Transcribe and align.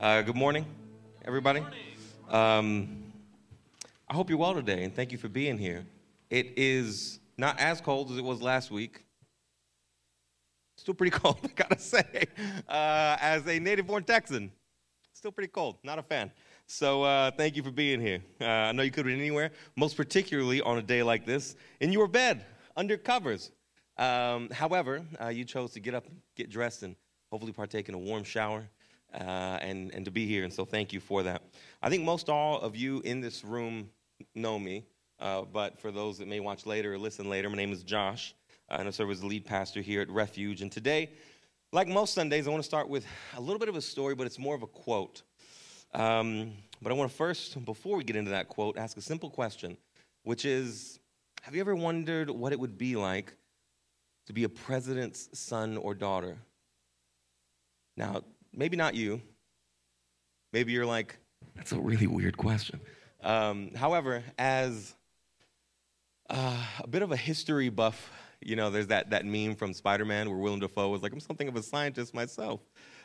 Uh, 0.00 0.22
good 0.22 0.36
morning, 0.36 0.64
everybody. 1.24 1.60
Um, 2.30 3.02
I 4.08 4.14
hope 4.14 4.30
you're 4.30 4.38
well 4.38 4.54
today, 4.54 4.84
and 4.84 4.94
thank 4.94 5.10
you 5.10 5.18
for 5.18 5.28
being 5.28 5.58
here. 5.58 5.84
It 6.30 6.52
is 6.56 7.18
not 7.36 7.58
as 7.58 7.80
cold 7.80 8.12
as 8.12 8.16
it 8.16 8.22
was 8.22 8.40
last 8.40 8.70
week. 8.70 9.02
Still 10.76 10.94
pretty 10.94 11.10
cold, 11.18 11.38
I 11.42 11.48
gotta 11.48 11.80
say. 11.80 12.26
Uh, 12.68 13.16
as 13.20 13.44
a 13.48 13.58
native-born 13.58 14.04
Texan, 14.04 14.52
still 15.14 15.32
pretty 15.32 15.50
cold. 15.50 15.78
Not 15.82 15.98
a 15.98 16.04
fan. 16.04 16.30
So 16.68 17.02
uh, 17.02 17.32
thank 17.32 17.56
you 17.56 17.64
for 17.64 17.72
being 17.72 18.00
here. 18.00 18.22
Uh, 18.40 18.44
I 18.44 18.72
know 18.72 18.84
you 18.84 18.92
could 18.92 19.04
have 19.04 19.12
been 19.12 19.18
anywhere, 19.18 19.50
most 19.74 19.96
particularly 19.96 20.60
on 20.60 20.78
a 20.78 20.82
day 20.82 21.02
like 21.02 21.26
this, 21.26 21.56
in 21.80 21.90
your 21.92 22.06
bed, 22.06 22.46
under 22.76 22.96
covers. 22.96 23.50
Um, 23.96 24.48
however, 24.50 25.02
uh, 25.20 25.26
you 25.26 25.44
chose 25.44 25.72
to 25.72 25.80
get 25.80 25.94
up, 25.94 26.06
get 26.36 26.50
dressed, 26.50 26.84
and 26.84 26.94
hopefully 27.32 27.52
partake 27.52 27.88
in 27.88 27.96
a 27.96 27.98
warm 27.98 28.22
shower 28.22 28.68
uh, 29.14 29.58
and, 29.60 29.92
and 29.94 30.04
to 30.04 30.10
be 30.10 30.26
here. 30.26 30.44
And 30.44 30.52
so 30.52 30.64
thank 30.64 30.92
you 30.92 31.00
for 31.00 31.22
that. 31.22 31.42
I 31.82 31.88
think 31.88 32.04
most 32.04 32.28
all 32.28 32.60
of 32.60 32.76
you 32.76 33.00
in 33.00 33.20
this 33.20 33.44
room 33.44 33.90
know 34.34 34.58
me, 34.58 34.84
uh, 35.20 35.42
but 35.42 35.78
for 35.78 35.90
those 35.90 36.18
that 36.18 36.28
may 36.28 36.40
watch 36.40 36.66
later 36.66 36.94
or 36.94 36.98
listen 36.98 37.28
later, 37.28 37.48
my 37.48 37.56
name 37.56 37.72
is 37.72 37.82
Josh, 37.82 38.34
uh, 38.70 38.76
and 38.78 38.88
I 38.88 38.90
serve 38.90 39.10
as 39.10 39.20
the 39.20 39.26
lead 39.26 39.44
pastor 39.44 39.80
here 39.80 40.00
at 40.00 40.10
Refuge. 40.10 40.62
And 40.62 40.70
today, 40.70 41.10
like 41.72 41.88
most 41.88 42.14
Sundays, 42.14 42.46
I 42.46 42.50
want 42.50 42.62
to 42.62 42.66
start 42.66 42.88
with 42.88 43.06
a 43.36 43.40
little 43.40 43.58
bit 43.58 43.68
of 43.68 43.76
a 43.76 43.82
story, 43.82 44.14
but 44.14 44.26
it's 44.26 44.38
more 44.38 44.54
of 44.54 44.62
a 44.62 44.66
quote. 44.66 45.22
Um, 45.94 46.52
but 46.80 46.92
I 46.92 46.94
want 46.94 47.10
to 47.10 47.16
first, 47.16 47.64
before 47.64 47.96
we 47.96 48.04
get 48.04 48.16
into 48.16 48.30
that 48.30 48.48
quote, 48.48 48.78
ask 48.78 48.96
a 48.96 49.00
simple 49.00 49.30
question, 49.30 49.76
which 50.22 50.44
is 50.44 50.98
Have 51.42 51.54
you 51.54 51.60
ever 51.60 51.74
wondered 51.74 52.30
what 52.30 52.52
it 52.52 52.60
would 52.60 52.78
be 52.78 52.96
like 52.96 53.34
to 54.26 54.32
be 54.32 54.44
a 54.44 54.48
president's 54.48 55.28
son 55.38 55.76
or 55.76 55.94
daughter? 55.94 56.38
Now, 57.96 58.22
maybe 58.52 58.76
not 58.76 58.94
you. 58.94 59.20
Maybe 60.52 60.72
you're 60.72 60.86
like, 60.86 61.18
that's 61.54 61.72
a 61.72 61.78
really 61.78 62.06
weird 62.06 62.36
question. 62.36 62.80
Um, 63.22 63.74
however, 63.74 64.22
as 64.38 64.94
uh, 66.30 66.62
a 66.80 66.86
bit 66.86 67.02
of 67.02 67.12
a 67.12 67.16
history 67.16 67.68
buff, 67.68 68.10
you 68.40 68.54
know, 68.54 68.70
there's 68.70 68.86
that, 68.86 69.10
that 69.10 69.24
meme 69.24 69.56
from 69.56 69.72
Spider 69.72 70.04
Man 70.04 70.28
where 70.30 70.38
Willem 70.38 70.60
Dafoe 70.60 70.88
was 70.88 71.02
like, 71.02 71.12
I'm 71.12 71.20
something 71.20 71.48
of 71.48 71.56
a 71.56 71.62
scientist 71.62 72.14
myself. 72.14 72.60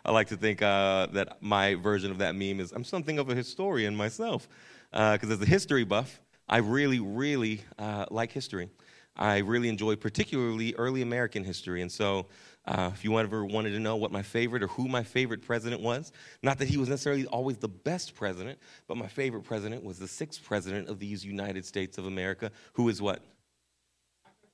I 0.06 0.12
like 0.12 0.28
to 0.28 0.38
think 0.38 0.62
uh, 0.62 1.08
that 1.14 1.42
my 1.42 1.76
version 1.76 2.12
of 2.12 2.20
that 2.20 2.36
meme 2.36 2.60
is 2.60 2.72
I'm 2.72 2.84
something 2.84 3.18
of 3.20 3.30
a 3.30 3.36
historian 3.36 3.96
myself. 3.96 4.48
Because 4.92 5.30
uh, 5.30 5.34
as 5.34 5.42
a 5.42 5.46
history 5.46 5.84
buff, 5.84 6.22
I 6.48 6.58
really, 6.58 7.00
really 7.00 7.62
uh, 7.80 8.06
like 8.12 8.32
history. 8.32 8.70
I 9.16 9.40
really 9.40 9.70
enjoy 9.70 9.96
particularly 9.96 10.76
early 10.76 11.02
American 11.02 11.44
history. 11.44 11.82
And 11.82 11.92
so 11.92 12.28
uh, 12.66 12.92
if 12.94 13.04
you 13.04 13.20
ever 13.20 13.44
wanted 13.46 13.72
to 13.72 13.80
know 13.80 13.98
what 13.98 14.12
my 14.12 14.22
favorite 14.22 14.64
or 14.64 14.68
who 14.68 14.88
my 14.88 15.04
favorite 15.04 15.42
president 15.42 15.82
was, 15.82 16.14
not 16.42 16.58
that 16.60 16.70
he 16.70 16.78
was 16.78 16.88
necessarily 16.88 17.26
always 17.26 17.58
the 17.58 17.68
best 17.68 18.16
president, 18.16 18.58
but 18.88 18.96
my 18.96 19.08
favorite 19.08 19.44
president 19.44 19.84
was 19.84 20.00
the 20.00 20.08
sixth 20.08 20.44
president 20.44 20.88
of 20.88 21.00
these 21.00 21.26
United 21.26 21.66
States 21.66 21.98
of 21.98 22.06
America, 22.06 22.52
who 22.74 22.88
is 22.88 23.02
what? 23.02 23.22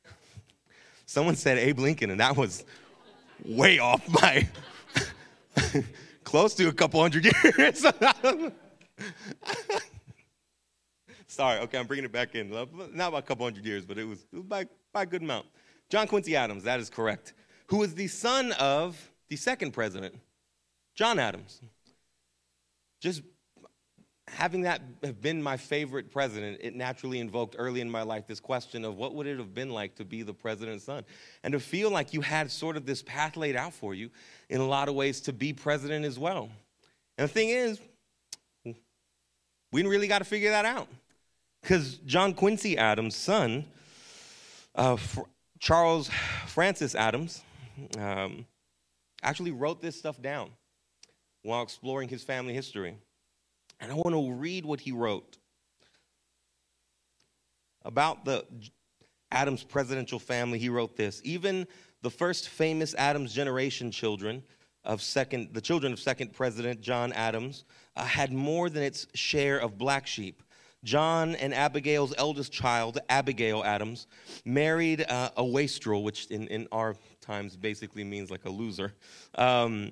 Someone 1.06 1.36
said 1.36 1.60
Abe 1.60 1.80
Lincoln, 1.80 2.10
and 2.10 2.20
that 2.20 2.36
was 2.36 2.66
way 3.46 3.78
off 3.78 4.08
my 4.10 4.48
close 6.24 6.56
to 6.56 6.68
a 6.68 6.74
couple 6.74 7.00
hundred 7.00 7.26
years. 7.58 7.86
Sorry, 11.28 11.60
okay, 11.60 11.78
I'm 11.78 11.86
bringing 11.86 12.06
it 12.06 12.12
back 12.12 12.34
in. 12.34 12.50
Not 12.50 13.10
about 13.10 13.20
a 13.20 13.22
couple 13.22 13.46
hundred 13.46 13.66
years, 13.66 13.86
but 13.86 14.00
it 14.00 14.04
was, 14.04 14.26
it 14.34 14.38
was 14.38 14.46
by, 14.46 14.66
by 14.92 15.04
a 15.04 15.06
good 15.06 15.22
amount. 15.22 15.46
John 15.90 16.08
Quincy 16.08 16.36
Adams, 16.36 16.64
that 16.64 16.80
is 16.80 16.90
correct 16.90 17.34
who 17.70 17.78
was 17.78 17.94
the 17.94 18.08
son 18.08 18.52
of 18.54 19.12
the 19.30 19.36
second 19.36 19.72
president, 19.72 20.16
John 20.96 21.20
Adams. 21.20 21.62
Just 23.00 23.22
having 24.28 24.62
that 24.62 24.82
have 25.04 25.22
been 25.22 25.42
my 25.42 25.56
favorite 25.56 26.12
president, 26.12 26.58
it 26.62 26.76
naturally 26.76 27.20
invoked 27.20 27.56
early 27.58 27.82
in 27.82 27.90
my 27.90 28.02
life 28.02 28.26
this 28.26 28.40
question 28.40 28.84
of 28.86 28.98
what 28.98 29.14
would 29.14 29.28
it 29.28 29.38
have 29.38 29.54
been 29.54 29.70
like 29.70 29.96
to 29.96 30.04
be 30.04 30.24
the 30.24 30.34
president's 30.34 30.84
son? 30.84 31.04
And 31.44 31.52
to 31.54 31.60
feel 31.60 31.92
like 31.92 32.12
you 32.12 32.22
had 32.22 32.50
sort 32.50 32.76
of 32.76 32.88
this 32.88 33.04
path 33.04 33.38
laid 33.38 33.56
out 33.56 33.74
for 33.74 33.94
you 33.94 34.10
in 34.50 34.62
a 34.62 34.68
lot 34.68 34.90
of 34.90 34.96
ways 34.96 35.22
to 35.22 35.34
be 35.34 35.54
president 35.54 36.06
as 36.06 36.18
well. 36.18 36.50
And 37.18 37.30
the 37.30 37.32
thing 37.32 37.50
is, 37.50 37.80
we 39.72 39.84
really 39.84 40.08
got 40.08 40.20
to 40.20 40.26
figure 40.26 40.50
that 40.50 40.66
out. 40.66 40.88
Because 41.62 41.98
John 42.00 42.34
Quincy 42.34 42.78
Adams' 42.78 43.16
son, 43.16 43.66
uh, 44.74 44.98
Charles 45.60 46.10
Francis 46.48 46.96
Adams, 46.96 47.44
um, 47.98 48.46
actually 49.24 49.52
wrote 49.52 49.82
this 49.82 49.98
stuff 49.98 50.22
down 50.22 50.50
while 51.44 51.64
exploring 51.64 52.10
his 52.10 52.24
family 52.24 52.54
history. 52.54 52.96
And 53.80 53.92
I 53.92 53.96
want 53.96 54.14
to 54.14 54.34
read 54.34 54.66
what 54.66 54.80
he 54.80 54.92
wrote 54.92 55.38
about 57.84 58.26
the 58.26 58.46
Adams 59.32 59.64
presidential 59.64 60.20
family. 60.20 60.60
He 60.60 60.70
wrote 60.70 60.96
this 60.98 61.22
Even 61.24 61.68
the 62.02 62.10
first 62.10 62.50
famous 62.50 62.94
Adams 62.96 63.34
generation 63.34 63.92
children 63.92 64.44
of 64.84 65.02
second, 65.02 65.54
the 65.54 65.62
children 65.62 65.94
of 65.94 66.00
second 66.00 66.34
president 66.34 66.82
John 66.82 67.14
Adams, 67.14 67.66
uh, 67.96 68.04
had 68.04 68.32
more 68.32 68.70
than 68.70 68.84
its 68.84 69.08
share 69.14 69.60
of 69.60 69.78
black 69.78 70.08
sheep. 70.08 70.44
John 70.84 71.36
and 71.36 71.54
Abigail's 71.54 72.14
eldest 72.18 72.54
child, 72.54 73.00
Abigail 73.10 73.64
Adams, 73.66 74.08
married 74.46 75.02
uh, 75.10 75.32
a 75.36 75.44
wastrel, 75.44 76.04
which 76.04 76.28
in, 76.28 76.48
in 76.48 76.68
our 76.72 76.96
times 77.30 77.56
basically 77.56 78.04
means 78.04 78.32
like 78.32 78.46
a 78.46 78.50
loser. 78.50 78.94
Um, 79.36 79.92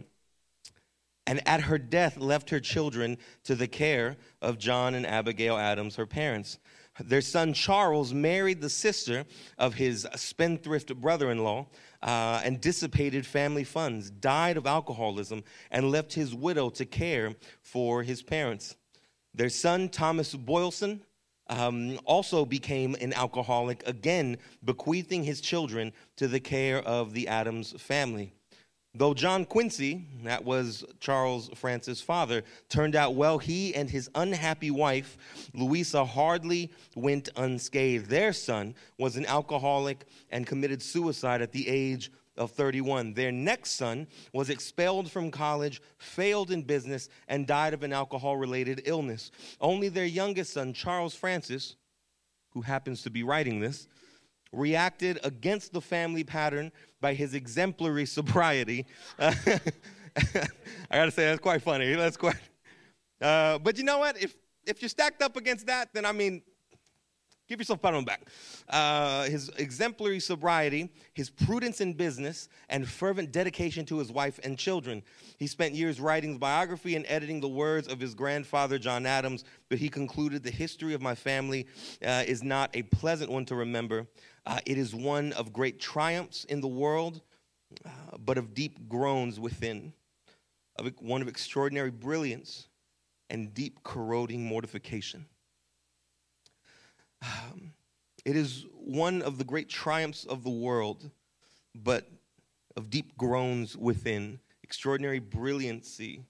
and 1.27 1.47
at 1.47 1.61
her 1.61 1.77
death, 1.77 2.17
left 2.17 2.49
her 2.49 2.59
children 2.59 3.17
to 3.43 3.53
the 3.53 3.67
care 3.67 4.17
of 4.41 4.57
John 4.57 4.95
and 4.95 5.05
Abigail 5.05 5.55
Adams, 5.57 5.97
her 5.97 6.07
parents. 6.07 6.57
Their 6.99 7.21
son 7.21 7.53
Charles 7.53 8.11
married 8.11 8.59
the 8.59 8.71
sister 8.71 9.25
of 9.59 9.75
his 9.75 10.07
spendthrift 10.15 10.95
brother 10.95 11.29
in 11.29 11.43
law 11.43 11.67
uh, 12.01 12.41
and 12.43 12.59
dissipated 12.59 13.23
family 13.23 13.63
funds, 13.63 14.09
died 14.09 14.57
of 14.57 14.65
alcoholism, 14.65 15.43
and 15.69 15.91
left 15.91 16.13
his 16.13 16.33
widow 16.33 16.71
to 16.71 16.85
care 16.85 17.35
for 17.61 18.01
his 18.01 18.23
parents. 18.23 18.75
Their 19.35 19.49
son, 19.49 19.89
Thomas 19.89 20.33
Boylston, 20.33 21.03
um, 21.49 21.99
also 22.05 22.45
became 22.45 22.95
an 23.01 23.13
alcoholic, 23.13 23.85
again, 23.87 24.37
bequeathing 24.63 25.23
his 25.23 25.41
children 25.41 25.93
to 26.17 26.27
the 26.27 26.39
care 26.39 26.79
of 26.79 27.13
the 27.13 27.27
Adams 27.27 27.73
family. 27.81 28.33
Though 28.97 29.13
John 29.13 29.45
Quincy, 29.45 30.07
that 30.23 30.43
was 30.43 30.83
Charles 30.99 31.51
Francis' 31.53 32.01
father, 32.01 32.41
turned 32.67 32.95
out 32.95 33.13
well, 33.13 33.37
he 33.37 33.75
and 33.75 33.87
his 33.87 34.09
unhappy 34.15 34.71
wife, 34.71 35.17
Louisa, 35.53 36.03
hardly 36.03 36.71
went 36.95 37.29
unscathed. 37.35 38.09
Their 38.09 38.33
son 38.33 38.73
was 38.97 39.15
an 39.15 39.27
alcoholic 39.27 40.05
and 40.31 40.47
committed 40.47 40.81
suicide 40.81 41.43
at 41.43 41.51
the 41.51 41.67
age 41.67 42.11
of 42.37 42.51
31. 42.51 43.13
Their 43.13 43.31
next 43.31 43.71
son 43.71 44.07
was 44.33 44.49
expelled 44.49 45.11
from 45.11 45.31
college, 45.31 45.81
failed 45.97 46.51
in 46.51 46.63
business, 46.63 47.09
and 47.27 47.47
died 47.47 47.73
of 47.73 47.83
an 47.83 47.93
alcohol 47.93 48.37
related 48.37 48.83
illness. 48.85 49.31
Only 49.59 49.89
their 49.89 50.05
youngest 50.05 50.53
son, 50.53 50.73
Charles 50.73 51.15
Francis, 51.15 51.75
who 52.51 52.61
happens 52.61 53.01
to 53.03 53.09
be 53.09 53.23
writing 53.23 53.59
this, 53.59 53.87
reacted 54.51 55.19
against 55.23 55.73
the 55.73 55.81
family 55.81 56.23
pattern 56.23 56.71
by 57.01 57.13
his 57.13 57.33
exemplary 57.33 58.05
sobriety. 58.05 58.85
I 59.19 59.31
gotta 60.91 61.11
say, 61.11 61.25
that's 61.25 61.41
quite 61.41 61.61
funny. 61.61 61.93
That's 61.93 62.17
quite. 62.17 62.35
Uh, 63.21 63.57
but 63.59 63.77
you 63.77 63.83
know 63.83 63.99
what? 63.99 64.21
If 64.21 64.35
if 64.65 64.81
you're 64.81 64.89
stacked 64.89 65.21
up 65.21 65.37
against 65.37 65.67
that, 65.67 65.93
then 65.93 66.05
I 66.05 66.11
mean, 66.11 66.41
Give 67.47 67.59
yourself 67.59 67.79
a 67.79 67.81
pat 67.81 67.93
on 67.93 68.03
the 68.03 68.05
back. 68.05 68.21
Uh, 68.67 69.23
his 69.23 69.49
exemplary 69.57 70.19
sobriety, 70.19 70.91
his 71.13 71.29
prudence 71.29 71.79
in 71.79 71.93
business, 71.93 72.49
and 72.67 72.87
fervent 72.87 73.31
dedication 73.31 73.85
to 73.85 73.99
his 73.99 74.11
wife 74.11 74.37
and 74.43 74.57
children. 74.57 75.01
He 75.37 75.47
spent 75.47 75.73
years 75.73 76.01
writing 76.01 76.33
the 76.33 76.39
biography 76.39 76.97
and 76.97 77.05
editing 77.07 77.39
the 77.39 77.47
words 77.47 77.87
of 77.87 78.01
his 78.01 78.13
grandfather, 78.13 78.77
John 78.77 79.05
Adams, 79.05 79.45
but 79.69 79.77
he 79.77 79.87
concluded 79.87 80.43
the 80.43 80.51
history 80.51 80.93
of 80.93 81.01
my 81.01 81.15
family 81.15 81.67
uh, 82.05 82.23
is 82.27 82.43
not 82.43 82.69
a 82.73 82.83
pleasant 82.83 83.31
one 83.31 83.45
to 83.45 83.55
remember. 83.55 84.07
Uh, 84.45 84.59
it 84.65 84.77
is 84.77 84.93
one 84.93 85.31
of 85.33 85.53
great 85.53 85.79
triumphs 85.79 86.43
in 86.45 86.59
the 86.59 86.67
world, 86.67 87.21
uh, 87.85 88.17
but 88.25 88.37
of 88.37 88.53
deep 88.53 88.89
groans 88.89 89.39
within, 89.39 89.93
of 90.77 90.91
one 90.99 91.21
of 91.21 91.29
extraordinary 91.29 91.91
brilliance 91.91 92.67
and 93.29 93.53
deep 93.53 93.81
corroding 93.83 94.43
mortification. 94.43 95.25
Um, 97.21 97.73
it 98.25 98.35
is 98.35 98.65
one 98.73 99.21
of 99.21 99.37
the 99.37 99.43
great 99.43 99.69
triumphs 99.69 100.25
of 100.25 100.43
the 100.43 100.49
world, 100.49 101.09
but 101.75 102.09
of 102.75 102.89
deep 102.89 103.17
groans 103.17 103.75
within, 103.75 104.39
extraordinary 104.63 105.19
brilliancy, 105.19 106.23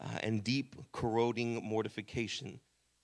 uh, 0.00 0.18
and 0.22 0.42
deep 0.42 0.74
corroding 0.92 1.62
mortification. 1.62 2.60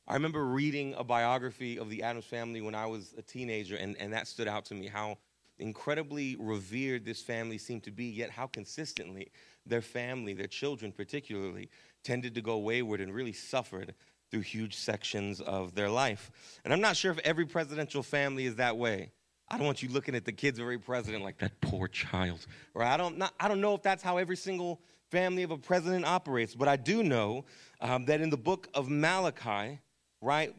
I 0.06 0.14
remember 0.14 0.46
reading 0.46 0.94
a 0.96 1.04
biography 1.04 1.78
of 1.78 1.90
the 1.90 2.02
Adams 2.02 2.24
family 2.24 2.60
when 2.60 2.74
I 2.74 2.86
was 2.86 3.14
a 3.18 3.22
teenager, 3.22 3.76
and, 3.76 3.96
and 3.98 4.12
that 4.12 4.26
stood 4.26 4.48
out 4.48 4.64
to 4.66 4.74
me 4.74 4.86
how 4.86 5.18
incredibly 5.58 6.36
revered 6.38 7.04
this 7.04 7.20
family 7.20 7.58
seemed 7.58 7.82
to 7.84 7.90
be, 7.90 8.06
yet 8.06 8.30
how 8.30 8.46
consistently 8.46 9.30
their 9.66 9.82
family, 9.82 10.32
their 10.32 10.46
children 10.46 10.92
particularly, 10.92 11.68
tended 12.02 12.34
to 12.34 12.40
go 12.40 12.58
wayward 12.58 13.00
and 13.00 13.12
really 13.12 13.32
suffered 13.32 13.94
through 14.30 14.40
huge 14.40 14.76
sections 14.76 15.40
of 15.40 15.74
their 15.74 15.88
life. 15.88 16.30
And 16.64 16.72
I'm 16.72 16.80
not 16.80 16.96
sure 16.96 17.10
if 17.10 17.18
every 17.20 17.46
presidential 17.46 18.02
family 18.02 18.46
is 18.46 18.56
that 18.56 18.76
way. 18.76 19.12
I 19.50 19.56
don't 19.56 19.66
want 19.66 19.82
you 19.82 19.88
looking 19.88 20.14
at 20.14 20.24
the 20.24 20.32
kids 20.32 20.58
of 20.58 20.64
every 20.64 20.78
president 20.78 21.24
like 21.24 21.38
that 21.38 21.58
poor 21.60 21.88
child. 21.88 22.46
Or 22.74 22.82
I 22.82 22.96
don't, 22.96 23.16
not, 23.16 23.32
I 23.40 23.48
don't 23.48 23.60
know 23.60 23.74
if 23.74 23.82
that's 23.82 24.02
how 24.02 24.18
every 24.18 24.36
single 24.36 24.80
family 25.10 25.42
of 25.42 25.50
a 25.50 25.56
president 25.56 26.04
operates, 26.04 26.54
but 26.54 26.68
I 26.68 26.76
do 26.76 27.02
know 27.02 27.46
um, 27.80 28.04
that 28.06 28.20
in 28.20 28.28
the 28.28 28.36
book 28.36 28.68
of 28.74 28.90
Malachi, 28.90 29.80
right, 30.20 30.54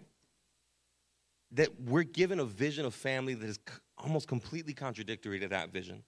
that 1.52 1.70
we're 1.82 2.04
given 2.04 2.40
a 2.40 2.46
vision 2.46 2.86
of 2.86 2.96
family 2.96 3.36
that 3.36 3.48
is 3.48 3.60
almost 3.98 4.28
completely 4.28 4.74
contradictory 4.74 5.40
to 5.40 5.48
that 5.50 5.72
vision. 5.72 6.04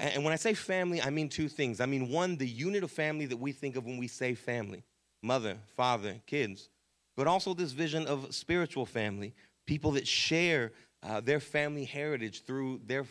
And 0.00 0.24
when 0.24 0.32
I 0.32 0.36
say 0.36 0.52
family, 0.54 1.00
I 1.00 1.10
mean 1.10 1.28
two 1.28 1.48
things. 1.48 1.80
I 1.80 1.86
mean, 1.86 2.10
one, 2.10 2.36
the 2.36 2.46
unit 2.46 2.82
of 2.82 2.90
family 2.90 3.26
that 3.26 3.36
we 3.36 3.52
think 3.52 3.76
of 3.76 3.84
when 3.86 3.98
we 3.98 4.08
say 4.08 4.34
family 4.34 4.84
mother, 5.24 5.56
father, 5.76 6.20
kids, 6.26 6.68
but 7.16 7.26
also 7.26 7.54
this 7.54 7.72
vision 7.72 8.06
of 8.06 8.34
spiritual 8.34 8.86
family, 8.86 9.34
people 9.66 9.92
that 9.92 10.06
share 10.06 10.72
uh, 11.02 11.20
their 11.20 11.40
family 11.40 11.84
heritage 11.84 12.44
through 12.44 12.80
their 12.86 13.04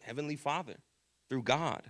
heavenly 0.00 0.36
father, 0.36 0.76
through 1.28 1.42
God. 1.42 1.82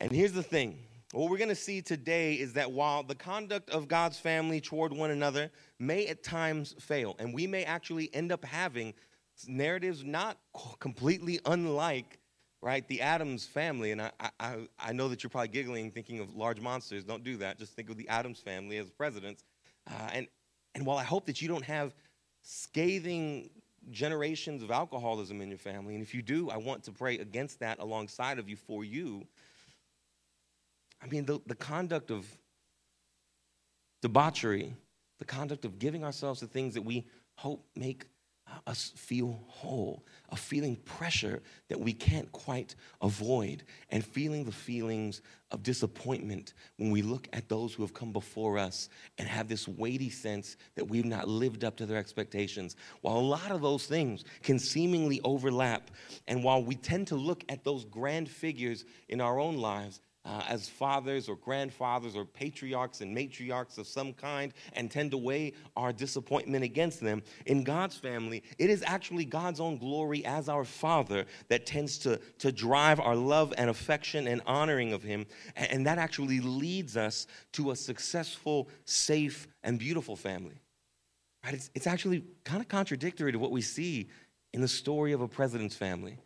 And 0.00 0.10
here's 0.10 0.32
the 0.32 0.42
thing 0.42 0.78
what 1.12 1.30
we're 1.30 1.38
going 1.38 1.48
to 1.48 1.54
see 1.54 1.80
today 1.80 2.34
is 2.34 2.54
that 2.54 2.72
while 2.72 3.04
the 3.04 3.14
conduct 3.14 3.70
of 3.70 3.86
God's 3.86 4.18
family 4.18 4.60
toward 4.60 4.92
one 4.92 5.12
another 5.12 5.50
may 5.78 6.06
at 6.06 6.24
times 6.24 6.74
fail, 6.80 7.14
and 7.20 7.32
we 7.32 7.46
may 7.46 7.64
actually 7.64 8.12
end 8.12 8.32
up 8.32 8.44
having 8.44 8.94
narratives 9.46 10.02
not 10.02 10.38
completely 10.80 11.38
unlike 11.46 12.18
right 12.64 12.88
the 12.88 13.00
Adams 13.00 13.46
family 13.46 13.92
and 13.92 14.02
I, 14.02 14.10
I, 14.40 14.56
I 14.78 14.92
know 14.92 15.08
that 15.08 15.22
you're 15.22 15.30
probably 15.30 15.48
giggling 15.48 15.92
thinking 15.92 16.18
of 16.18 16.34
large 16.34 16.60
monsters 16.60 17.04
don't 17.04 17.22
do 17.22 17.36
that 17.36 17.58
just 17.58 17.74
think 17.74 17.90
of 17.90 17.96
the 17.96 18.08
Adams 18.08 18.40
family 18.40 18.78
as 18.78 18.90
presidents 18.90 19.44
uh, 19.88 20.08
and, 20.12 20.26
and 20.74 20.84
while 20.84 20.98
i 20.98 21.04
hope 21.04 21.26
that 21.26 21.40
you 21.40 21.46
don't 21.46 21.64
have 21.64 21.94
scathing 22.42 23.50
generations 23.90 24.62
of 24.62 24.70
alcoholism 24.70 25.40
in 25.40 25.48
your 25.48 25.58
family. 25.58 25.94
And 25.94 26.02
if 26.02 26.14
you 26.14 26.22
do, 26.22 26.50
I 26.50 26.56
want 26.56 26.84
to 26.84 26.92
pray 26.92 27.18
against 27.18 27.60
that 27.60 27.78
alongside 27.78 28.38
of 28.38 28.48
you 28.48 28.56
for 28.56 28.84
you. 28.84 29.26
I 31.02 31.06
mean, 31.06 31.24
the, 31.24 31.40
the 31.46 31.54
conduct 31.54 32.10
of 32.10 32.26
debauchery, 34.00 34.74
the 35.18 35.24
conduct 35.24 35.64
of 35.64 35.78
giving 35.78 36.04
ourselves 36.04 36.40
to 36.40 36.46
things 36.46 36.74
that 36.74 36.82
we 36.82 37.06
hope 37.36 37.66
make 37.76 38.06
us 38.66 38.92
feel 38.96 39.42
whole, 39.46 40.04
of 40.30 40.38
feeling 40.38 40.76
pressure 40.76 41.42
that 41.68 41.78
we 41.78 41.92
can't 41.92 42.30
quite 42.32 42.74
avoid, 43.02 43.64
and 43.90 44.04
feeling 44.04 44.44
the 44.44 44.52
feelings 44.52 45.22
of 45.50 45.62
disappointment 45.62 46.54
when 46.78 46.90
we 46.90 47.02
look 47.02 47.28
at 47.32 47.48
those 47.48 47.74
who 47.74 47.82
have 47.82 47.94
come 47.94 48.12
before 48.12 48.58
us 48.58 48.88
and 49.18 49.28
have 49.28 49.48
this 49.48 49.68
weighty 49.68 50.10
sense 50.10 50.56
that 50.74 50.88
we've 50.88 51.04
not 51.04 51.28
lived 51.28 51.64
up 51.64 51.76
to 51.76 51.86
their 51.86 51.98
expectations. 51.98 52.76
While 53.02 53.16
a 53.16 53.20
lot 53.20 53.50
of 53.50 53.62
those 53.62 53.86
things 53.86 54.24
can 54.42 54.58
seemingly 54.58 55.20
overlap, 55.22 55.90
and 56.26 56.42
while 56.42 56.62
we 56.62 56.74
tend 56.74 57.06
to 57.08 57.16
look 57.16 57.44
at 57.48 57.64
those 57.64 57.84
grand 57.84 58.28
figures 58.28 58.84
in 59.08 59.20
our 59.20 59.38
own 59.38 59.58
lives 59.58 60.00
uh, 60.24 60.42
as 60.48 60.68
fathers 60.68 61.28
or 61.28 61.36
grandfathers 61.36 62.16
or 62.16 62.24
patriarchs 62.24 63.00
and 63.00 63.16
matriarchs 63.16 63.78
of 63.78 63.86
some 63.86 64.12
kind 64.12 64.54
and 64.72 64.90
tend 64.90 65.10
to 65.10 65.18
weigh 65.18 65.52
our 65.76 65.92
disappointment 65.92 66.64
against 66.64 67.00
them. 67.00 67.22
In 67.46 67.62
God's 67.62 67.96
family, 67.96 68.42
it 68.58 68.70
is 68.70 68.82
actually 68.86 69.24
God's 69.24 69.60
own 69.60 69.76
glory 69.76 70.24
as 70.24 70.48
our 70.48 70.64
Father 70.64 71.26
that 71.48 71.66
tends 71.66 71.98
to, 71.98 72.18
to 72.38 72.50
drive 72.50 73.00
our 73.00 73.16
love 73.16 73.52
and 73.58 73.68
affection 73.68 74.26
and 74.26 74.40
honoring 74.46 74.92
of 74.92 75.02
Him. 75.02 75.26
And 75.56 75.86
that 75.86 75.98
actually 75.98 76.40
leads 76.40 76.96
us 76.96 77.26
to 77.52 77.70
a 77.70 77.76
successful, 77.76 78.68
safe, 78.84 79.46
and 79.62 79.78
beautiful 79.78 80.16
family. 80.16 80.60
Right? 81.44 81.54
It's, 81.54 81.70
it's 81.74 81.86
actually 81.86 82.24
kind 82.44 82.62
of 82.62 82.68
contradictory 82.68 83.32
to 83.32 83.38
what 83.38 83.50
we 83.50 83.60
see 83.60 84.08
in 84.54 84.62
the 84.62 84.68
story 84.68 85.12
of 85.12 85.20
a 85.20 85.28
president's 85.28 85.76
family 85.76 86.16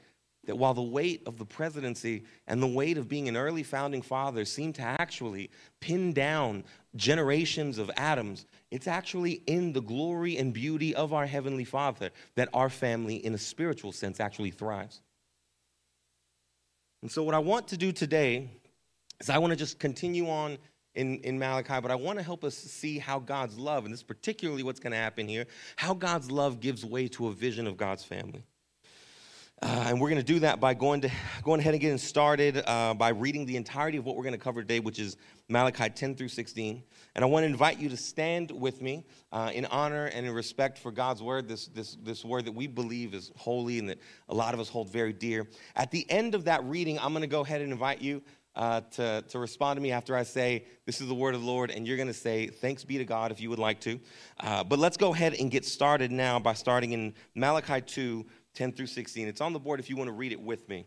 that 0.48 0.56
while 0.56 0.72
the 0.72 0.80
weight 0.80 1.22
of 1.26 1.36
the 1.36 1.44
presidency 1.44 2.24
and 2.46 2.62
the 2.62 2.66
weight 2.66 2.96
of 2.96 3.06
being 3.06 3.28
an 3.28 3.36
early 3.36 3.62
founding 3.62 4.00
father 4.00 4.46
seem 4.46 4.72
to 4.72 4.80
actually 4.80 5.50
pin 5.78 6.14
down 6.14 6.64
generations 6.96 7.76
of 7.76 7.90
Adams, 7.98 8.46
it's 8.70 8.86
actually 8.86 9.42
in 9.46 9.74
the 9.74 9.82
glory 9.82 10.38
and 10.38 10.54
beauty 10.54 10.94
of 10.94 11.12
our 11.12 11.26
Heavenly 11.26 11.64
Father 11.64 12.08
that 12.34 12.48
our 12.54 12.70
family, 12.70 13.16
in 13.16 13.34
a 13.34 13.38
spiritual 13.38 13.92
sense, 13.92 14.20
actually 14.20 14.50
thrives. 14.50 15.02
And 17.02 17.10
so, 17.10 17.22
what 17.22 17.34
I 17.34 17.40
want 17.40 17.68
to 17.68 17.76
do 17.76 17.92
today 17.92 18.48
is 19.20 19.28
I 19.28 19.36
want 19.36 19.50
to 19.50 19.56
just 19.56 19.78
continue 19.78 20.30
on 20.30 20.56
in, 20.94 21.18
in 21.18 21.38
Malachi, 21.38 21.78
but 21.82 21.90
I 21.90 21.94
want 21.94 22.18
to 22.18 22.24
help 22.24 22.42
us 22.42 22.56
see 22.56 22.98
how 22.98 23.18
God's 23.18 23.58
love, 23.58 23.84
and 23.84 23.92
this 23.92 24.00
is 24.00 24.04
particularly 24.04 24.62
what's 24.62 24.80
going 24.80 24.92
to 24.92 24.96
happen 24.96 25.28
here, 25.28 25.44
how 25.76 25.92
God's 25.92 26.30
love 26.30 26.60
gives 26.60 26.86
way 26.86 27.06
to 27.08 27.26
a 27.28 27.32
vision 27.32 27.66
of 27.66 27.76
God's 27.76 28.02
family. 28.02 28.44
Uh, 29.60 29.86
and 29.88 30.00
we're 30.00 30.08
going 30.08 30.20
to 30.20 30.26
do 30.26 30.38
that 30.38 30.60
by 30.60 30.72
going, 30.72 31.00
to, 31.00 31.10
going 31.42 31.58
ahead 31.58 31.74
and 31.74 31.80
getting 31.80 31.98
started 31.98 32.62
uh, 32.64 32.94
by 32.94 33.08
reading 33.08 33.44
the 33.44 33.56
entirety 33.56 33.98
of 33.98 34.04
what 34.04 34.14
we're 34.14 34.22
going 34.22 34.32
to 34.32 34.38
cover 34.38 34.62
today, 34.62 34.78
which 34.78 35.00
is 35.00 35.16
Malachi 35.48 35.90
10 35.90 36.14
through 36.14 36.28
16. 36.28 36.80
And 37.16 37.24
I 37.24 37.26
want 37.26 37.42
to 37.42 37.48
invite 37.48 37.80
you 37.80 37.88
to 37.88 37.96
stand 37.96 38.52
with 38.52 38.80
me 38.80 39.04
uh, 39.32 39.50
in 39.52 39.64
honor 39.66 40.06
and 40.06 40.24
in 40.24 40.32
respect 40.32 40.78
for 40.78 40.92
God's 40.92 41.22
word, 41.22 41.48
this, 41.48 41.66
this, 41.66 41.96
this 42.04 42.24
word 42.24 42.44
that 42.44 42.52
we 42.52 42.68
believe 42.68 43.14
is 43.14 43.32
holy 43.34 43.80
and 43.80 43.88
that 43.88 43.98
a 44.28 44.34
lot 44.34 44.54
of 44.54 44.60
us 44.60 44.68
hold 44.68 44.92
very 44.92 45.12
dear. 45.12 45.48
At 45.74 45.90
the 45.90 46.08
end 46.08 46.36
of 46.36 46.44
that 46.44 46.62
reading, 46.62 46.96
I'm 47.00 47.12
going 47.12 47.22
to 47.22 47.26
go 47.26 47.40
ahead 47.40 47.60
and 47.60 47.72
invite 47.72 48.00
you 48.00 48.22
uh, 48.58 48.80
to, 48.90 49.24
to 49.28 49.38
respond 49.38 49.76
to 49.76 49.80
me 49.80 49.92
after 49.92 50.16
I 50.16 50.24
say, 50.24 50.64
This 50.84 51.00
is 51.00 51.06
the 51.06 51.14
word 51.14 51.36
of 51.36 51.42
the 51.42 51.46
Lord, 51.46 51.70
and 51.70 51.86
you're 51.86 51.96
going 51.96 52.08
to 52.08 52.14
say, 52.14 52.48
Thanks 52.48 52.84
be 52.84 52.98
to 52.98 53.04
God 53.04 53.30
if 53.30 53.40
you 53.40 53.50
would 53.50 53.58
like 53.58 53.80
to. 53.82 54.00
Uh, 54.40 54.64
but 54.64 54.80
let's 54.80 54.96
go 54.96 55.14
ahead 55.14 55.34
and 55.34 55.48
get 55.48 55.64
started 55.64 56.10
now 56.10 56.40
by 56.40 56.54
starting 56.54 56.92
in 56.92 57.14
Malachi 57.36 57.80
2, 57.80 58.26
10 58.54 58.72
through 58.72 58.86
16. 58.86 59.28
It's 59.28 59.40
on 59.40 59.52
the 59.52 59.58
board 59.58 59.80
if 59.80 59.88
you 59.88 59.96
want 59.96 60.08
to 60.08 60.12
read 60.12 60.32
it 60.32 60.40
with 60.40 60.68
me. 60.68 60.86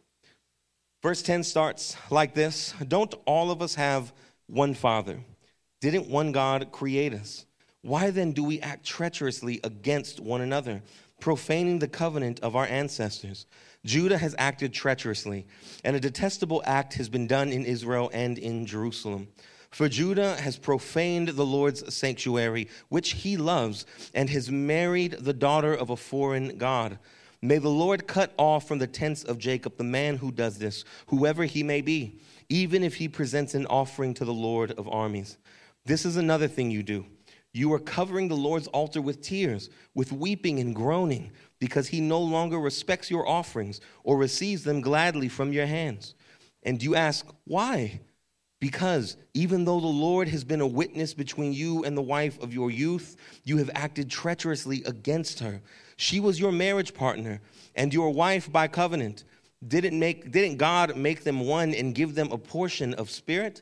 Verse 1.01 1.21
10 1.21 1.43
starts 1.43 1.95
like 2.09 2.33
this 2.33 2.73
Don't 2.87 3.13
all 3.25 3.51
of 3.51 3.61
us 3.61 3.75
have 3.75 4.13
one 4.47 4.73
Father? 4.73 5.19
Didn't 5.79 6.09
one 6.09 6.31
God 6.31 6.71
create 6.71 7.13
us? 7.13 7.45
Why 7.81 8.11
then 8.11 8.31
do 8.31 8.43
we 8.43 8.61
act 8.61 8.85
treacherously 8.85 9.59
against 9.63 10.19
one 10.19 10.41
another, 10.41 10.83
profaning 11.19 11.79
the 11.79 11.87
covenant 11.87 12.39
of 12.41 12.55
our 12.55 12.67
ancestors? 12.67 13.47
Judah 13.83 14.19
has 14.19 14.35
acted 14.37 14.73
treacherously, 14.73 15.47
and 15.83 15.95
a 15.95 15.99
detestable 15.99 16.61
act 16.65 16.93
has 16.93 17.09
been 17.09 17.25
done 17.25 17.49
in 17.51 17.65
Israel 17.65 18.11
and 18.13 18.37
in 18.37 18.67
Jerusalem. 18.67 19.27
For 19.71 19.89
Judah 19.89 20.35
has 20.35 20.57
profaned 20.57 21.29
the 21.29 21.45
Lord's 21.45 21.95
sanctuary, 21.95 22.67
which 22.89 23.11
he 23.13 23.37
loves, 23.37 23.85
and 24.13 24.29
has 24.29 24.51
married 24.51 25.13
the 25.13 25.33
daughter 25.33 25.73
of 25.73 25.89
a 25.89 25.97
foreign 25.97 26.57
God. 26.57 26.99
May 27.41 27.57
the 27.57 27.69
Lord 27.69 28.05
cut 28.05 28.33
off 28.37 28.67
from 28.67 28.77
the 28.77 28.87
tents 28.87 29.23
of 29.23 29.39
Jacob 29.39 29.77
the 29.77 29.83
man 29.83 30.17
who 30.17 30.31
does 30.31 30.59
this, 30.59 30.83
whoever 31.07 31.45
he 31.45 31.63
may 31.63 31.81
be, 31.81 32.19
even 32.49 32.83
if 32.83 32.95
he 32.95 33.07
presents 33.07 33.55
an 33.55 33.65
offering 33.65 34.13
to 34.15 34.25
the 34.25 34.33
Lord 34.33 34.71
of 34.73 34.87
armies. 34.87 35.37
This 35.85 36.05
is 36.05 36.17
another 36.17 36.47
thing 36.47 36.69
you 36.69 36.83
do. 36.83 37.05
You 37.53 37.73
are 37.73 37.79
covering 37.79 38.27
the 38.27 38.35
Lord's 38.35 38.67
altar 38.67 39.01
with 39.01 39.21
tears, 39.21 39.69
with 39.95 40.11
weeping 40.11 40.59
and 40.59 40.75
groaning, 40.75 41.31
because 41.59 41.87
he 41.87 41.99
no 41.99 42.19
longer 42.19 42.59
respects 42.59 43.09
your 43.09 43.27
offerings 43.27 43.81
or 44.03 44.17
receives 44.17 44.63
them 44.63 44.79
gladly 44.79 45.27
from 45.27 45.51
your 45.51 45.65
hands. 45.65 46.13
And 46.63 46.81
you 46.81 46.95
ask, 46.95 47.25
why? 47.45 48.01
Because 48.61 49.17
even 49.33 49.65
though 49.65 49.79
the 49.79 49.87
Lord 49.87 50.27
has 50.27 50.43
been 50.43 50.61
a 50.61 50.67
witness 50.67 51.15
between 51.15 51.51
you 51.51 51.83
and 51.83 51.97
the 51.97 52.01
wife 52.01 52.39
of 52.41 52.53
your 52.53 52.69
youth, 52.69 53.17
you 53.43 53.57
have 53.57 53.71
acted 53.73 54.09
treacherously 54.09 54.83
against 54.85 55.39
her. 55.39 55.61
She 56.01 56.19
was 56.19 56.39
your 56.39 56.51
marriage 56.51 56.95
partner 56.95 57.41
and 57.75 57.93
your 57.93 58.09
wife 58.09 58.51
by 58.51 58.67
covenant. 58.67 59.23
Didn't, 59.67 59.99
make, 59.99 60.31
didn't 60.31 60.57
God 60.57 60.97
make 60.97 61.23
them 61.23 61.41
one 61.41 61.75
and 61.75 61.93
give 61.93 62.15
them 62.15 62.31
a 62.31 62.39
portion 62.39 62.95
of 62.95 63.11
spirit? 63.11 63.61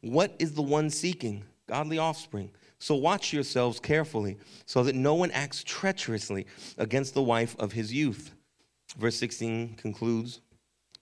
What 0.00 0.32
is 0.38 0.54
the 0.54 0.62
one 0.62 0.90
seeking? 0.90 1.42
Godly 1.66 1.98
offspring. 1.98 2.52
So 2.78 2.94
watch 2.94 3.32
yourselves 3.32 3.80
carefully 3.80 4.38
so 4.64 4.84
that 4.84 4.94
no 4.94 5.14
one 5.14 5.32
acts 5.32 5.64
treacherously 5.64 6.46
against 6.78 7.14
the 7.14 7.22
wife 7.22 7.56
of 7.58 7.72
his 7.72 7.92
youth. 7.92 8.30
Verse 8.96 9.16
16 9.16 9.74
concludes 9.74 10.40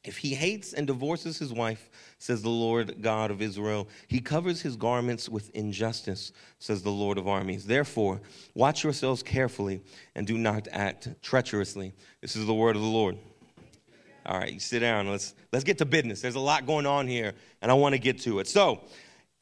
If 0.02 0.16
he 0.16 0.34
hates 0.34 0.72
and 0.72 0.86
divorces 0.86 1.38
his 1.38 1.52
wife, 1.52 1.90
says 2.18 2.40
the 2.42 2.48
Lord 2.48 3.02
God 3.02 3.30
of 3.30 3.42
Israel. 3.42 3.86
He 4.08 4.20
covers 4.20 4.62
his 4.62 4.76
garments 4.76 5.28
with 5.28 5.54
injustice, 5.54 6.32
says 6.58 6.82
the 6.82 6.90
Lord 6.90 7.18
of 7.18 7.28
armies. 7.28 7.66
Therefore, 7.66 8.20
watch 8.54 8.82
yourselves 8.82 9.22
carefully 9.22 9.82
and 10.14 10.26
do 10.26 10.38
not 10.38 10.68
act 10.72 11.08
treacherously. 11.20 11.92
This 12.22 12.34
is 12.34 12.46
the 12.46 12.54
word 12.54 12.76
of 12.76 12.82
the 12.82 12.88
Lord. 12.88 13.18
All 14.24 14.38
right, 14.38 14.52
you 14.52 14.60
sit 14.60 14.80
down. 14.80 15.08
Let's 15.08 15.34
let's 15.52 15.64
get 15.64 15.78
to 15.78 15.84
business. 15.84 16.20
There's 16.20 16.34
a 16.34 16.40
lot 16.40 16.66
going 16.66 16.86
on 16.86 17.06
here, 17.06 17.32
and 17.60 17.70
I 17.70 17.74
want 17.74 17.94
to 17.94 17.98
get 17.98 18.20
to 18.20 18.38
it. 18.38 18.46
So, 18.46 18.82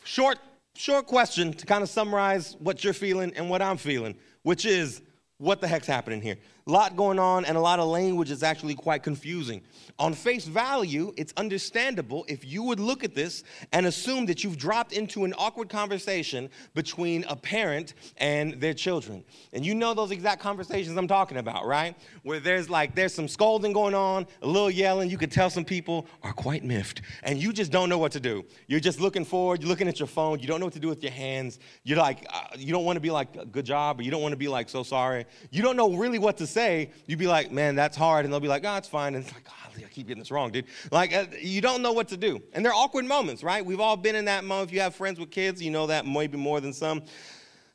short 0.05 0.39
short 0.75 1.07
question 1.07 1.53
to 1.53 1.67
kind 1.67 1.83
of 1.83 1.89
summarize 1.89 2.57
what 2.61 2.85
you're 2.85 2.93
feeling 2.93 3.33
and 3.37 3.51
what 3.51 3.61
I'm 3.61 3.77
feeling, 3.77 4.15
which 4.43 4.65
is 4.65 5.03
what 5.39 5.61
the 5.61 5.69
heck's 5.69 5.87
happening 5.87 6.21
here? 6.23 6.37
Lot 6.69 6.97
going 6.97 7.19
on 7.19 7.45
and 7.47 7.57
a 7.57 7.61
lot 7.61 7.81
of 7.81 7.89
language 7.89 8.31
is 8.31 8.43
actually 8.43 8.75
quite 8.75 9.03
confusing. 9.03 9.63
On 9.99 10.13
face 10.13 10.45
value, 10.45 11.13
it's 11.17 11.33
understandable 11.37 12.25
if 12.29 12.45
you 12.45 12.63
would 12.63 12.79
look 12.79 13.03
at 13.03 13.15
this 13.15 13.43
and 13.73 13.87
assume 13.87 14.27
that 14.27 14.45
you've 14.45 14.59
dropped 14.59 14.93
into 14.93 15.25
an 15.25 15.35
awkward 15.39 15.71
conversation 15.71 16.51
between 16.75 17.25
a 17.25 17.35
parent 17.35 17.95
and 18.19 18.61
their 18.61 18.75
children. 18.75 19.25
And 19.53 19.65
you 19.65 19.75
know 19.75 19.95
those 19.95 20.11
exact 20.11 20.43
conversations 20.43 20.97
I'm 20.97 21.09
talking 21.09 21.39
about, 21.39 21.67
right? 21.67 21.97
Where 22.23 22.39
there's 22.39 22.69
like 22.69 22.95
there's 22.95 23.15
some 23.15 23.29
scolding 23.29 23.73
going 23.73 23.95
on, 23.95 24.27
a 24.43 24.47
little 24.47 24.71
yelling, 24.71 25.09
you 25.11 25.19
could 25.19 25.33
tell 25.33 25.49
some 25.49 25.65
people 25.65 26.07
are 26.23 26.35
quite 26.35 26.65
miffed 26.65 27.01
and 27.23 27.43
you 27.43 27.53
just 27.53 27.73
don't 27.73 27.89
know 27.89 27.99
what 27.99 28.13
to 28.13 28.21
do. 28.21 28.45
You're 28.67 28.79
just 28.79 29.01
looking 29.01 29.25
forward, 29.25 29.63
you're 29.63 29.71
looking 29.71 29.89
at 29.89 29.99
your 29.99 30.07
phone, 30.07 30.39
you 30.39 30.47
don't 30.47 30.61
know 30.61 30.67
what 30.67 30.75
to 30.75 30.81
do 30.81 30.89
with 30.89 31.03
your 31.03 31.13
hands. 31.13 31.59
You're 31.83 31.99
like 31.99 32.27
uh, 32.33 32.57
you 32.59 32.73
don't 32.73 32.85
want 32.85 32.97
to 32.97 33.01
be 33.01 33.11
like 33.11 33.51
good 33.51 33.65
job 33.65 34.01
or 34.01 34.03
you 34.03 34.11
don't 34.11 34.23
want 34.23 34.33
to 34.33 34.39
be 34.39 34.49
like 34.49 34.69
so 34.69 34.83
sorry. 34.83 35.25
You 35.51 35.63
don't 35.63 35.77
know 35.77 35.95
really 35.95 36.19
what 36.19 36.37
to 36.37 36.47
say. 36.47 36.58
You'd 37.07 37.19
be 37.19 37.27
like, 37.27 37.53
"Man, 37.53 37.75
that's 37.75 37.97
hard." 37.97 38.25
And 38.25 38.33
they'll 38.33 38.41
be 38.41 38.49
like, 38.49 38.65
"Oh, 38.65 38.77
it's 38.77 38.89
fine." 38.89 39.15
And 39.15 39.25
it's 39.25 39.35
like, 39.35 39.47
oh, 39.49 39.59
I 39.85 39.89
keep 39.89 40.07
getting 40.07 40.21
this 40.21 40.31
wrong, 40.31 40.51
dude. 40.51 40.67
Like, 40.91 41.15
uh, 41.15 41.27
you 41.41 41.61
don't 41.61 41.83
know 41.83 41.93
what 41.93 42.09
to 42.09 42.17
do. 42.17 42.43
And 42.53 42.65
they're 42.65 42.75
awkward 42.75 43.05
moments, 43.05 43.43
right? 43.43 43.65
We've 43.65 43.81
all 43.81 43.97
been 43.97 44.15
in 44.15 44.27
that 44.27 44.45
moment. 44.45 44.71
If 44.71 44.75
you 44.75 44.81
have 44.81 44.95
friends 44.95 45.19
with 45.19 45.31
kids, 45.31 45.63
you 45.63 45.71
know 45.71 45.87
that 45.87 46.07
maybe 46.07 46.37
more 46.37 46.61
than 46.61 46.73
some. 46.73 47.03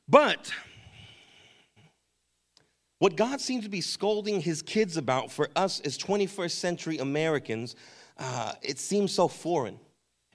But 0.07 0.51
what 2.99 3.15
God 3.15 3.41
seems 3.41 3.63
to 3.63 3.69
be 3.69 3.81
scolding 3.81 4.41
his 4.41 4.61
kids 4.61 4.97
about 4.97 5.31
for 5.31 5.49
us 5.55 5.79
as 5.81 5.97
21st 5.97 6.51
century 6.51 6.97
Americans, 6.97 7.75
uh, 8.17 8.53
it 8.61 8.79
seems 8.79 9.11
so 9.11 9.27
foreign. 9.27 9.79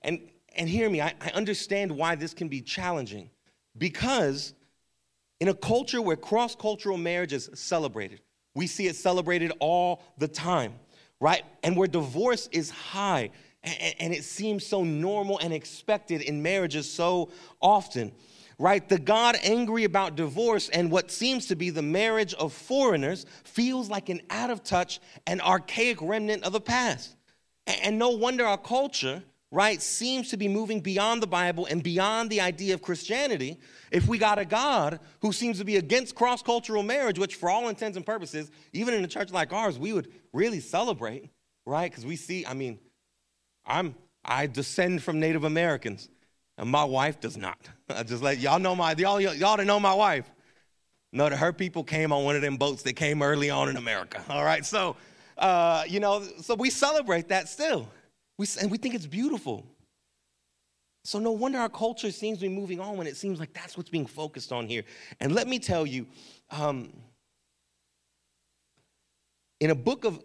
And, 0.03 0.21
and 0.57 0.69
hear 0.69 0.89
me, 0.89 1.01
I, 1.01 1.15
I 1.21 1.31
understand 1.31 1.93
why 1.93 2.15
this 2.15 2.35
can 2.35 2.49
be 2.49 2.61
challenging. 2.61 3.31
Because 3.77 4.55
in 5.41 5.49
a 5.49 5.55
culture 5.55 6.03
where 6.03 6.17
cross 6.17 6.55
cultural 6.55 6.99
marriage 6.99 7.33
is 7.33 7.49
celebrated, 7.55 8.21
we 8.59 8.67
see 8.67 8.87
it 8.87 8.97
celebrated 8.97 9.53
all 9.61 10.03
the 10.19 10.29
time 10.29 10.75
right? 11.21 11.43
And 11.63 11.77
where 11.77 11.89
divorce 11.89 12.49
is 12.53 12.71
high 12.71 13.31
and, 13.65 14.15
it 14.15 14.25
seems 14.25 14.65
so 14.65 14.85
normal 14.85 15.39
and 15.39 15.53
expected 15.53 16.23
in 16.23 16.43
marriages 16.43 16.91
so 16.91 17.31
often, 17.61 18.13
right? 18.59 18.89
The 18.89 18.99
God 18.99 19.37
angry 19.43 19.85
about 19.85 20.17
divorce 20.17 20.69
and 20.69 20.91
what 20.91 21.11
seems 21.11 21.47
to 21.47 21.57
be 21.57 21.71
the 21.71 21.83
marriage 21.83 22.35
of 22.35 22.53
foreigners 22.53 23.27
feels 23.45 23.91
like 23.91 24.09
an 24.09 24.23
out 24.31 24.51
of 24.51 24.63
touch 24.63 25.01
and 25.27 25.43
archaic 25.43 26.01
remnant 26.01 26.45
of 26.45 26.53
the 26.53 26.61
past. 26.61 27.17
And 27.67 27.99
no 27.99 28.11
wonder 28.11 28.47
our 28.47 28.57
culture, 28.57 29.23
right, 29.51 29.81
seems 29.81 30.31
to 30.31 30.37
be 30.37 30.49
moving 30.49 30.81
beyond 30.81 31.23
the 31.23 31.27
Bible 31.27 31.67
and 31.67 31.83
beyond 31.83 32.31
the 32.31 32.41
idea 32.41 32.75
of 32.75 32.83
Christianity 32.83 33.59
if 33.91 34.07
we 34.07 34.19
got 34.19 34.39
a 34.39 34.45
God 34.45 35.01
who 35.21 35.33
seems 35.33 35.59
to 35.59 35.65
be 35.65 35.77
against 35.77 36.15
cross 36.15 36.43
cultural 36.43 36.83
marriage, 36.83 37.19
which 37.19 37.37
for 37.37 37.49
all 37.49 37.69
intents 37.69 37.97
and 37.97 38.05
purposes, 38.05 38.51
even 38.73 38.95
in 38.95 39.05
a 39.05 39.09
church 39.09 39.31
like 39.31 39.53
ours, 39.53 39.79
we 39.79 39.93
would 39.93 40.13
really 40.33 40.61
celebrate, 40.61 41.31
right? 41.65 41.91
Because 41.91 42.05
we 42.05 42.17
see, 42.17 42.45
I 42.45 42.55
mean, 42.55 42.79
I'm 43.65 43.95
I 44.25 44.47
descend 44.47 45.03
from 45.03 45.21
Native 45.21 45.45
Americans, 45.45 46.11
and 46.59 46.69
my 46.69 46.85
wife 46.85 47.21
does 47.21 47.37
not. 47.37 47.59
I 47.89 48.03
just 48.03 48.23
let 48.23 48.39
y'all 48.39 48.59
know 48.59 48.77
my 48.77 48.95
y'all 48.99 49.21
y'all 49.21 49.57
to 49.57 49.65
know 49.65 49.81
my 49.81 49.95
wife. 49.95 50.31
No, 51.11 51.27
that 51.27 51.37
her 51.37 51.55
people 51.55 51.85
came 51.85 52.13
on 52.13 52.25
one 52.25 52.37
of 52.37 52.43
them 52.43 52.59
boats 52.59 52.83
that 52.83 52.93
came 52.93 53.23
early 53.23 53.49
on 53.49 53.71
in 53.71 53.79
America. 53.79 54.23
All 54.29 54.45
right, 54.45 54.65
so 54.65 54.97
uh, 55.39 55.85
you 55.89 56.01
know, 56.01 56.23
so 56.43 56.55
we 56.55 56.69
celebrate 56.69 57.29
that 57.29 57.49
still. 57.49 57.89
We 58.39 58.47
and 58.61 58.71
we 58.71 58.79
think 58.79 58.95
it's 58.95 59.07
beautiful. 59.07 59.67
So, 61.05 61.19
no 61.19 61.33
wonder 61.33 61.59
our 61.59 61.69
culture 61.69 62.11
seems 62.11 62.39
to 62.39 62.49
be 62.49 62.55
moving 62.55 62.81
on 62.81 62.97
when 62.97 63.07
it 63.07 63.17
seems 63.17 63.41
like 63.41 63.53
that's 63.53 63.77
what's 63.77 63.91
being 63.91 64.07
focused 64.07 64.53
on 64.53 64.69
here. 64.69 64.85
And 65.21 65.33
let 65.33 65.49
me 65.49 65.59
tell 65.59 65.87
you, 65.87 66.07
um, 66.51 66.93
in 69.61 69.71
a 69.71 69.75
book 69.75 70.05
of, 70.05 70.23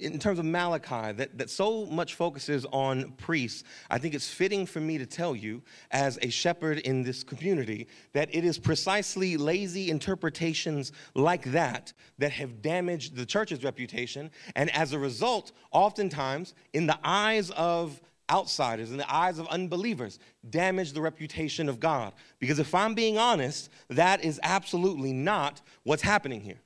in 0.00 0.18
terms 0.18 0.38
of 0.38 0.44
Malachi, 0.44 1.12
that, 1.12 1.38
that 1.38 1.50
so 1.50 1.86
much 1.86 2.14
focuses 2.14 2.66
on 2.72 3.12
priests, 3.12 3.64
I 3.90 3.98
think 3.98 4.14
it's 4.14 4.28
fitting 4.28 4.66
for 4.66 4.80
me 4.80 4.98
to 4.98 5.06
tell 5.06 5.36
you, 5.36 5.62
as 5.90 6.18
a 6.22 6.30
shepherd 6.30 6.78
in 6.78 7.02
this 7.02 7.22
community, 7.22 7.88
that 8.12 8.34
it 8.34 8.44
is 8.44 8.58
precisely 8.58 9.36
lazy 9.36 9.90
interpretations 9.90 10.92
like 11.14 11.44
that 11.52 11.92
that 12.18 12.32
have 12.32 12.62
damaged 12.62 13.16
the 13.16 13.26
church's 13.26 13.62
reputation. 13.62 14.30
And 14.56 14.70
as 14.70 14.92
a 14.92 14.98
result, 14.98 15.52
oftentimes, 15.70 16.54
in 16.72 16.86
the 16.86 16.98
eyes 17.04 17.50
of 17.50 18.00
outsiders, 18.30 18.90
in 18.92 18.96
the 18.96 19.12
eyes 19.12 19.38
of 19.38 19.48
unbelievers, 19.48 20.18
damage 20.48 20.92
the 20.92 21.00
reputation 21.00 21.68
of 21.68 21.80
God. 21.80 22.12
Because 22.38 22.58
if 22.58 22.74
I'm 22.74 22.94
being 22.94 23.18
honest, 23.18 23.70
that 23.88 24.24
is 24.24 24.38
absolutely 24.42 25.12
not 25.12 25.60
what's 25.82 26.02
happening 26.02 26.40
here. 26.40 26.60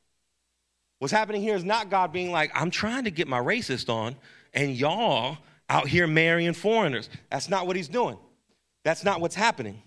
What's 1.05 1.13
happening 1.13 1.43
here 1.43 1.55
is 1.55 1.65
not 1.65 1.91
God 1.91 2.15
being 2.15 2.33
like, 2.33 2.51
I'm 2.55 2.71
trying 2.71 3.05
to 3.05 3.11
get 3.11 3.29
my 3.29 3.39
racist 3.39 3.91
on, 3.91 4.17
and 4.55 4.75
y'all 4.75 5.37
out 5.69 5.87
here 5.87 6.07
marrying 6.07 6.55
foreigners. 6.55 7.11
That's 7.31 7.51
not 7.51 7.67
what 7.67 7.77
he's 7.77 7.89
doing. 7.89 8.17
That's 8.85 9.05
not 9.05 9.21
what's 9.21 9.35
happening. 9.35 9.83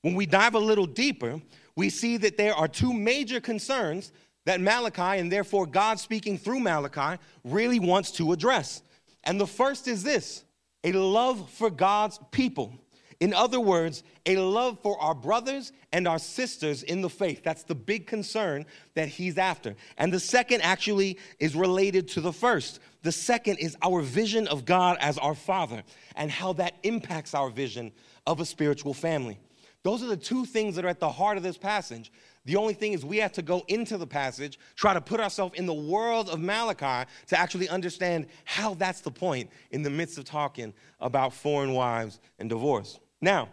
When 0.00 0.14
we 0.14 0.24
dive 0.24 0.54
a 0.54 0.58
little 0.58 0.86
deeper, 0.86 1.42
we 1.76 1.90
see 1.90 2.16
that 2.16 2.38
there 2.38 2.54
are 2.54 2.66
two 2.66 2.94
major 2.94 3.40
concerns 3.40 4.10
that 4.46 4.58
Malachi, 4.58 5.20
and 5.20 5.30
therefore 5.30 5.66
God 5.66 6.00
speaking 6.00 6.38
through 6.38 6.60
Malachi, 6.60 7.20
really 7.44 7.78
wants 7.78 8.10
to 8.12 8.32
address. 8.32 8.80
And 9.22 9.38
the 9.38 9.46
first 9.46 9.86
is 9.86 10.02
this 10.02 10.44
a 10.82 10.92
love 10.92 11.50
for 11.50 11.68
God's 11.68 12.18
people. 12.30 12.72
In 13.20 13.32
other 13.32 13.60
words, 13.60 14.02
a 14.26 14.36
love 14.36 14.78
for 14.82 15.00
our 15.00 15.14
brothers 15.14 15.72
and 15.92 16.08
our 16.08 16.18
sisters 16.18 16.82
in 16.82 17.00
the 17.00 17.10
faith. 17.10 17.42
That's 17.44 17.62
the 17.62 17.74
big 17.74 18.06
concern 18.06 18.66
that 18.94 19.08
he's 19.08 19.38
after. 19.38 19.74
And 19.98 20.12
the 20.12 20.20
second 20.20 20.62
actually 20.62 21.18
is 21.38 21.54
related 21.54 22.08
to 22.08 22.20
the 22.20 22.32
first. 22.32 22.80
The 23.02 23.12
second 23.12 23.58
is 23.58 23.76
our 23.82 24.00
vision 24.00 24.48
of 24.48 24.64
God 24.64 24.96
as 25.00 25.18
our 25.18 25.34
Father 25.34 25.82
and 26.16 26.30
how 26.30 26.54
that 26.54 26.74
impacts 26.82 27.34
our 27.34 27.50
vision 27.50 27.92
of 28.26 28.40
a 28.40 28.46
spiritual 28.46 28.94
family. 28.94 29.38
Those 29.84 30.02
are 30.02 30.06
the 30.06 30.16
two 30.16 30.46
things 30.46 30.76
that 30.76 30.84
are 30.86 30.88
at 30.88 30.98
the 30.98 31.10
heart 31.10 31.36
of 31.36 31.42
this 31.42 31.58
passage. 31.58 32.10
The 32.46 32.56
only 32.56 32.72
thing 32.72 32.94
is, 32.94 33.04
we 33.04 33.18
have 33.18 33.32
to 33.32 33.42
go 33.42 33.62
into 33.68 33.98
the 33.98 34.06
passage, 34.06 34.58
try 34.76 34.94
to 34.94 35.00
put 35.00 35.20
ourselves 35.20 35.54
in 35.58 35.66
the 35.66 35.74
world 35.74 36.30
of 36.30 36.40
Malachi 36.40 37.08
to 37.26 37.38
actually 37.38 37.68
understand 37.68 38.26
how 38.44 38.74
that's 38.74 39.02
the 39.02 39.10
point 39.10 39.50
in 39.70 39.82
the 39.82 39.90
midst 39.90 40.16
of 40.16 40.24
talking 40.24 40.72
about 41.00 41.34
foreign 41.34 41.74
wives 41.74 42.20
and 42.38 42.48
divorce. 42.48 42.98
Now, 43.24 43.48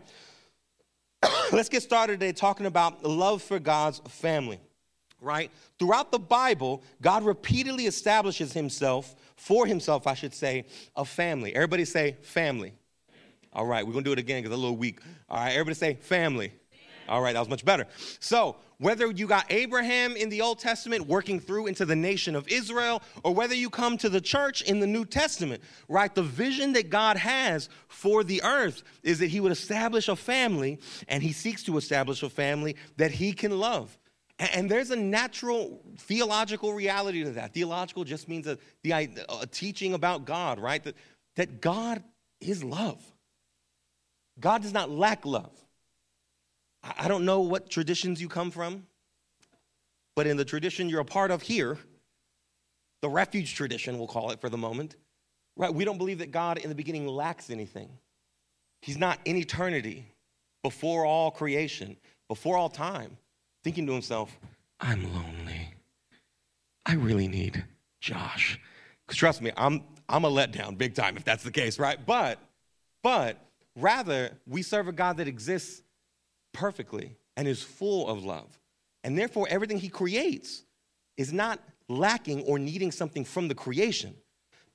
let's 1.53 1.69
get 1.69 1.81
started 1.81 2.19
today 2.19 2.33
talking 2.33 2.65
about 2.65 3.05
love 3.05 3.41
for 3.41 3.57
God's 3.57 3.99
family, 4.09 4.59
right? 5.21 5.49
Throughout 5.79 6.11
the 6.11 6.19
Bible, 6.19 6.83
God 7.01 7.23
repeatedly 7.23 7.85
establishes 7.85 8.51
himself, 8.51 9.15
for 9.37 9.65
himself, 9.65 10.07
I 10.07 10.13
should 10.13 10.33
say, 10.33 10.65
a 10.97 11.05
family. 11.05 11.55
Everybody 11.55 11.85
say 11.85 12.17
family. 12.21 12.73
All 13.53 13.65
right, 13.65 13.87
we're 13.87 13.93
gonna 13.93 14.03
do 14.03 14.11
it 14.11 14.19
again 14.19 14.43
because 14.43 14.53
I'm 14.53 14.59
a 14.59 14.61
little 14.61 14.77
weak. 14.77 14.99
All 15.29 15.37
right, 15.37 15.51
everybody 15.51 15.75
say 15.75 15.93
family. 16.01 16.51
All 17.12 17.22
right, 17.22 17.34
that 17.34 17.39
was 17.39 17.50
much 17.50 17.65
better. 17.65 17.88
So, 18.22 18.56
whether 18.77 19.12
you 19.12 19.27
got 19.27 19.51
Abraham 19.51 20.15
in 20.15 20.30
the 20.30 20.39
Old 20.39 20.60
Testament 20.60 21.08
working 21.08 21.41
through 21.41 21.68
into 21.68 21.84
the 21.86 21.96
nation 21.96 22.38
of 22.38 22.48
Israel, 22.48 23.03
or 23.25 23.34
whether 23.36 23.53
you 23.53 23.70
come 23.70 23.98
to 23.98 24.08
the 24.08 24.22
church 24.22 24.62
in 24.62 24.80
the 24.80 24.88
New 24.88 25.03
Testament, 25.03 25.62
right? 25.89 26.15
The 26.15 26.24
vision 26.24 26.72
that 26.74 26.89
God 26.89 27.18
has 27.18 27.68
for 27.89 28.24
the 28.24 28.41
earth 28.44 28.84
is 29.03 29.20
that 29.20 29.27
He 29.27 29.41
would 29.41 29.51
establish 29.51 30.08
a 30.08 30.15
family, 30.15 30.80
and 31.10 31.22
He 31.22 31.34
seeks 31.34 31.63
to 31.63 31.75
establish 31.75 32.24
a 32.24 32.30
family 32.30 32.77
that 32.96 33.12
He 33.12 33.34
can 33.34 33.60
love. 33.60 34.00
And 34.39 34.72
there's 34.72 34.89
a 34.89 34.96
natural 34.96 35.82
theological 35.98 36.74
reality 36.74 37.25
to 37.25 37.32
that. 37.32 37.53
Theological 37.53 38.06
just 38.06 38.30
means 38.30 38.48
a, 38.48 38.58
a 38.86 39.48
teaching 39.51 39.94
about 39.94 40.24
God, 40.24 40.60
right? 40.60 40.82
That, 40.82 40.96
that 41.36 41.60
God 41.60 42.01
is 42.39 42.63
love. 42.63 43.03
God 44.39 44.62
does 44.62 44.74
not 44.74 44.89
lack 44.89 45.25
love. 45.25 45.51
I 46.83 47.07
don't 47.07 47.25
know 47.25 47.41
what 47.41 47.69
traditions 47.69 48.21
you 48.21 48.27
come 48.27 48.51
from, 48.51 48.88
but 50.15 50.27
in 50.27 50.38
the 50.38 50.45
tradition 50.45 50.89
you're 50.89 51.01
a 51.01 51.05
part 51.05 51.31
of 51.31 51.41
here, 51.41 51.77
the 53.01 53.09
refuge 53.09 53.55
tradition, 53.55 53.97
we'll 53.97 54.07
call 54.07 54.31
it 54.31 54.41
for 54.41 54.50
the 54.50 54.57
moment, 54.57 54.95
right? 55.55 55.73
We 55.73 55.85
don't 55.85 55.97
believe 55.97 56.19
that 56.19 56.31
God 56.31 56.57
in 56.57 56.69
the 56.69 56.75
beginning 56.75 57.07
lacks 57.07 57.50
anything. 57.50 57.89
He's 58.81 58.97
not 58.97 59.19
in 59.25 59.35
eternity, 59.35 60.11
before 60.63 61.05
all 61.05 61.31
creation, 61.31 61.97
before 62.27 62.57
all 62.57 62.69
time, 62.69 63.17
thinking 63.63 63.85
to 63.88 63.93
himself, 63.93 64.38
I'm 64.79 65.13
lonely. 65.13 65.73
I 66.85 66.93
really 66.93 67.27
need 67.27 67.63
Josh. 68.00 68.59
Because 69.05 69.17
trust 69.17 69.41
me, 69.41 69.51
I'm, 69.57 69.83
I'm 70.09 70.25
a 70.25 70.29
letdown 70.29 70.77
big 70.77 70.95
time 70.95 71.17
if 71.17 71.23
that's 71.23 71.43
the 71.43 71.51
case, 71.51 71.79
right? 71.79 72.03
But, 72.03 72.39
but 73.03 73.38
rather, 73.75 74.31
we 74.47 74.61
serve 74.61 74.88
a 74.88 74.91
God 74.91 75.17
that 75.17 75.27
exists 75.27 75.81
perfectly 76.53 77.17
and 77.38 77.48
is 77.48 77.62
full 77.62 78.08
of 78.08 78.24
love. 78.24 78.60
And 79.03 79.17
therefore, 79.17 79.48
everything 79.50 79.77
he 79.77 79.89
creates 79.89 80.63
is 81.17 81.34
not 81.34 81.60
lacking 81.88 82.43
or 82.43 82.60
needing 82.60 82.91
something 82.91 83.25
from 83.25 83.48
the 83.48 83.55
creation, 83.55 84.15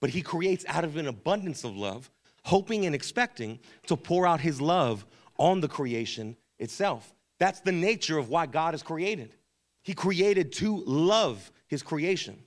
but 0.00 0.10
he 0.10 0.22
creates 0.22 0.64
out 0.68 0.84
of 0.84 0.96
an 0.96 1.06
abundance 1.06 1.64
of 1.64 1.76
love, 1.76 2.10
hoping 2.44 2.86
and 2.86 2.94
expecting 2.94 3.58
to 3.86 3.96
pour 3.96 4.26
out 4.26 4.40
his 4.40 4.60
love 4.60 5.06
on 5.38 5.60
the 5.60 5.68
creation 5.68 6.36
itself. 6.58 7.14
That's 7.38 7.60
the 7.60 7.72
nature 7.72 8.18
of 8.18 8.28
why 8.28 8.46
God 8.46 8.74
is 8.74 8.82
created. 8.82 9.34
He 9.82 9.94
created 9.94 10.52
to 10.54 10.82
love 10.84 11.50
his 11.68 11.82
creation. 11.82 12.38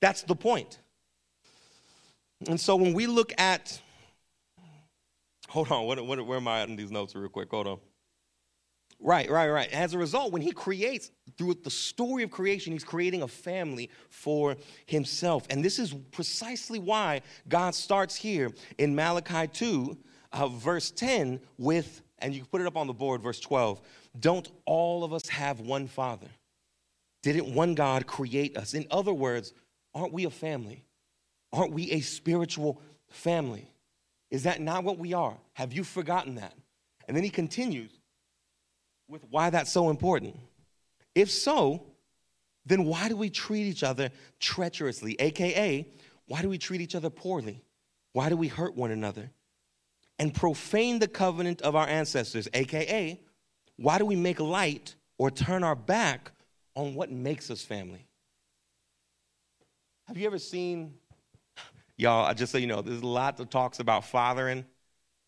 That's 0.00 0.22
the 0.22 0.36
point. 0.36 0.78
And 2.48 2.60
so 2.60 2.76
when 2.76 2.92
we 2.92 3.06
look 3.06 3.32
at, 3.38 3.80
hold 5.48 5.70
on, 5.72 5.86
what, 5.86 6.04
what, 6.04 6.24
where 6.26 6.36
am 6.36 6.48
I 6.48 6.62
in 6.62 6.76
these 6.76 6.90
notes 6.90 7.14
real 7.14 7.28
quick? 7.28 7.50
Hold 7.50 7.66
on. 7.66 7.78
Right, 8.98 9.30
right, 9.30 9.48
right. 9.48 9.70
As 9.72 9.94
a 9.94 9.98
result, 9.98 10.32
when 10.32 10.42
he 10.42 10.52
creates, 10.52 11.10
through 11.36 11.54
the 11.62 11.70
story 11.70 12.22
of 12.22 12.30
creation, 12.30 12.72
he's 12.72 12.84
creating 12.84 13.22
a 13.22 13.28
family 13.28 13.90
for 14.08 14.56
himself. 14.86 15.46
And 15.50 15.64
this 15.64 15.78
is 15.78 15.92
precisely 16.12 16.78
why 16.78 17.20
God 17.48 17.74
starts 17.74 18.16
here 18.16 18.50
in 18.78 18.94
Malachi 18.94 19.48
2, 19.48 19.98
uh, 20.32 20.48
verse 20.48 20.90
10, 20.90 21.40
with, 21.58 22.02
and 22.20 22.34
you 22.34 22.40
can 22.40 22.48
put 22.48 22.62
it 22.62 22.66
up 22.66 22.76
on 22.76 22.86
the 22.86 22.94
board, 22.94 23.22
verse 23.22 23.38
12. 23.40 23.82
Don't 24.18 24.50
all 24.64 25.04
of 25.04 25.12
us 25.12 25.28
have 25.28 25.60
one 25.60 25.88
Father? 25.88 26.28
Didn't 27.22 27.54
one 27.54 27.74
God 27.74 28.06
create 28.06 28.56
us? 28.56 28.72
In 28.72 28.86
other 28.90 29.12
words, 29.12 29.52
aren't 29.94 30.12
we 30.12 30.24
a 30.24 30.30
family? 30.30 30.84
Aren't 31.52 31.72
we 31.72 31.90
a 31.90 32.00
spiritual 32.00 32.80
family? 33.10 33.70
Is 34.30 34.44
that 34.44 34.60
not 34.60 34.84
what 34.84 34.98
we 34.98 35.12
are? 35.12 35.36
Have 35.52 35.72
you 35.72 35.84
forgotten 35.84 36.36
that? 36.36 36.54
And 37.06 37.16
then 37.16 37.24
he 37.24 37.30
continues 37.30 37.90
with 39.08 39.24
why 39.30 39.50
that's 39.50 39.72
so 39.72 39.90
important. 39.90 40.36
If 41.14 41.30
so, 41.30 41.86
then 42.64 42.84
why 42.84 43.08
do 43.08 43.16
we 43.16 43.30
treat 43.30 43.66
each 43.66 43.82
other 43.82 44.10
treacherously? 44.40 45.16
AKA, 45.18 45.88
why 46.26 46.42
do 46.42 46.48
we 46.48 46.58
treat 46.58 46.80
each 46.80 46.94
other 46.94 47.10
poorly? 47.10 47.62
Why 48.12 48.28
do 48.28 48.36
we 48.36 48.48
hurt 48.48 48.74
one 48.74 48.90
another? 48.90 49.30
And 50.18 50.34
profane 50.34 50.98
the 50.98 51.08
covenant 51.08 51.62
of 51.62 51.76
our 51.76 51.86
ancestors, 51.86 52.48
AKA, 52.54 53.20
why 53.76 53.98
do 53.98 54.06
we 54.06 54.16
make 54.16 54.40
light 54.40 54.94
or 55.18 55.30
turn 55.30 55.62
our 55.62 55.76
back 55.76 56.32
on 56.74 56.94
what 56.94 57.10
makes 57.10 57.50
us 57.50 57.62
family? 57.62 58.06
Have 60.08 60.16
you 60.16 60.26
ever 60.26 60.38
seen, 60.38 60.94
y'all, 61.96 62.32
just 62.34 62.52
so 62.52 62.58
you 62.58 62.66
know, 62.66 62.80
there's 62.80 63.04
lots 63.04 63.40
of 63.40 63.50
talks 63.50 63.80
about 63.80 64.04
fathering 64.04 64.64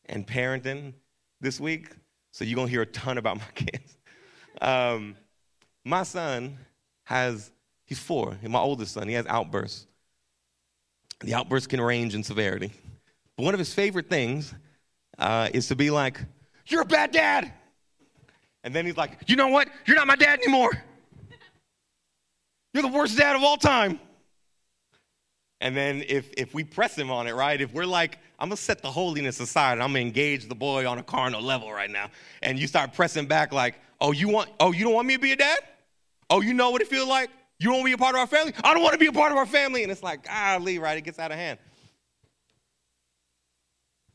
and 0.07 0.27
parenting 0.27 0.95
this 1.41 1.61
week. 1.61 1.91
So 2.39 2.45
you're 2.45 2.55
gonna 2.55 2.71
hear 2.71 2.83
a 2.83 2.87
ton 2.87 3.19
about 3.19 3.39
my 3.39 3.45
kids. 3.57 3.99
Um, 4.63 5.17
my 5.85 6.05
son 6.05 6.57
has, 7.03 7.51
he's 7.85 7.99
four, 7.99 8.39
and 8.41 8.53
my 8.53 8.61
oldest 8.61 8.93
son, 8.93 9.09
he 9.09 9.15
has 9.15 9.27
outbursts. 9.27 9.89
The 11.19 11.35
outbursts 11.35 11.67
can 11.67 11.81
range 11.81 12.15
in 12.15 12.23
severity. 12.23 12.71
But 13.37 13.43
one 13.43 13.55
of 13.55 13.59
his 13.59 13.75
favorite 13.75 14.09
things 14.09 14.55
uh, 15.19 15.49
is 15.53 15.67
to 15.67 15.75
be 15.75 15.91
like, 15.91 16.21
You're 16.69 16.83
a 16.83 16.85
bad 16.85 17.11
dad. 17.11 17.53
And 18.63 18.73
then 18.73 18.87
he's 18.87 18.97
like, 18.97 19.19
You 19.27 19.35
know 19.35 19.49
what? 19.49 19.67
You're 19.85 19.97
not 19.97 20.07
my 20.07 20.15
dad 20.15 20.39
anymore. 20.39 20.71
You're 22.73 22.85
the 22.85 22.89
worst 22.97 23.19
dad 23.19 23.35
of 23.35 23.43
all 23.43 23.57
time. 23.57 23.99
And 25.61 25.77
then 25.77 26.05
if, 26.07 26.31
if 26.37 26.55
we 26.55 26.63
press 26.63 26.97
him 26.97 27.11
on 27.11 27.27
it, 27.27 27.35
right? 27.35 27.61
If 27.61 27.73
we're 27.73 27.85
like, 27.85 28.21
I'm 28.39 28.49
gonna 28.49 28.57
set 28.57 28.83
the 28.83 28.91
holiness 28.91 29.41
aside 29.41 29.75
and 29.75 29.83
I'm 29.83 29.91
gonna 29.91 30.01
engage 30.01 30.49
the 30.49 30.55
boy 30.55 30.87
on 30.89 30.99
a 30.99 31.03
carnal 31.03 31.43
level 31.43 31.73
right 31.73 31.91
now, 31.91 32.11
and 32.43 32.59
you 32.59 32.67
start 32.67 32.93
pressing 32.93 33.27
back 33.27 33.53
like, 33.53 33.75
oh, 34.01 34.13
you 34.13 34.29
want, 34.29 34.51
oh, 34.61 34.73
you 34.73 34.85
don't 34.85 34.95
want 34.95 35.09
me 35.09 35.15
to 35.15 35.21
be 35.21 35.33
a 35.33 35.37
dad? 35.37 35.59
Oh, 36.31 36.41
you 36.41 36.55
know 36.55 36.71
what 36.71 36.83
it 36.83 36.89
feels 36.89 37.09
like? 37.09 37.31
You 37.59 37.71
don't 37.71 37.79
want 37.79 37.87
to 37.87 37.91
be 37.91 37.95
a 37.95 37.99
part 37.99 38.15
of 38.15 38.21
our 38.21 38.27
family? 38.27 38.53
I 38.63 38.75
don't 38.75 38.83
want 38.83 38.93
to 38.93 38.99
be 38.99 39.07
a 39.07 39.13
part 39.13 39.33
of 39.33 39.39
our 39.39 39.47
family. 39.47 39.83
And 39.83 39.91
it's 39.91 40.03
like, 40.03 40.29
Lee, 40.61 40.79
right? 40.79 40.97
It 40.97 41.03
gets 41.03 41.19
out 41.19 41.33
of 41.33 41.39
hand. 41.39 41.59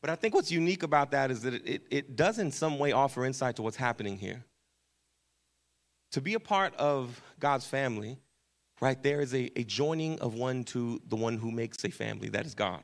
But 0.00 0.10
I 0.10 0.14
think 0.14 0.34
what's 0.34 0.50
unique 0.50 0.82
about 0.82 1.10
that 1.10 1.30
is 1.30 1.42
that 1.42 1.52
it, 1.52 1.66
it, 1.66 1.82
it 1.90 2.16
does 2.16 2.38
in 2.38 2.50
some 2.50 2.78
way 2.78 2.92
offer 2.92 3.26
insight 3.26 3.56
to 3.56 3.62
what's 3.62 3.76
happening 3.76 4.16
here. 4.16 4.44
To 6.12 6.20
be 6.20 6.34
a 6.34 6.40
part 6.40 6.74
of 6.76 7.20
God's 7.38 7.66
family 7.66 8.18
right? 8.80 9.02
There 9.02 9.20
is 9.20 9.34
a, 9.34 9.50
a 9.58 9.64
joining 9.64 10.18
of 10.20 10.34
one 10.34 10.64
to 10.64 11.00
the 11.08 11.16
one 11.16 11.38
who 11.38 11.50
makes 11.50 11.82
a 11.84 11.90
family, 11.90 12.28
that 12.30 12.46
is 12.46 12.54
God. 12.54 12.82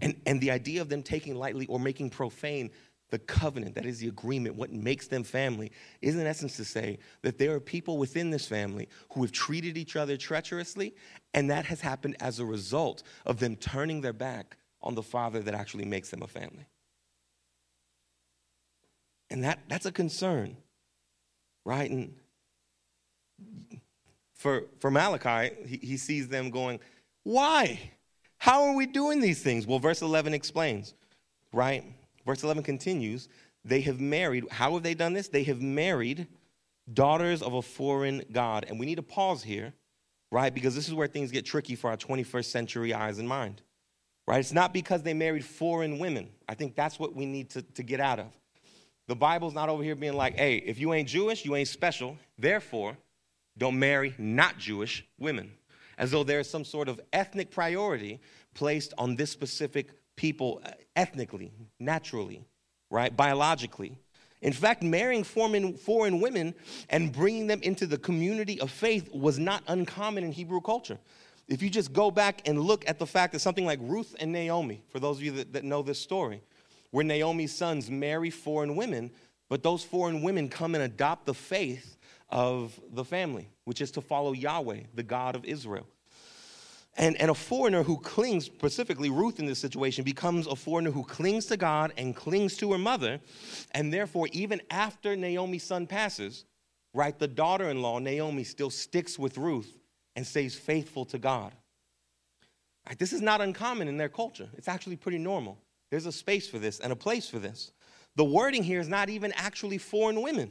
And, 0.00 0.20
and 0.26 0.40
the 0.40 0.50
idea 0.50 0.80
of 0.80 0.88
them 0.88 1.02
taking 1.02 1.34
lightly 1.34 1.66
or 1.66 1.80
making 1.80 2.10
profane 2.10 2.70
the 3.10 3.18
covenant, 3.18 3.74
that 3.74 3.86
is 3.86 4.00
the 4.00 4.08
agreement, 4.08 4.54
what 4.54 4.70
makes 4.70 5.06
them 5.06 5.24
family, 5.24 5.72
is 6.02 6.16
in 6.16 6.26
essence 6.26 6.56
to 6.56 6.64
say 6.64 6.98
that 7.22 7.38
there 7.38 7.54
are 7.54 7.60
people 7.60 7.96
within 7.96 8.30
this 8.30 8.46
family 8.46 8.88
who 9.12 9.22
have 9.22 9.32
treated 9.32 9.78
each 9.78 9.96
other 9.96 10.16
treacherously, 10.16 10.94
and 11.32 11.50
that 11.50 11.64
has 11.64 11.80
happened 11.80 12.16
as 12.20 12.38
a 12.38 12.44
result 12.44 13.02
of 13.24 13.38
them 13.38 13.56
turning 13.56 14.02
their 14.02 14.12
back 14.12 14.58
on 14.82 14.94
the 14.94 15.02
father 15.02 15.40
that 15.40 15.54
actually 15.54 15.86
makes 15.86 16.10
them 16.10 16.22
a 16.22 16.26
family. 16.26 16.66
And 19.30 19.44
that, 19.44 19.60
that's 19.68 19.86
a 19.86 19.92
concern, 19.92 20.56
right? 21.64 21.90
And 21.90 22.14
for, 24.34 24.64
for 24.80 24.90
Malachi, 24.90 25.54
he, 25.66 25.76
he 25.78 25.96
sees 25.96 26.28
them 26.28 26.50
going, 26.50 26.80
Why? 27.24 27.92
How 28.38 28.64
are 28.64 28.74
we 28.74 28.86
doing 28.86 29.20
these 29.20 29.42
things? 29.42 29.66
Well, 29.66 29.78
verse 29.78 30.02
11 30.02 30.32
explains, 30.32 30.94
right? 31.52 31.84
Verse 32.24 32.42
11 32.42 32.62
continues, 32.62 33.28
They 33.64 33.80
have 33.82 34.00
married, 34.00 34.44
how 34.50 34.74
have 34.74 34.82
they 34.82 34.94
done 34.94 35.12
this? 35.12 35.28
They 35.28 35.42
have 35.44 35.60
married 35.60 36.28
daughters 36.92 37.42
of 37.42 37.54
a 37.54 37.62
foreign 37.62 38.24
God. 38.32 38.66
And 38.68 38.78
we 38.78 38.86
need 38.86 38.96
to 38.96 39.02
pause 39.02 39.42
here, 39.42 39.74
right? 40.30 40.52
Because 40.52 40.74
this 40.74 40.88
is 40.88 40.94
where 40.94 41.08
things 41.08 41.30
get 41.30 41.44
tricky 41.44 41.74
for 41.74 41.90
our 41.90 41.96
21st 41.96 42.46
century 42.46 42.94
eyes 42.94 43.18
and 43.18 43.28
mind, 43.28 43.62
right? 44.26 44.40
It's 44.40 44.52
not 44.52 44.72
because 44.72 45.02
they 45.02 45.14
married 45.14 45.44
foreign 45.44 45.98
women. 45.98 46.28
I 46.48 46.54
think 46.54 46.74
that's 46.74 46.98
what 46.98 47.14
we 47.14 47.26
need 47.26 47.50
to, 47.50 47.62
to 47.62 47.82
get 47.82 48.00
out 48.00 48.18
of. 48.18 48.32
The 49.08 49.16
Bible's 49.16 49.54
not 49.54 49.68
over 49.68 49.82
here 49.82 49.96
being 49.96 50.14
like, 50.14 50.36
hey, 50.36 50.56
if 50.56 50.78
you 50.78 50.92
ain't 50.92 51.08
Jewish, 51.08 51.44
you 51.44 51.56
ain't 51.56 51.68
special. 51.68 52.16
Therefore, 52.38 52.96
don't 53.56 53.78
marry 53.78 54.14
not 54.18 54.58
Jewish 54.58 55.04
women, 55.18 55.50
as 55.98 56.12
though 56.12 56.24
there 56.24 56.40
is 56.40 56.48
some 56.48 56.64
sort 56.64 56.88
of 56.88 57.00
ethnic 57.12 57.50
priority 57.50 58.20
placed 58.54 58.94
on 58.96 59.16
this 59.16 59.30
specific 59.30 59.90
people 60.16 60.62
uh, 60.64 60.70
ethnically, 60.96 61.52
naturally, 61.78 62.42
right? 62.90 63.14
Biologically. 63.14 63.98
In 64.40 64.52
fact, 64.52 64.82
marrying 64.82 65.24
foreign, 65.24 65.74
foreign 65.74 66.20
women 66.20 66.54
and 66.88 67.12
bringing 67.12 67.48
them 67.48 67.60
into 67.62 67.86
the 67.86 67.98
community 67.98 68.60
of 68.60 68.70
faith 68.70 69.12
was 69.12 69.38
not 69.38 69.64
uncommon 69.66 70.24
in 70.24 70.32
Hebrew 70.32 70.60
culture. 70.60 70.98
If 71.48 71.62
you 71.62 71.70
just 71.70 71.92
go 71.92 72.10
back 72.10 72.46
and 72.46 72.60
look 72.60 72.88
at 72.88 72.98
the 72.98 73.06
fact 73.06 73.32
that 73.32 73.40
something 73.40 73.66
like 73.66 73.80
Ruth 73.82 74.14
and 74.20 74.32
Naomi, 74.32 74.82
for 74.90 75.00
those 75.00 75.16
of 75.16 75.24
you 75.24 75.32
that, 75.32 75.52
that 75.54 75.64
know 75.64 75.82
this 75.82 76.00
story, 76.00 76.40
where 76.90 77.04
Naomi's 77.04 77.54
sons 77.54 77.90
marry 77.90 78.30
foreign 78.30 78.76
women, 78.76 79.10
but 79.48 79.62
those 79.62 79.82
foreign 79.82 80.22
women 80.22 80.48
come 80.48 80.74
and 80.74 80.84
adopt 80.84 81.26
the 81.26 81.34
faith 81.34 81.96
of 82.30 82.78
the 82.92 83.04
family, 83.04 83.48
which 83.64 83.80
is 83.80 83.90
to 83.92 84.00
follow 84.00 84.32
Yahweh, 84.32 84.80
the 84.94 85.02
God 85.02 85.34
of 85.34 85.44
Israel. 85.44 85.86
And, 86.96 87.16
and 87.20 87.30
a 87.30 87.34
foreigner 87.34 87.84
who 87.84 87.98
clings, 87.98 88.46
specifically 88.46 89.08
Ruth 89.08 89.38
in 89.38 89.46
this 89.46 89.60
situation, 89.60 90.02
becomes 90.02 90.48
a 90.48 90.56
foreigner 90.56 90.90
who 90.90 91.04
clings 91.04 91.46
to 91.46 91.56
God 91.56 91.92
and 91.96 92.14
clings 92.14 92.56
to 92.56 92.72
her 92.72 92.78
mother. 92.78 93.20
And 93.70 93.92
therefore, 93.92 94.28
even 94.32 94.60
after 94.68 95.14
Naomi's 95.14 95.62
son 95.62 95.86
passes, 95.86 96.44
right, 96.92 97.16
the 97.16 97.28
daughter 97.28 97.70
in 97.70 97.82
law, 97.82 98.00
Naomi, 98.00 98.42
still 98.42 98.70
sticks 98.70 99.16
with 99.16 99.38
Ruth 99.38 99.72
and 100.16 100.26
stays 100.26 100.56
faithful 100.56 101.04
to 101.06 101.18
God. 101.18 101.52
Right, 102.88 102.98
this 102.98 103.12
is 103.12 103.20
not 103.20 103.40
uncommon 103.40 103.86
in 103.86 103.96
their 103.96 104.08
culture, 104.08 104.48
it's 104.54 104.68
actually 104.68 104.96
pretty 104.96 105.18
normal. 105.18 105.58
There's 105.90 106.06
a 106.06 106.12
space 106.12 106.48
for 106.48 106.58
this 106.58 106.80
and 106.80 106.92
a 106.92 106.96
place 106.96 107.28
for 107.28 107.38
this. 107.38 107.70
The 108.16 108.24
wording 108.24 108.62
here 108.64 108.80
is 108.80 108.88
not 108.88 109.08
even 109.08 109.32
actually 109.36 109.78
foreign 109.78 110.20
women 110.20 110.50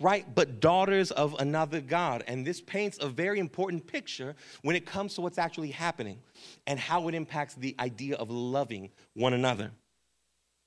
right? 0.00 0.24
But 0.34 0.60
daughters 0.60 1.10
of 1.10 1.34
another 1.38 1.80
God. 1.80 2.24
And 2.26 2.46
this 2.46 2.60
paints 2.60 2.98
a 3.00 3.08
very 3.08 3.38
important 3.38 3.86
picture 3.86 4.34
when 4.62 4.76
it 4.76 4.86
comes 4.86 5.14
to 5.14 5.20
what's 5.20 5.38
actually 5.38 5.70
happening 5.70 6.18
and 6.66 6.78
how 6.78 7.08
it 7.08 7.14
impacts 7.14 7.54
the 7.54 7.74
idea 7.78 8.16
of 8.16 8.30
loving 8.30 8.90
one 9.14 9.32
another. 9.32 9.70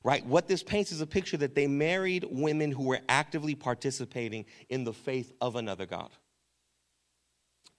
Right? 0.03 0.25
What 0.25 0.47
this 0.47 0.63
paints 0.63 0.91
is 0.91 1.01
a 1.01 1.07
picture 1.07 1.37
that 1.37 1.53
they 1.53 1.67
married 1.67 2.25
women 2.29 2.71
who 2.71 2.83
were 2.83 2.99
actively 3.07 3.53
participating 3.53 4.45
in 4.69 4.83
the 4.83 4.93
faith 4.93 5.31
of 5.39 5.55
another 5.55 5.85
God. 5.85 6.09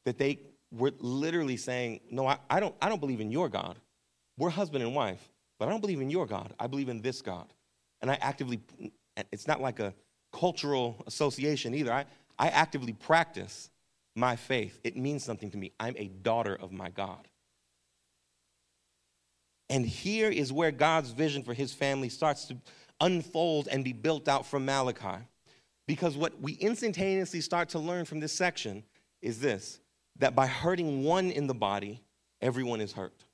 That 0.04 0.18
they 0.18 0.38
were 0.70 0.92
literally 1.00 1.56
saying, 1.56 2.00
No, 2.10 2.26
I, 2.26 2.38
I 2.48 2.60
don't, 2.60 2.74
I 2.80 2.88
don't 2.88 3.00
believe 3.00 3.20
in 3.20 3.32
your 3.32 3.48
God. 3.48 3.78
We're 4.38 4.50
husband 4.50 4.84
and 4.84 4.94
wife, 4.94 5.28
but 5.58 5.66
I 5.66 5.70
don't 5.72 5.80
believe 5.80 6.00
in 6.00 6.10
your 6.10 6.26
God. 6.26 6.54
I 6.58 6.68
believe 6.68 6.88
in 6.88 7.02
this 7.02 7.22
God. 7.22 7.52
And 8.00 8.10
I 8.10 8.18
actively, 8.20 8.60
it's 9.32 9.46
not 9.46 9.60
like 9.60 9.80
a 9.80 9.92
cultural 10.32 11.02
association 11.06 11.74
either. 11.74 11.92
I, 11.92 12.04
I 12.38 12.48
actively 12.48 12.92
practice 12.92 13.70
my 14.14 14.36
faith. 14.36 14.78
It 14.84 14.96
means 14.96 15.24
something 15.24 15.50
to 15.50 15.56
me. 15.56 15.72
I'm 15.78 15.94
a 15.96 16.08
daughter 16.08 16.56
of 16.60 16.72
my 16.72 16.90
God. 16.90 17.28
And 19.70 19.86
here 19.86 20.28
is 20.28 20.52
where 20.52 20.70
God's 20.70 21.12
vision 21.12 21.42
for 21.42 21.54
his 21.54 21.72
family 21.72 22.08
starts 22.08 22.44
to 22.46 22.56
unfold 23.00 23.68
and 23.68 23.82
be 23.82 23.92
built 23.92 24.28
out 24.28 24.46
from 24.46 24.66
Malachi. 24.66 25.24
Because 25.86 26.16
what 26.16 26.40
we 26.40 26.52
instantaneously 26.54 27.40
start 27.40 27.70
to 27.70 27.78
learn 27.78 28.04
from 28.04 28.20
this 28.20 28.32
section 28.32 28.84
is 29.20 29.40
this 29.40 29.80
that 30.18 30.34
by 30.34 30.46
hurting 30.46 31.04
one 31.04 31.30
in 31.30 31.46
the 31.46 31.54
body, 31.54 32.02
everyone 32.42 32.82
is 32.82 32.92
hurt. 32.92 33.24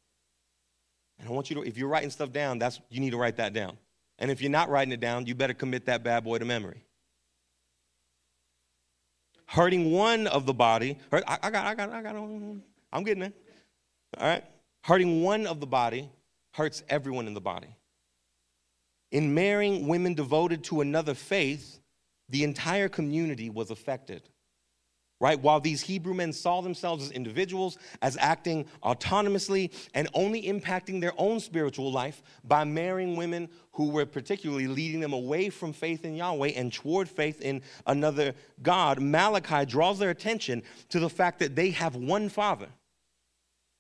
And 1.19 1.29
I 1.29 1.33
want 1.33 1.51
you 1.51 1.57
to, 1.57 1.63
if 1.63 1.77
you're 1.77 1.89
writing 1.89 2.11
stuff 2.11 2.33
down, 2.33 2.59
that's 2.61 2.81
you 2.89 3.01
need 3.01 3.11
to 3.11 3.17
write 3.17 3.37
that 3.39 3.53
down. 3.53 3.77
And 4.19 4.31
if 4.31 4.41
you're 4.41 4.51
not 4.51 4.69
writing 4.69 4.93
it 4.93 5.01
down, 5.01 5.27
you 5.27 5.35
better 5.35 5.55
commit 5.55 5.87
that 5.87 6.05
bad 6.05 6.25
boy 6.25 6.39
to 6.39 6.45
memory. 6.45 6.85
Hurting 9.49 9.91
one 9.91 10.27
of 10.27 10.47
the 10.47 10.55
body, 10.55 10.99
I, 11.11 11.39
I 11.43 11.51
got, 11.51 11.67
I 11.67 11.75
got, 11.75 11.91
I 11.91 12.03
got, 12.03 12.15
I'm 12.15 13.05
getting 13.05 13.25
it. 13.25 13.35
All 14.19 14.29
right? 14.29 14.45
Hurting 14.85 15.23
one 15.23 15.47
of 15.47 15.59
the 15.59 15.67
body 15.67 16.11
hurts 16.53 16.83
everyone 16.89 17.27
in 17.27 17.35
the 17.35 17.41
body. 17.41 17.75
In 19.11 19.35
marrying 19.35 19.89
women 19.89 20.13
devoted 20.15 20.65
to 20.65 20.83
another 20.83 21.15
faith, 21.15 21.81
the 22.29 22.45
entire 22.45 22.89
community 22.89 23.49
was 23.49 23.71
affected 23.71 24.29
right? 25.21 25.41
While 25.41 25.61
these 25.61 25.83
Hebrew 25.83 26.15
men 26.15 26.33
saw 26.33 26.61
themselves 26.61 27.05
as 27.05 27.11
individuals, 27.11 27.77
as 28.03 28.17
acting 28.21 28.67
autonomously, 28.85 29.73
and 29.95 30.09
only 30.15 30.43
impacting 30.43 31.01
their 31.01 31.13
own 31.19 31.41
spiritual 31.41 31.91
life 31.91 32.23
by 32.45 32.65
marrying 32.65 33.17
women 33.17 33.49
who 33.73 33.91
were 33.91 34.07
particularly 34.07 34.69
leading 34.69 35.01
them 35.01 35.13
away 35.13 35.51
from 35.51 35.73
faith 35.73 36.05
in 36.05 36.15
Yahweh 36.15 36.53
and 36.55 36.73
toward 36.73 37.09
faith 37.09 37.41
in 37.41 37.63
another 37.87 38.35
God, 38.63 39.01
Malachi 39.01 39.65
draws 39.65 39.99
their 39.99 40.11
attention 40.11 40.63
to 40.91 41.01
the 41.01 41.11
fact 41.11 41.41
that 41.41 41.57
they 41.57 41.71
have 41.71 41.97
one 41.97 42.29
father, 42.29 42.69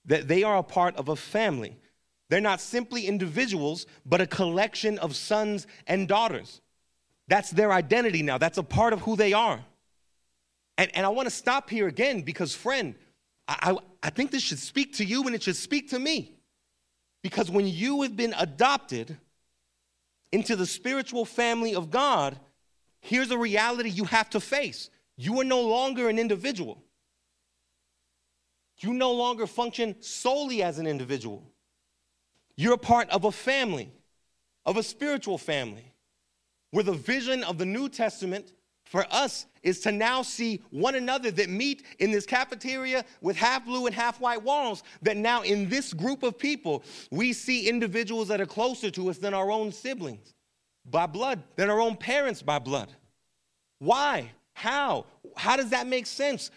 that 0.06 0.26
they 0.26 0.42
are 0.42 0.56
a 0.56 0.62
part 0.62 0.96
of 0.96 1.08
a 1.08 1.16
family. 1.16 1.76
They're 2.30 2.40
not 2.40 2.60
simply 2.60 3.06
individuals, 3.06 3.86
but 4.04 4.20
a 4.20 4.26
collection 4.26 4.98
of 4.98 5.14
sons 5.14 5.66
and 5.86 6.08
daughters. 6.08 6.60
That's 7.28 7.50
their 7.50 7.72
identity 7.72 8.22
now. 8.22 8.38
That's 8.38 8.58
a 8.58 8.62
part 8.62 8.92
of 8.92 9.00
who 9.00 9.16
they 9.16 9.32
are. 9.32 9.64
And, 10.78 10.90
and 10.94 11.04
I 11.04 11.08
want 11.10 11.26
to 11.26 11.34
stop 11.34 11.68
here 11.68 11.88
again 11.88 12.22
because, 12.22 12.54
friend, 12.54 12.94
I, 13.48 13.72
I, 13.72 13.78
I 14.04 14.10
think 14.10 14.30
this 14.30 14.42
should 14.42 14.60
speak 14.60 14.94
to 14.94 15.04
you 15.04 15.24
and 15.24 15.34
it 15.34 15.42
should 15.42 15.56
speak 15.56 15.90
to 15.90 15.98
me. 15.98 16.36
Because 17.22 17.50
when 17.50 17.66
you 17.66 18.02
have 18.02 18.16
been 18.16 18.32
adopted 18.38 19.18
into 20.30 20.54
the 20.54 20.66
spiritual 20.66 21.24
family 21.24 21.74
of 21.74 21.90
God, 21.90 22.38
here's 23.00 23.32
a 23.32 23.38
reality 23.38 23.90
you 23.90 24.04
have 24.04 24.30
to 24.30 24.40
face. 24.40 24.88
You 25.16 25.40
are 25.40 25.44
no 25.44 25.62
longer 25.62 26.08
an 26.08 26.16
individual. 26.18 26.80
You 28.78 28.94
no 28.94 29.12
longer 29.12 29.48
function 29.48 30.00
solely 30.00 30.62
as 30.62 30.78
an 30.78 30.86
individual. 30.86 31.42
You're 32.56 32.74
a 32.74 32.78
part 32.78 33.10
of 33.10 33.24
a 33.24 33.32
family, 33.32 33.90
of 34.64 34.76
a 34.76 34.84
spiritual 34.84 35.38
family, 35.38 35.92
where 36.70 36.84
the 36.84 36.92
vision 36.92 37.42
of 37.42 37.58
the 37.58 37.66
New 37.66 37.88
Testament 37.88 38.52
for 38.84 39.04
us 39.10 39.46
is 39.62 39.80
to 39.80 39.92
now 39.92 40.22
see 40.22 40.62
one 40.70 40.94
another 40.94 41.30
that 41.30 41.48
meet 41.48 41.84
in 41.98 42.10
this 42.10 42.26
cafeteria 42.26 43.04
with 43.20 43.36
half 43.36 43.64
blue 43.64 43.86
and 43.86 43.94
half 43.94 44.20
white 44.20 44.42
walls. 44.42 44.82
That 45.02 45.16
now, 45.16 45.42
in 45.42 45.68
this 45.68 45.92
group 45.92 46.22
of 46.22 46.38
people, 46.38 46.82
we 47.10 47.32
see 47.32 47.68
individuals 47.68 48.28
that 48.28 48.40
are 48.40 48.46
closer 48.46 48.90
to 48.90 49.10
us 49.10 49.18
than 49.18 49.34
our 49.34 49.50
own 49.50 49.72
siblings 49.72 50.34
by 50.84 51.06
blood, 51.06 51.42
than 51.56 51.70
our 51.70 51.80
own 51.80 51.96
parents 51.96 52.42
by 52.42 52.58
blood. 52.58 52.92
Why? 53.78 54.32
How? 54.54 55.06
How 55.36 55.56
does 55.56 55.70
that 55.70 55.86
make 55.86 56.06
sense? 56.06 56.50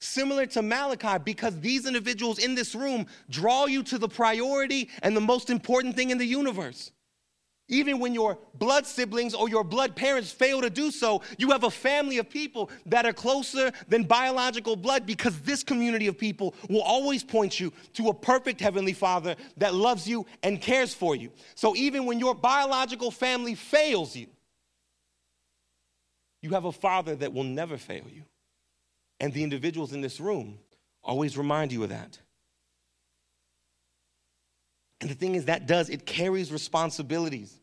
Similar 0.00 0.46
to 0.46 0.62
Malachi, 0.62 1.22
because 1.22 1.58
these 1.60 1.86
individuals 1.86 2.38
in 2.38 2.54
this 2.54 2.74
room 2.74 3.06
draw 3.28 3.66
you 3.66 3.82
to 3.84 3.98
the 3.98 4.08
priority 4.08 4.88
and 5.02 5.16
the 5.16 5.20
most 5.20 5.50
important 5.50 5.94
thing 5.94 6.10
in 6.10 6.18
the 6.18 6.26
universe. 6.26 6.90
Even 7.70 8.00
when 8.00 8.12
your 8.12 8.36
blood 8.54 8.84
siblings 8.84 9.32
or 9.32 9.48
your 9.48 9.62
blood 9.62 9.94
parents 9.94 10.32
fail 10.32 10.60
to 10.60 10.68
do 10.68 10.90
so, 10.90 11.22
you 11.38 11.52
have 11.52 11.62
a 11.62 11.70
family 11.70 12.18
of 12.18 12.28
people 12.28 12.68
that 12.86 13.06
are 13.06 13.12
closer 13.12 13.70
than 13.88 14.02
biological 14.02 14.74
blood 14.74 15.06
because 15.06 15.40
this 15.42 15.62
community 15.62 16.08
of 16.08 16.18
people 16.18 16.54
will 16.68 16.82
always 16.82 17.22
point 17.22 17.60
you 17.60 17.72
to 17.94 18.08
a 18.08 18.14
perfect 18.14 18.60
Heavenly 18.60 18.92
Father 18.92 19.36
that 19.56 19.72
loves 19.72 20.06
you 20.06 20.26
and 20.42 20.60
cares 20.60 20.92
for 20.92 21.14
you. 21.14 21.30
So 21.54 21.76
even 21.76 22.06
when 22.06 22.18
your 22.18 22.34
biological 22.34 23.12
family 23.12 23.54
fails 23.54 24.16
you, 24.16 24.26
you 26.42 26.50
have 26.50 26.64
a 26.64 26.72
Father 26.72 27.14
that 27.16 27.32
will 27.32 27.44
never 27.44 27.78
fail 27.78 28.04
you. 28.12 28.24
And 29.20 29.32
the 29.32 29.44
individuals 29.44 29.92
in 29.92 30.00
this 30.00 30.18
room 30.18 30.58
always 31.04 31.38
remind 31.38 31.70
you 31.70 31.84
of 31.84 31.90
that. 31.90 32.18
And 35.00 35.08
the 35.08 35.14
thing 35.14 35.36
is, 35.36 35.44
that 35.44 35.66
does, 35.66 35.88
it 35.88 36.04
carries 36.04 36.50
responsibilities. 36.50 37.59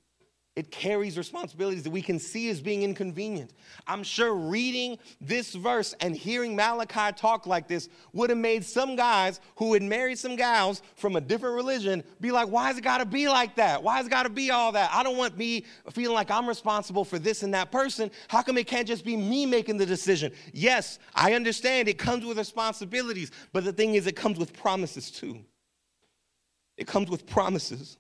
It 0.58 0.72
carries 0.72 1.20
responsibilities 1.20 1.84
that 1.84 1.92
we 1.92 2.02
can 2.02 2.18
see 2.18 2.50
as 2.50 2.62
being 2.62 2.82
inconvenient. 2.82 3.54
I'm 3.86 4.02
sure 4.02 4.34
reading 4.34 4.98
this 5.22 5.54
verse 5.54 5.94
and 6.02 6.18
hearing 6.18 6.56
Malachi 6.56 7.16
talk 7.16 7.46
like 7.46 7.68
this 7.68 7.90
would 8.12 8.32
have 8.32 8.40
made 8.40 8.66
some 8.66 8.96
guys 8.96 9.40
who 9.58 9.76
had 9.76 9.84
married 9.84 10.18
some 10.18 10.36
gals 10.36 10.82
from 10.96 11.16
a 11.16 11.22
different 11.22 11.54
religion 11.54 12.04
be 12.20 12.32
like, 12.32 12.48
why 12.48 12.70
has 12.70 12.80
it 12.80 12.84
got 12.84 12.98
to 12.98 13.06
be 13.06 13.30
like 13.30 13.54
that? 13.58 13.84
Why 13.84 13.98
has 13.98 14.08
it 14.08 14.10
got 14.10 14.24
to 14.24 14.32
be 14.32 14.50
all 14.50 14.72
that? 14.72 14.90
I 14.92 15.04
don't 15.04 15.16
want 15.16 15.38
me 15.38 15.64
feeling 15.92 16.16
like 16.16 16.32
I'm 16.32 16.48
responsible 16.48 17.06
for 17.06 17.20
this 17.20 17.44
and 17.44 17.54
that 17.54 17.72
person. 17.72 18.10
How 18.28 18.42
come 18.42 18.58
it 18.58 18.66
can't 18.66 18.88
just 18.88 19.06
be 19.06 19.16
me 19.16 19.46
making 19.46 19.78
the 19.78 19.86
decision? 19.86 20.32
Yes, 20.54 20.98
I 21.14 21.34
understand 21.34 21.88
it 21.88 22.00
comes 22.00 22.26
with 22.26 22.40
responsibilities, 22.40 23.30
but 23.54 23.64
the 23.64 23.74
thing 23.74 23.94
is, 23.94 24.08
it 24.08 24.16
comes 24.16 24.40
with 24.40 24.54
promises 24.54 25.12
too. 25.12 25.38
It 26.78 26.88
comes 26.88 27.12
with 27.12 27.28
promises. 27.28 27.98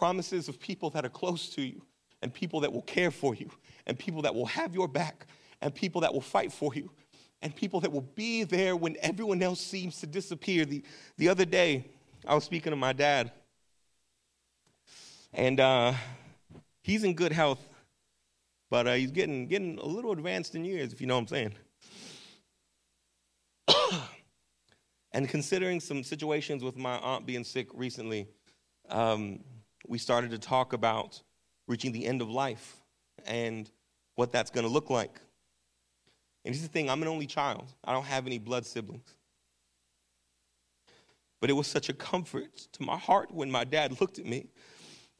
Promises 0.00 0.48
of 0.48 0.58
people 0.58 0.88
that 0.90 1.04
are 1.04 1.10
close 1.10 1.50
to 1.50 1.60
you, 1.60 1.82
and 2.22 2.32
people 2.32 2.60
that 2.60 2.72
will 2.72 2.80
care 2.80 3.10
for 3.10 3.34
you, 3.34 3.50
and 3.86 3.98
people 3.98 4.22
that 4.22 4.34
will 4.34 4.46
have 4.46 4.74
your 4.74 4.88
back, 4.88 5.26
and 5.60 5.74
people 5.74 6.00
that 6.00 6.14
will 6.14 6.22
fight 6.22 6.50
for 6.50 6.74
you, 6.74 6.90
and 7.42 7.54
people 7.54 7.80
that 7.80 7.92
will 7.92 8.08
be 8.14 8.44
there 8.44 8.74
when 8.76 8.96
everyone 9.02 9.42
else 9.42 9.60
seems 9.60 10.00
to 10.00 10.06
disappear. 10.06 10.64
The, 10.64 10.82
the 11.18 11.28
other 11.28 11.44
day, 11.44 11.84
I 12.26 12.34
was 12.34 12.44
speaking 12.44 12.70
to 12.70 12.76
my 12.76 12.94
dad, 12.94 13.30
and 15.34 15.60
uh, 15.60 15.92
he's 16.82 17.04
in 17.04 17.12
good 17.12 17.32
health, 17.32 17.60
but 18.70 18.86
uh, 18.86 18.94
he's 18.94 19.10
getting, 19.10 19.48
getting 19.48 19.78
a 19.80 19.84
little 19.84 20.12
advanced 20.12 20.54
in 20.54 20.64
years, 20.64 20.94
if 20.94 21.02
you 21.02 21.08
know 21.08 21.16
what 21.16 21.30
I'm 21.30 21.52
saying. 23.68 23.92
and 25.12 25.28
considering 25.28 25.78
some 25.78 26.02
situations 26.02 26.64
with 26.64 26.78
my 26.78 26.96
aunt 27.00 27.26
being 27.26 27.44
sick 27.44 27.68
recently, 27.74 28.28
um, 28.88 29.40
we 29.86 29.98
started 29.98 30.30
to 30.30 30.38
talk 30.38 30.72
about 30.72 31.22
reaching 31.66 31.92
the 31.92 32.06
end 32.06 32.20
of 32.20 32.30
life 32.30 32.76
and 33.26 33.70
what 34.16 34.32
that's 34.32 34.50
going 34.50 34.66
to 34.66 34.72
look 34.72 34.90
like. 34.90 35.20
And 36.44 36.54
here's 36.54 36.62
the 36.62 36.68
thing 36.68 36.90
I'm 36.90 37.02
an 37.02 37.08
only 37.08 37.26
child, 37.26 37.72
I 37.84 37.92
don't 37.92 38.04
have 38.04 38.26
any 38.26 38.38
blood 38.38 38.66
siblings. 38.66 39.14
But 41.40 41.48
it 41.48 41.54
was 41.54 41.66
such 41.66 41.88
a 41.88 41.94
comfort 41.94 42.54
to 42.72 42.82
my 42.82 42.98
heart 42.98 43.32
when 43.32 43.50
my 43.50 43.64
dad 43.64 44.00
looked 44.00 44.18
at 44.18 44.26
me 44.26 44.48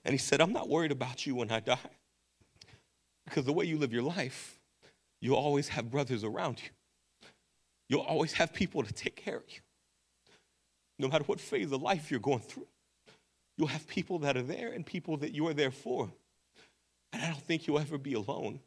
and 0.05 0.13
he 0.13 0.19
said, 0.19 0.41
I'm 0.41 0.53
not 0.53 0.69
worried 0.69 0.93
about 0.93 1.27
you 1.27 1.35
when 1.35 1.51
I 1.51 1.61
die. 1.61 1.79
Because 3.25 3.45
the 3.45 3.53
way 3.53 3.65
you 3.65 3.79
live 3.79 3.93
your 3.93 4.03
life, 4.03 4.59
you'll 5.21 5.37
always 5.37 5.69
have 5.69 5.91
brothers 5.91 6.25
around 6.25 6.61
you. 6.63 6.71
You'll 7.89 8.01
always 8.03 8.33
have 8.35 8.53
people 8.53 8.83
to 8.83 8.93
take 8.93 9.17
care 9.17 9.37
of 9.37 9.45
you. 9.49 9.61
No 10.99 11.09
matter 11.09 11.25
what 11.25 11.41
phase 11.41 11.73
of 11.73 11.81
life 11.81 12.11
you're 12.11 12.21
going 12.21 12.41
through. 12.41 12.67
You'll 13.61 13.69
have 13.69 13.87
people 13.87 14.21
that 14.21 14.39
are 14.39 14.43
there 14.43 14.73
and 14.73 14.87
people 14.87 15.19
that 15.19 15.33
you 15.33 15.47
are 15.49 15.53
there 15.53 15.71
for. 15.71 16.11
And 17.13 17.23
I 17.23 17.27
don't 17.27 17.43
think 17.43 17.67
you'll 17.67 17.79
ever 17.79 17.99
be 17.99 18.15
alone. 18.15 18.59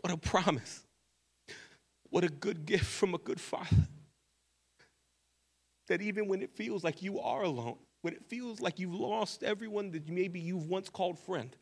What 0.00 0.14
a 0.14 0.16
promise. 0.16 0.86
What 2.08 2.24
a 2.24 2.30
good 2.30 2.64
gift 2.64 2.86
from 2.86 3.12
a 3.12 3.18
good 3.18 3.38
father. 3.38 3.86
That 5.88 6.00
even 6.00 6.26
when 6.26 6.40
it 6.40 6.56
feels 6.56 6.82
like 6.82 7.02
you 7.02 7.20
are 7.20 7.42
alone, 7.42 7.76
when 8.00 8.14
it 8.14 8.24
feels 8.24 8.62
like 8.62 8.78
you've 8.78 8.94
lost 8.94 9.42
everyone 9.42 9.90
that 9.90 10.08
maybe 10.08 10.40
you've 10.40 10.70
once 10.70 10.88
called 10.88 11.18
friend, 11.18 11.54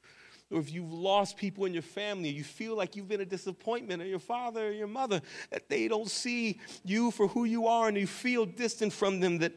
or 0.52 0.60
if 0.60 0.72
you've 0.72 0.92
lost 0.92 1.36
people 1.36 1.64
in 1.64 1.72
your 1.72 1.82
family, 1.82 2.28
you 2.28 2.44
feel 2.44 2.76
like 2.76 2.94
you've 2.94 3.08
been 3.08 3.20
a 3.20 3.24
disappointment, 3.24 4.02
or 4.02 4.06
your 4.06 4.18
father 4.18 4.68
or 4.68 4.72
your 4.72 4.86
mother, 4.86 5.20
that 5.50 5.68
they 5.68 5.88
don't 5.88 6.10
see 6.10 6.60
you 6.84 7.10
for 7.10 7.26
who 7.26 7.44
you 7.44 7.66
are 7.66 7.88
and 7.88 7.96
you 7.96 8.06
feel 8.06 8.44
distant 8.44 8.92
from 8.92 9.20
them, 9.20 9.38
that, 9.38 9.54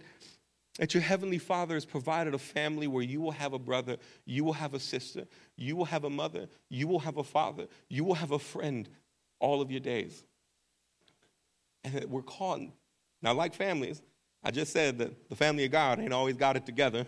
that 0.79 0.93
your 0.93 1.03
heavenly 1.03 1.37
father 1.37 1.73
has 1.73 1.85
provided 1.85 2.33
a 2.33 2.39
family 2.39 2.87
where 2.87 3.03
you 3.03 3.21
will 3.21 3.31
have 3.31 3.53
a 3.53 3.59
brother, 3.59 3.97
you 4.25 4.43
will 4.43 4.53
have 4.53 4.73
a 4.73 4.79
sister, 4.79 5.25
you 5.55 5.75
will 5.75 5.85
have 5.85 6.03
a 6.03 6.09
mother, 6.09 6.47
you 6.69 6.87
will 6.87 6.99
have 6.99 7.17
a 7.17 7.23
father, 7.23 7.67
you 7.89 8.03
will 8.03 8.15
have 8.15 8.31
a 8.31 8.39
friend 8.39 8.89
all 9.39 9.61
of 9.61 9.69
your 9.69 9.81
days. 9.81 10.23
And 11.83 12.05
we're 12.05 12.21
called, 12.21 12.71
now, 13.21 13.33
like 13.33 13.53
families, 13.53 14.01
I 14.43 14.51
just 14.51 14.71
said 14.71 14.99
that 14.99 15.29
the 15.29 15.35
family 15.35 15.65
of 15.65 15.71
God 15.71 15.99
ain't 15.99 16.13
always 16.13 16.35
got 16.35 16.55
it 16.55 16.65
together. 16.65 17.07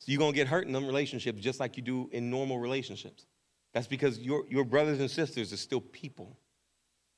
So 0.00 0.10
you're 0.10 0.18
going 0.18 0.32
to 0.32 0.36
get 0.36 0.48
hurt 0.48 0.66
in 0.66 0.72
them 0.72 0.86
relationships 0.86 1.40
just 1.40 1.60
like 1.60 1.76
you 1.76 1.82
do 1.82 2.08
in 2.10 2.30
normal 2.30 2.58
relationships. 2.58 3.26
That's 3.72 3.86
because 3.86 4.18
your, 4.18 4.44
your 4.48 4.64
brothers 4.64 4.98
and 4.98 5.10
sisters 5.10 5.52
are 5.52 5.58
still 5.58 5.80
people, 5.80 6.36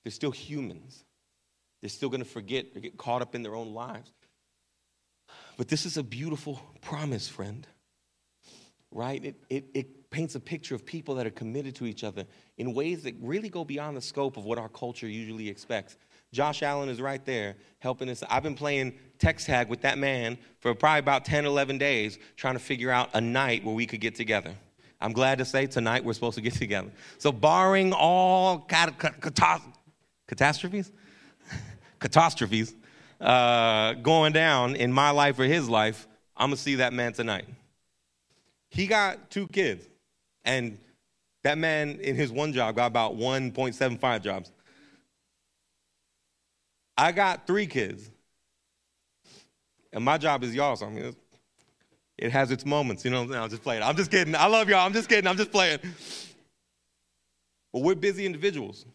they're 0.04 0.12
still 0.12 0.32
humans. 0.32 1.04
They're 1.80 1.88
still 1.88 2.10
going 2.10 2.22
to 2.22 2.28
forget 2.28 2.66
or 2.76 2.80
get 2.80 2.96
caught 2.96 3.22
up 3.22 3.34
in 3.34 3.42
their 3.42 3.56
own 3.56 3.74
lives. 3.74 4.12
But 5.56 5.66
this 5.66 5.84
is 5.84 5.96
a 5.96 6.02
beautiful 6.04 6.62
promise, 6.80 7.26
friend. 7.28 7.66
Right? 8.92 9.24
It, 9.24 9.36
it, 9.50 9.64
it 9.74 10.10
paints 10.10 10.36
a 10.36 10.40
picture 10.40 10.76
of 10.76 10.86
people 10.86 11.16
that 11.16 11.26
are 11.26 11.30
committed 11.30 11.74
to 11.76 11.86
each 11.86 12.04
other 12.04 12.24
in 12.56 12.72
ways 12.72 13.02
that 13.02 13.16
really 13.20 13.48
go 13.48 13.64
beyond 13.64 13.96
the 13.96 14.00
scope 14.00 14.36
of 14.36 14.44
what 14.44 14.58
our 14.58 14.68
culture 14.68 15.08
usually 15.08 15.48
expects. 15.48 15.96
Josh 16.32 16.62
Allen 16.62 16.88
is 16.88 17.00
right 17.00 17.24
there 17.24 17.56
helping 17.78 18.08
us. 18.08 18.22
I've 18.28 18.42
been 18.42 18.54
playing 18.54 18.94
text 19.18 19.46
tag 19.46 19.68
with 19.68 19.82
that 19.82 19.98
man 19.98 20.38
for 20.60 20.74
probably 20.74 21.00
about 21.00 21.24
10, 21.24 21.44
11 21.44 21.78
days, 21.78 22.18
trying 22.36 22.54
to 22.54 22.60
figure 22.60 22.90
out 22.90 23.10
a 23.12 23.20
night 23.20 23.64
where 23.64 23.74
we 23.74 23.86
could 23.86 24.00
get 24.00 24.14
together. 24.14 24.54
I'm 25.00 25.12
glad 25.12 25.38
to 25.38 25.44
say 25.44 25.66
tonight 25.66 26.04
we're 26.04 26.12
supposed 26.12 26.36
to 26.36 26.40
get 26.40 26.54
together. 26.54 26.90
So, 27.18 27.32
barring 27.32 27.92
all 27.92 28.58
cat- 28.60 28.98
cat- 28.98 29.62
catastrophes, 30.26 30.90
catastrophes 31.98 32.74
uh, 33.20 33.94
going 33.94 34.32
down 34.32 34.76
in 34.76 34.92
my 34.92 35.10
life 35.10 35.38
or 35.38 35.44
his 35.44 35.68
life, 35.68 36.06
I'm 36.36 36.48
gonna 36.48 36.56
see 36.56 36.76
that 36.76 36.92
man 36.92 37.12
tonight. 37.12 37.46
He 38.70 38.86
got 38.86 39.30
two 39.30 39.48
kids, 39.48 39.86
and 40.44 40.78
that 41.42 41.58
man 41.58 41.98
in 42.00 42.16
his 42.16 42.32
one 42.32 42.52
job 42.52 42.76
got 42.76 42.86
about 42.86 43.16
1.75 43.16 44.22
jobs. 44.22 44.50
I 47.02 47.10
got 47.10 47.48
three 47.48 47.66
kids, 47.66 48.08
and 49.92 50.04
my 50.04 50.18
job 50.18 50.44
is 50.44 50.54
y'all. 50.54 50.76
So 50.76 50.86
I 50.86 51.12
it 52.16 52.30
has 52.30 52.52
its 52.52 52.64
moments, 52.64 53.04
you 53.04 53.10
know. 53.10 53.24
What 53.24 53.36
I'm 53.36 53.50
just 53.50 53.64
playing. 53.64 53.82
I'm 53.82 53.96
just 53.96 54.08
kidding. 54.08 54.36
I 54.36 54.46
love 54.46 54.68
y'all. 54.68 54.86
I'm 54.86 54.92
just 54.92 55.08
kidding. 55.08 55.26
I'm 55.26 55.36
just 55.36 55.50
playing. 55.50 55.80
But 57.72 57.82
we're 57.82 57.96
busy 57.96 58.24
individuals. 58.24 58.86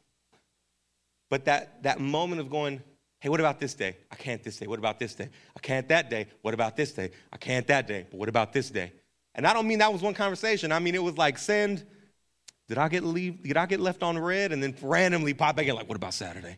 But 1.29 1.43
that 1.45 1.83
that 1.83 1.99
moment 1.99 2.39
of 2.39 2.49
going, 2.49 2.81
hey, 3.19 3.27
what 3.27 3.41
about 3.41 3.59
this 3.59 3.73
day? 3.73 3.97
I 4.09 4.15
can't 4.15 4.41
this 4.41 4.55
day. 4.55 4.67
What 4.67 4.79
about 4.79 4.99
this 4.99 5.13
day? 5.13 5.27
I 5.57 5.59
can't 5.59 5.89
that 5.89 6.09
day. 6.09 6.27
What 6.43 6.53
about 6.53 6.77
this 6.77 6.93
day? 6.93 7.11
I 7.33 7.35
can't 7.35 7.67
that 7.67 7.89
day. 7.89 8.05
But 8.09 8.17
what 8.17 8.29
about 8.29 8.53
this 8.53 8.69
day? 8.69 8.93
And 9.35 9.45
I 9.45 9.51
don't 9.51 9.67
mean 9.67 9.79
that 9.79 9.91
was 9.91 10.01
one 10.01 10.13
conversation. 10.13 10.71
I 10.71 10.79
mean 10.79 10.95
it 10.95 11.03
was 11.03 11.17
like 11.17 11.37
send. 11.37 11.85
Did 12.69 12.77
I 12.77 12.87
get 12.87 13.03
leave? 13.03 13.43
Did 13.43 13.57
I 13.57 13.65
get 13.65 13.81
left 13.81 14.01
on 14.01 14.17
red 14.17 14.53
and 14.53 14.63
then 14.63 14.77
randomly 14.81 15.33
pop 15.33 15.57
back 15.57 15.67
in 15.67 15.75
like, 15.75 15.89
what 15.89 15.97
about 15.97 16.13
Saturday? 16.13 16.55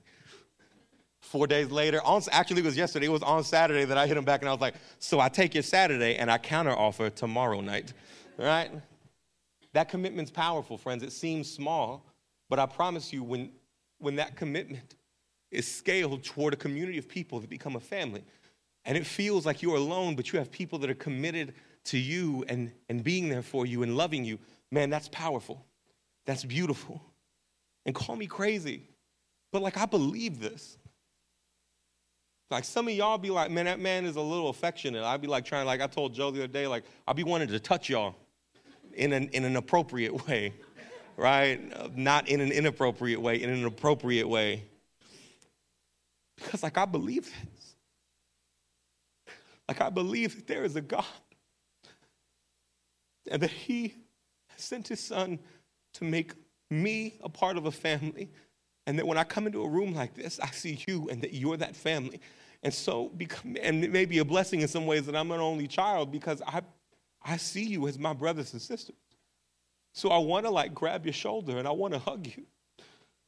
Four 1.30 1.46
days 1.46 1.70
later, 1.70 2.02
on, 2.04 2.24
actually 2.32 2.62
it 2.62 2.66
was 2.66 2.76
yesterday, 2.76 3.06
it 3.06 3.12
was 3.12 3.22
on 3.22 3.44
Saturday 3.44 3.86
that 3.86 4.00
I 4.00 4.08
hit 4.08 4.18
him 4.18 4.26
back 4.26 4.42
and 4.42 4.50
I 4.50 4.52
was 4.52 4.62
like, 4.62 4.74
so 4.98 5.20
I 5.20 5.30
take 5.30 5.54
your 5.54 5.62
Saturday 5.62 6.16
and 6.16 6.32
I 6.32 6.40
counter 6.40 6.72
offer 6.72 7.12
tomorrow 7.12 7.62
night, 7.62 7.94
right? 8.40 8.72
That 9.74 9.90
commitment's 9.90 10.32
powerful, 10.32 10.76
friends. 10.76 11.04
It 11.04 11.12
seems 11.12 11.48
small, 11.48 12.04
but 12.50 12.58
I 12.58 12.66
promise 12.66 13.14
you, 13.14 13.22
when, 13.22 13.52
when 14.00 14.16
that 14.16 14.38
commitment 14.38 14.96
is 15.52 15.68
scaled 15.72 16.24
toward 16.24 16.56
a 16.56 16.58
community 16.58 16.98
of 16.98 17.08
people 17.08 17.40
that 17.42 17.50
become 17.52 17.76
a 17.76 17.80
family, 17.80 18.24
and 18.86 18.98
it 18.98 19.06
feels 19.06 19.46
like 19.46 19.62
you're 19.62 19.76
alone, 19.78 20.16
but 20.16 20.34
you 20.34 20.40
have 20.40 20.50
people 20.52 20.80
that 20.80 20.90
are 20.90 20.96
committed 20.96 21.54
to 21.84 22.00
you 22.00 22.44
and, 22.48 22.72
and 22.90 23.04
being 23.04 23.30
there 23.30 23.44
for 23.44 23.68
you 23.68 23.84
and 23.84 23.96
loving 23.96 24.26
you, 24.26 24.40
man, 24.72 24.90
that's 24.90 25.10
powerful. 25.10 25.64
That's 26.26 26.44
beautiful. 26.44 27.00
And 27.86 27.94
call 27.94 28.16
me 28.16 28.26
crazy, 28.26 28.90
but 29.52 29.62
like 29.62 29.78
I 29.78 29.86
believe 29.86 30.40
this. 30.40 30.79
Like 32.50 32.64
some 32.64 32.88
of 32.88 32.94
y'all 32.94 33.18
be 33.18 33.30
like, 33.30 33.52
man, 33.52 33.66
that 33.66 33.80
man 33.80 34.06
is 34.06 34.16
a 34.16 34.22
little 34.22 34.50
affectionate. 34.50 35.04
I'd 35.04 35.22
be 35.22 35.28
like 35.28 35.46
trying, 35.46 35.68
like 35.68 35.82
I 35.82 35.88
told 35.88 36.14
Joe 36.14 36.32
the 36.32 36.40
other 36.40 36.48
day, 36.48 36.66
like 36.66 36.84
I'll 37.08 37.14
be 37.14 37.24
wanting 37.24 37.50
to 37.50 37.60
touch 37.60 37.90
y'all 37.90 38.16
in 38.94 39.14
an, 39.14 39.30
in 39.30 39.46
an 39.46 39.56
appropriate 39.56 40.28
way, 40.28 40.54
right? 41.18 41.96
Not 41.96 42.28
in 42.28 42.42
an 42.42 42.52
inappropriate 42.52 43.22
way, 43.22 43.42
in 43.42 43.50
an 43.50 43.66
appropriate 43.66 44.28
way. 44.28 44.64
Because 46.38 46.64
like 46.64 46.78
I 46.78 46.86
believe 46.86 47.26
this. 47.26 47.76
Like 49.68 49.82
I 49.82 49.90
believe 49.90 50.36
that 50.36 50.48
there 50.48 50.64
is 50.64 50.76
a 50.76 50.82
God 50.82 51.06
and 53.30 53.44
that 53.44 53.52
he 53.52 53.94
sent 54.56 54.88
his 54.88 55.00
son 55.00 55.38
to 55.94 56.04
make 56.04 56.34
me 56.72 57.20
a 57.24 57.30
part 57.30 57.58
of 57.58 57.68
a 57.68 57.72
family 57.72 58.32
and 58.90 58.98
that 58.98 59.06
when 59.06 59.20
I 59.20 59.24
come 59.24 59.46
into 59.46 59.62
a 59.62 59.70
room 59.70 59.94
like 59.94 60.16
this, 60.16 60.40
I 60.40 60.50
see 60.50 60.84
you 60.88 61.10
and 61.12 61.22
that 61.22 61.32
you're 61.32 61.58
that 61.58 61.76
family. 61.76 62.20
And 62.64 62.74
so, 62.74 63.12
and 63.62 63.84
it 63.84 63.92
may 63.92 64.06
be 64.06 64.18
a 64.18 64.26
blessing 64.26 64.62
in 64.62 64.68
some 64.68 64.88
ways 64.88 65.06
that 65.06 65.16
I'm 65.16 65.30
an 65.30 65.40
only 65.40 65.68
child 65.68 66.12
because 66.12 66.42
I, 66.42 66.64
I 67.22 67.38
see 67.38 67.66
you 67.66 67.88
as 67.88 68.00
my 68.00 68.14
brothers 68.14 68.52
and 68.54 68.60
sisters. 68.60 68.96
So 69.94 70.10
I 70.10 70.18
want 70.18 70.48
to 70.48 70.50
like 70.50 70.74
grab 70.74 71.06
your 71.06 71.14
shoulder 71.14 71.60
and 71.60 71.68
I 71.68 71.72
want 71.72 71.94
to 71.94 72.00
hug 72.00 72.26
you. 72.36 72.48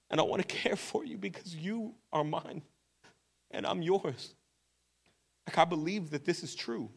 And 0.10 0.20
I 0.20 0.24
want 0.24 0.42
to 0.42 0.48
care 0.56 0.76
for 0.76 1.06
you 1.06 1.16
because 1.16 1.56
you 1.56 1.94
are 2.12 2.24
mine 2.24 2.64
and 3.52 3.68
I'm 3.68 3.84
yours. 3.84 4.34
Like 5.46 5.60
I 5.60 5.66
believe 5.66 6.10
that 6.10 6.26
this 6.26 6.42
is 6.42 6.56
true. 6.56 6.90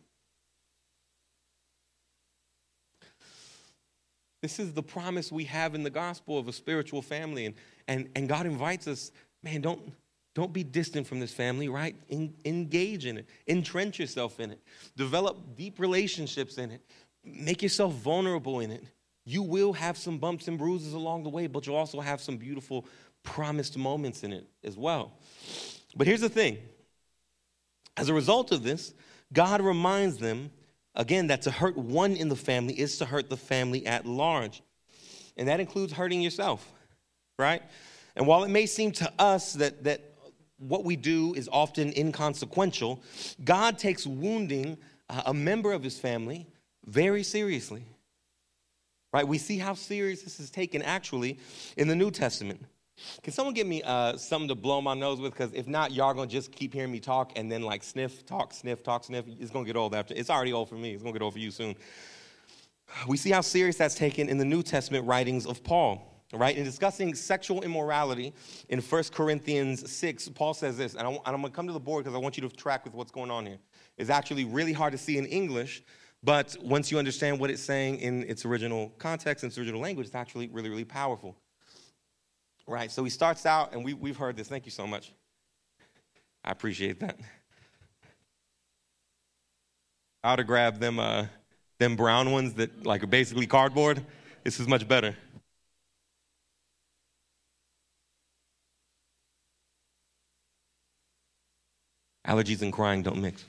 This 4.40 4.59
is 4.59 4.72
the 4.72 4.83
promise 4.83 5.31
we 5.31 5.44
have 5.44 5.74
in 5.74 5.83
the 5.83 5.90
gospel 5.90 6.38
of 6.38 6.48
a 6.48 6.53
spiritual 6.55 7.03
family. 7.03 7.44
And, 7.44 7.55
and, 7.88 8.08
and 8.14 8.28
God 8.28 8.46
invites 8.46 8.86
us, 8.86 9.12
man, 9.42 9.60
don't, 9.60 9.92
don't 10.34 10.52
be 10.52 10.64
distant 10.64 11.06
from 11.06 11.20
this 11.20 11.32
family, 11.32 11.68
right? 11.68 11.96
En- 12.10 12.34
engage 12.44 13.06
in 13.06 13.18
it, 13.18 13.26
entrench 13.46 13.98
yourself 13.98 14.40
in 14.40 14.50
it, 14.50 14.60
develop 14.96 15.56
deep 15.56 15.78
relationships 15.78 16.58
in 16.58 16.70
it, 16.70 16.80
make 17.24 17.62
yourself 17.62 17.92
vulnerable 17.94 18.60
in 18.60 18.70
it. 18.70 18.84
You 19.24 19.42
will 19.42 19.72
have 19.72 19.96
some 19.96 20.18
bumps 20.18 20.48
and 20.48 20.58
bruises 20.58 20.92
along 20.92 21.22
the 21.22 21.30
way, 21.30 21.46
but 21.46 21.66
you'll 21.66 21.76
also 21.76 22.00
have 22.00 22.20
some 22.20 22.36
beautiful 22.36 22.86
promised 23.22 23.78
moments 23.78 24.22
in 24.22 24.32
it 24.32 24.46
as 24.62 24.76
well. 24.76 25.12
But 25.96 26.06
here's 26.06 26.20
the 26.20 26.28
thing 26.28 26.58
as 27.96 28.08
a 28.08 28.14
result 28.14 28.52
of 28.52 28.62
this, 28.62 28.92
God 29.32 29.60
reminds 29.60 30.18
them 30.18 30.50
again 30.94 31.28
that 31.28 31.42
to 31.42 31.50
hurt 31.50 31.76
one 31.76 32.12
in 32.12 32.28
the 32.28 32.36
family 32.36 32.78
is 32.78 32.98
to 32.98 33.04
hurt 33.04 33.30
the 33.30 33.36
family 33.36 33.86
at 33.86 34.06
large. 34.06 34.62
And 35.36 35.48
that 35.48 35.60
includes 35.60 35.92
hurting 35.92 36.20
yourself, 36.20 36.72
right? 37.38 37.62
And 38.16 38.26
while 38.26 38.44
it 38.44 38.50
may 38.50 38.66
seem 38.66 38.92
to 38.92 39.12
us 39.18 39.54
that, 39.54 39.84
that 39.84 40.14
what 40.58 40.84
we 40.84 40.96
do 40.96 41.34
is 41.34 41.48
often 41.52 41.92
inconsequential, 41.96 43.02
God 43.44 43.78
takes 43.78 44.06
wounding 44.06 44.78
uh, 45.08 45.22
a 45.26 45.34
member 45.34 45.72
of 45.72 45.82
his 45.82 45.98
family 45.98 46.46
very 46.86 47.22
seriously. 47.22 47.84
Right? 49.12 49.26
We 49.26 49.38
see 49.38 49.58
how 49.58 49.74
serious 49.74 50.22
this 50.22 50.40
is 50.40 50.50
taken 50.50 50.82
actually 50.82 51.38
in 51.76 51.86
the 51.86 51.94
New 51.94 52.10
Testament. 52.10 52.60
Can 53.22 53.32
someone 53.32 53.54
give 53.54 53.66
me 53.66 53.82
uh, 53.82 54.16
something 54.16 54.48
to 54.48 54.54
blow 54.54 54.80
my 54.80 54.94
nose 54.94 55.20
with? 55.20 55.32
Because 55.32 55.52
if 55.52 55.66
not, 55.66 55.92
y'all 55.92 56.06
are 56.06 56.14
gonna 56.14 56.28
just 56.28 56.52
keep 56.52 56.72
hearing 56.72 56.92
me 56.92 57.00
talk 57.00 57.32
and 57.36 57.50
then 57.50 57.62
like 57.62 57.82
sniff, 57.82 58.24
talk, 58.24 58.52
sniff, 58.52 58.82
talk, 58.82 59.04
sniff. 59.04 59.24
It's 59.40 59.50
gonna 59.50 59.66
get 59.66 59.76
old 59.76 59.94
after. 59.94 60.14
It's 60.14 60.30
already 60.30 60.52
old 60.52 60.68
for 60.68 60.76
me. 60.76 60.92
It's 60.94 61.02
gonna 61.02 61.12
get 61.12 61.22
old 61.22 61.32
for 61.32 61.40
you 61.40 61.50
soon. 61.50 61.74
We 63.08 63.16
see 63.16 63.30
how 63.30 63.40
serious 63.40 63.76
that's 63.76 63.94
taken 63.94 64.28
in 64.28 64.38
the 64.38 64.44
New 64.44 64.62
Testament 64.62 65.06
writings 65.06 65.46
of 65.46 65.64
Paul 65.64 66.13
right? 66.34 66.56
In 66.56 66.64
discussing 66.64 67.14
sexual 67.14 67.62
immorality 67.62 68.32
in 68.68 68.80
1 68.80 69.04
Corinthians 69.12 69.90
6, 69.90 70.28
Paul 70.30 70.54
says 70.54 70.76
this, 70.76 70.94
and, 70.94 71.06
I, 71.06 71.10
am 71.10 71.40
going 71.40 71.42
to 71.44 71.50
come 71.50 71.66
to 71.66 71.72
the 71.72 71.80
board 71.80 72.04
because 72.04 72.14
I 72.14 72.18
want 72.18 72.36
you 72.36 72.48
to 72.48 72.54
track 72.54 72.84
with 72.84 72.94
what's 72.94 73.10
going 73.10 73.30
on 73.30 73.46
here. 73.46 73.58
It's 73.96 74.10
actually 74.10 74.44
really 74.44 74.72
hard 74.72 74.92
to 74.92 74.98
see 74.98 75.18
in 75.18 75.26
English, 75.26 75.82
but 76.22 76.56
once 76.62 76.90
you 76.90 76.98
understand 76.98 77.38
what 77.38 77.50
it's 77.50 77.62
saying 77.62 77.98
in 77.98 78.24
its 78.24 78.44
original 78.44 78.92
context 78.98 79.44
and 79.44 79.50
its 79.50 79.58
original 79.58 79.80
language, 79.80 80.06
it's 80.06 80.14
actually 80.14 80.48
really, 80.48 80.70
really 80.70 80.84
powerful. 80.84 81.36
Right, 82.66 82.90
so 82.90 83.04
he 83.04 83.10
starts 83.10 83.44
out, 83.44 83.74
and 83.74 83.84
we, 83.84 83.92
we've 83.92 84.16
heard 84.16 84.36
this. 84.36 84.48
Thank 84.48 84.64
you 84.64 84.72
so 84.72 84.86
much. 84.86 85.12
I 86.42 86.50
appreciate 86.50 87.00
that. 87.00 87.18
I 90.22 90.32
ought 90.32 90.36
to 90.36 90.44
grab 90.44 90.78
them, 90.78 90.98
uh, 90.98 91.26
them 91.78 91.96
brown 91.96 92.32
ones 92.32 92.54
that 92.54 92.86
like 92.86 93.02
are 93.02 93.06
basically 93.06 93.46
cardboard. 93.46 94.02
This 94.42 94.58
is 94.58 94.66
much 94.66 94.88
better. 94.88 95.14
Allergies 102.26 102.62
and 102.62 102.72
crying 102.72 103.02
don't 103.02 103.20
mix. 103.20 103.44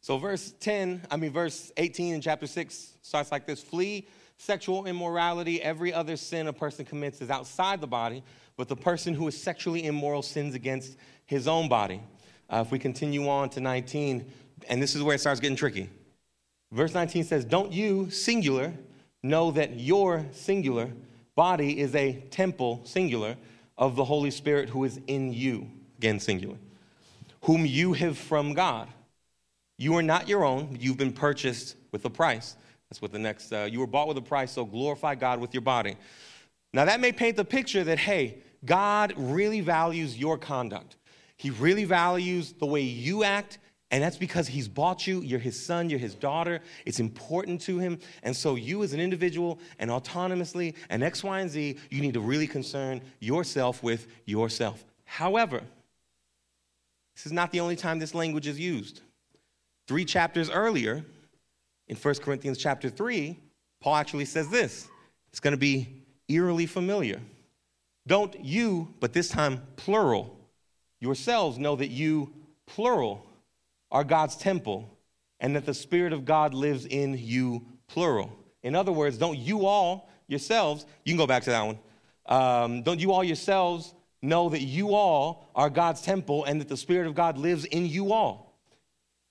So, 0.00 0.18
verse 0.18 0.52
10, 0.58 1.02
I 1.10 1.16
mean, 1.16 1.30
verse 1.30 1.70
18 1.76 2.14
in 2.14 2.20
chapter 2.20 2.48
6 2.48 2.94
starts 3.02 3.30
like 3.30 3.46
this 3.46 3.62
Flee 3.62 4.08
sexual 4.36 4.86
immorality. 4.86 5.62
Every 5.62 5.94
other 5.94 6.16
sin 6.16 6.48
a 6.48 6.52
person 6.52 6.84
commits 6.84 7.20
is 7.20 7.30
outside 7.30 7.80
the 7.80 7.86
body, 7.86 8.24
but 8.56 8.68
the 8.68 8.74
person 8.74 9.14
who 9.14 9.28
is 9.28 9.40
sexually 9.40 9.86
immoral 9.86 10.22
sins 10.22 10.56
against 10.56 10.96
his 11.26 11.46
own 11.46 11.68
body. 11.68 12.02
Uh, 12.50 12.64
if 12.66 12.72
we 12.72 12.78
continue 12.80 13.28
on 13.28 13.48
to 13.50 13.60
19, 13.60 14.28
and 14.68 14.82
this 14.82 14.96
is 14.96 15.02
where 15.02 15.14
it 15.14 15.20
starts 15.20 15.38
getting 15.38 15.56
tricky. 15.56 15.88
Verse 16.72 16.94
19 16.94 17.22
says, 17.22 17.44
Don't 17.44 17.72
you, 17.72 18.10
singular, 18.10 18.72
know 19.22 19.52
that 19.52 19.78
your 19.78 20.26
singular 20.32 20.90
body 21.36 21.78
is 21.78 21.94
a 21.94 22.14
temple, 22.30 22.80
singular, 22.84 23.36
of 23.82 23.96
the 23.96 24.04
Holy 24.04 24.30
Spirit 24.30 24.68
who 24.68 24.84
is 24.84 25.00
in 25.08 25.32
you, 25.32 25.68
again, 25.98 26.20
singular, 26.20 26.54
whom 27.42 27.66
you 27.66 27.94
have 27.94 28.16
from 28.16 28.54
God. 28.54 28.86
You 29.76 29.96
are 29.96 30.02
not 30.04 30.28
your 30.28 30.44
own, 30.44 30.76
you've 30.78 30.98
been 30.98 31.12
purchased 31.12 31.74
with 31.90 32.04
a 32.04 32.10
price. 32.10 32.54
That's 32.88 33.02
what 33.02 33.10
the 33.10 33.18
next, 33.18 33.52
uh, 33.52 33.66
you 33.68 33.80
were 33.80 33.88
bought 33.88 34.06
with 34.06 34.16
a 34.18 34.22
price, 34.22 34.52
so 34.52 34.64
glorify 34.64 35.16
God 35.16 35.40
with 35.40 35.52
your 35.52 35.62
body. 35.62 35.96
Now, 36.72 36.84
that 36.84 37.00
may 37.00 37.10
paint 37.10 37.36
the 37.36 37.44
picture 37.44 37.82
that, 37.82 37.98
hey, 37.98 38.38
God 38.64 39.14
really 39.16 39.60
values 39.60 40.16
your 40.16 40.38
conduct. 40.38 40.94
He 41.36 41.50
really 41.50 41.84
values 41.84 42.52
the 42.52 42.66
way 42.66 42.82
you 42.82 43.24
act 43.24 43.58
And 43.92 44.02
that's 44.02 44.16
because 44.16 44.48
he's 44.48 44.68
bought 44.68 45.06
you. 45.06 45.20
You're 45.20 45.38
his 45.38 45.62
son, 45.62 45.90
you're 45.90 45.98
his 45.98 46.14
daughter. 46.14 46.60
It's 46.86 46.98
important 46.98 47.60
to 47.62 47.78
him. 47.78 47.98
And 48.22 48.34
so, 48.34 48.54
you 48.54 48.82
as 48.82 48.94
an 48.94 49.00
individual 49.00 49.60
and 49.78 49.90
autonomously 49.90 50.74
and 50.88 51.04
X, 51.04 51.22
Y, 51.22 51.40
and 51.40 51.50
Z, 51.50 51.76
you 51.90 52.00
need 52.00 52.14
to 52.14 52.20
really 52.20 52.46
concern 52.46 53.02
yourself 53.20 53.82
with 53.82 54.06
yourself. 54.24 54.82
However, 55.04 55.62
this 57.14 57.26
is 57.26 57.32
not 57.32 57.52
the 57.52 57.60
only 57.60 57.76
time 57.76 57.98
this 57.98 58.14
language 58.14 58.46
is 58.46 58.58
used. 58.58 59.02
Three 59.86 60.06
chapters 60.06 60.48
earlier, 60.48 61.04
in 61.88 61.96
1 61.96 62.14
Corinthians 62.16 62.56
chapter 62.56 62.88
3, 62.88 63.38
Paul 63.82 63.96
actually 63.96 64.24
says 64.24 64.48
this. 64.48 64.88
It's 65.28 65.40
going 65.40 65.52
to 65.52 65.58
be 65.58 66.02
eerily 66.28 66.64
familiar. 66.64 67.20
Don't 68.06 68.42
you, 68.42 68.94
but 69.00 69.12
this 69.12 69.28
time 69.28 69.60
plural, 69.76 70.34
yourselves 70.98 71.58
know 71.58 71.76
that 71.76 71.88
you, 71.88 72.32
plural, 72.66 73.26
are 73.92 74.02
God's 74.02 74.34
temple 74.36 74.98
and 75.38 75.54
that 75.54 75.66
the 75.66 75.74
Spirit 75.74 76.12
of 76.12 76.24
God 76.24 76.54
lives 76.54 76.86
in 76.86 77.16
you, 77.16 77.64
plural. 77.86 78.32
In 78.62 78.74
other 78.74 78.90
words, 78.90 79.18
don't 79.18 79.38
you 79.38 79.66
all 79.66 80.08
yourselves, 80.26 80.86
you 81.04 81.12
can 81.12 81.18
go 81.18 81.26
back 81.26 81.44
to 81.44 81.50
that 81.50 81.62
one, 81.62 81.78
um, 82.26 82.82
don't 82.82 82.98
you 82.98 83.12
all 83.12 83.22
yourselves 83.22 83.94
know 84.22 84.48
that 84.48 84.62
you 84.62 84.94
all 84.94 85.50
are 85.54 85.68
God's 85.68 86.00
temple 86.00 86.44
and 86.44 86.60
that 86.60 86.68
the 86.68 86.76
Spirit 86.76 87.06
of 87.06 87.14
God 87.14 87.36
lives 87.36 87.66
in 87.66 87.86
you 87.86 88.12
all? 88.12 88.58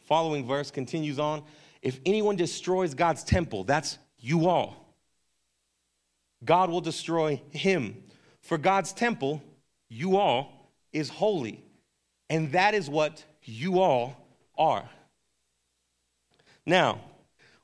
Following 0.01 0.45
verse 0.45 0.69
continues 0.69 1.17
on. 1.17 1.43
If 1.81 1.99
anyone 2.05 2.35
destroys 2.35 2.93
God's 2.93 3.23
temple, 3.23 3.63
that's 3.63 3.97
you 4.19 4.47
all. 4.47 4.95
God 6.43 6.69
will 6.69 6.81
destroy 6.81 7.41
him. 7.51 8.03
For 8.41 8.57
God's 8.57 8.93
temple, 8.93 9.41
you 9.89 10.17
all, 10.17 10.71
is 10.91 11.09
holy. 11.09 11.63
And 12.29 12.51
that 12.51 12.73
is 12.73 12.89
what 12.89 13.23
you 13.43 13.79
all 13.79 14.20
are. 14.57 14.87
Now, 16.65 17.01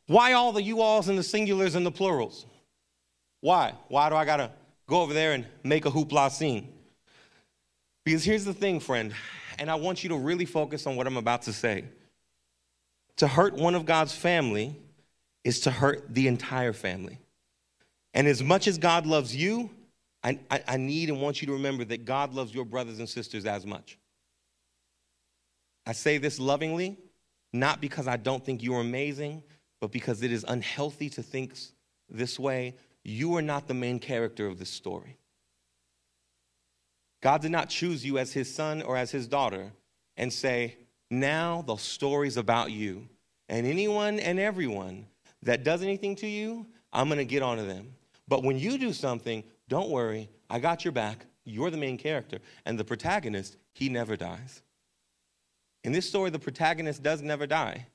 why 0.08 0.34
all 0.34 0.52
the 0.52 0.64
you 0.64 0.82
alls 0.82 1.10
and 1.10 1.18
the 1.18 1.24
singulars 1.24 1.76
and 1.76 1.86
the 1.86 1.92
plurals? 1.92 2.46
Why? 3.42 3.74
Why 3.90 4.10
do 4.10 4.16
I 4.16 4.26
gotta 4.26 4.52
go 4.88 5.02
over 5.02 5.14
there 5.14 5.34
and 5.34 5.46
make 5.64 5.86
a 5.86 5.92
hoopla 5.92 6.32
scene? 6.32 6.74
Because 8.06 8.24
here's 8.24 8.46
the 8.46 8.54
thing, 8.54 8.80
friend, 8.80 9.14
and 9.60 9.70
I 9.70 9.76
want 9.76 10.04
you 10.04 10.10
to 10.10 10.18
really 10.18 10.46
focus 10.46 10.88
on 10.88 10.96
what 10.96 11.08
I'm 11.08 11.18
about 11.18 11.44
to 11.44 11.54
say. 11.54 11.86
To 13.18 13.28
hurt 13.28 13.56
one 13.56 13.76
of 13.76 13.86
God's 13.86 14.16
family 14.16 14.76
is 15.44 15.62
to 15.62 15.72
hurt 15.72 16.14
the 16.14 16.28
entire 16.28 16.74
family. 16.74 17.20
And 18.14 18.28
as 18.28 18.42
much 18.42 18.68
as 18.68 18.78
God 18.78 19.06
loves 19.06 19.36
you, 19.36 19.70
I, 20.24 20.40
I, 20.50 20.64
I, 20.68 20.78
need 20.78 21.10
and 21.10 21.22
want 21.22 21.42
you 21.42 21.48
to 21.48 21.54
remember 21.54 21.86
that 21.86 22.06
God 22.06 22.34
loves 22.34 22.54
your 22.54 22.66
brothers 22.66 23.00
and 23.00 23.08
sisters 23.08 23.46
as 23.46 23.66
much. 23.66 23.98
I 25.88 25.94
say 25.94 26.18
this 26.18 26.38
lovingly, 26.38 26.98
not 27.54 27.80
because 27.80 28.10
I 28.10 28.18
don't 28.18 28.44
think 28.44 28.62
you're 28.62 28.82
amazing, 28.82 29.42
but 29.80 29.90
because 29.90 30.22
it 30.22 30.34
is 30.34 30.44
unhealthy 30.46 31.10
to 31.12 31.24
think 31.24 31.56
this 32.10 32.38
way. 32.38 32.76
You 33.06 33.38
are 33.38 33.42
not 33.42 33.70
the 33.70 33.74
main 33.74 34.00
character 34.00 34.48
of 34.48 34.60
this 34.60 34.70
story. 34.70 35.18
God 37.22 37.42
did 37.42 37.52
not 37.52 37.70
choose 37.70 38.06
you 38.06 38.18
as 38.18 38.34
his 38.34 38.54
son 38.54 38.82
or 38.82 38.98
as 38.98 39.12
his 39.12 39.28
daughter 39.28 39.72
and 40.18 40.32
say, 40.32 40.76
now 41.10 41.64
the 41.66 41.78
story's 41.78 42.36
about 42.36 42.70
you. 42.72 43.08
And 43.48 43.66
anyone 43.66 44.20
and 44.20 44.40
everyone 44.40 45.08
that 45.44 45.64
does 45.64 45.84
anything 45.84 46.18
to 46.18 46.28
you, 46.28 46.68
I'm 46.92 47.08
going 47.08 47.18
to 47.18 47.26
get 47.26 47.42
onto 47.42 47.66
them. 47.66 47.94
But 48.28 48.44
when 48.44 48.60
you 48.60 48.78
do 48.78 48.92
something, 48.92 49.42
don't 49.70 49.90
worry, 49.90 50.30
I 50.50 50.60
got 50.60 50.84
your 50.84 50.92
back. 50.92 51.26
You're 51.46 51.70
the 51.70 51.78
main 51.78 51.98
character. 51.98 52.40
And 52.66 52.78
the 52.78 52.84
protagonist, 52.84 53.56
he 53.74 53.88
never 53.88 54.18
dies. 54.18 54.62
In 55.88 55.94
this 55.94 56.06
story, 56.06 56.30
the 56.30 56.38
protagonist 56.38 57.02
does 57.02 57.22
never 57.22 57.48
die, 57.48 57.88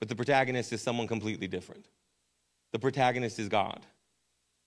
but 0.00 0.10
the 0.10 0.14
protagonist 0.14 0.70
is 0.70 0.82
someone 0.82 1.06
completely 1.06 1.48
different. 1.48 1.86
The 2.72 2.78
protagonist 2.78 3.38
is 3.38 3.48
God, 3.48 3.86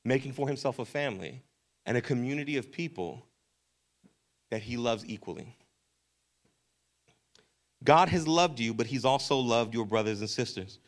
making 0.04 0.34
for 0.34 0.48
himself 0.48 0.80
a 0.80 0.86
family 0.86 1.44
and 1.86 1.96
a 1.96 2.02
community 2.02 2.58
of 2.58 2.72
people 2.72 3.24
that 4.50 4.64
he 4.64 4.78
loves 4.78 5.06
equally. 5.06 5.56
God 7.84 8.10
has 8.10 8.28
loved 8.28 8.60
you, 8.60 8.74
but 8.74 8.88
he's 8.88 9.06
also 9.06 9.38
loved 9.38 9.76
your 9.76 9.86
brothers 9.86 10.22
and 10.22 10.30
sisters. 10.30 10.80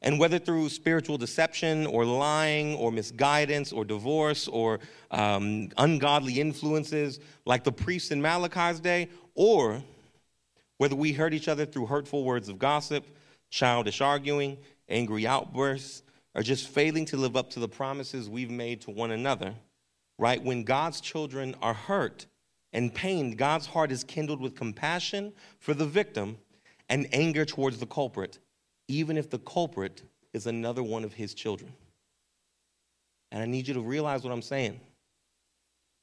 And 0.00 0.18
whether 0.18 0.40
through 0.40 0.70
spiritual 0.70 1.18
deception 1.18 1.86
or 1.86 2.04
lying 2.04 2.74
or 2.74 2.90
misguidance 2.90 3.70
or 3.70 3.84
divorce 3.84 4.48
or 4.48 4.80
um, 5.12 5.68
ungodly 5.78 6.40
influences 6.40 7.20
like 7.44 7.62
the 7.62 7.70
priests 7.70 8.10
in 8.10 8.20
Malachi's 8.20 8.80
day, 8.80 9.08
or 9.36 9.84
whether 10.82 10.96
we 10.96 11.12
hurt 11.12 11.32
each 11.32 11.46
other 11.46 11.64
through 11.64 11.86
hurtful 11.86 12.24
words 12.24 12.48
of 12.48 12.58
gossip, 12.58 13.04
childish 13.50 14.00
arguing, 14.00 14.58
angry 14.88 15.28
outbursts, 15.28 16.02
or 16.34 16.42
just 16.42 16.66
failing 16.66 17.04
to 17.04 17.16
live 17.16 17.36
up 17.36 17.48
to 17.48 17.60
the 17.60 17.68
promises 17.68 18.28
we've 18.28 18.50
made 18.50 18.80
to 18.80 18.90
one 18.90 19.12
another, 19.12 19.54
right? 20.18 20.42
When 20.42 20.64
God's 20.64 21.00
children 21.00 21.54
are 21.62 21.72
hurt 21.72 22.26
and 22.72 22.92
pained, 22.92 23.38
God's 23.38 23.66
heart 23.66 23.92
is 23.92 24.02
kindled 24.02 24.40
with 24.40 24.56
compassion 24.56 25.32
for 25.60 25.72
the 25.72 25.86
victim 25.86 26.36
and 26.88 27.06
anger 27.12 27.44
towards 27.44 27.78
the 27.78 27.86
culprit, 27.86 28.40
even 28.88 29.16
if 29.16 29.30
the 29.30 29.38
culprit 29.38 30.02
is 30.32 30.48
another 30.48 30.82
one 30.82 31.04
of 31.04 31.12
his 31.12 31.32
children. 31.32 31.72
And 33.30 33.40
I 33.40 33.46
need 33.46 33.68
you 33.68 33.74
to 33.74 33.82
realize 33.82 34.24
what 34.24 34.32
I'm 34.32 34.42
saying. 34.42 34.80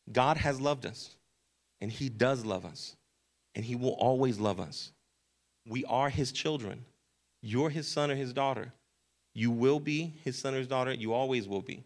God 0.09 0.37
has 0.37 0.61
loved 0.61 0.85
us, 0.85 1.17
and 1.81 1.91
he 1.91 2.07
does 2.07 2.45
love 2.45 2.63
us 2.63 2.95
and 3.60 3.65
He 3.65 3.76
will 3.76 3.98
always 4.00 4.39
love 4.39 4.58
us. 4.62 4.93
We 5.67 5.84
are 5.84 6.10
His 6.10 6.32
children. 6.32 6.86
You're 7.41 7.69
His 7.69 7.89
son 7.89 8.10
or 8.10 8.15
His 8.15 8.32
daughter. 8.32 8.72
You 9.34 9.52
will 9.52 9.82
be 9.82 10.13
His 10.24 10.38
son 10.38 10.54
or 10.54 10.60
His 10.60 10.67
daughter. 10.69 10.93
You 10.93 11.12
always 11.12 11.45
will 11.45 11.62
be, 11.62 11.84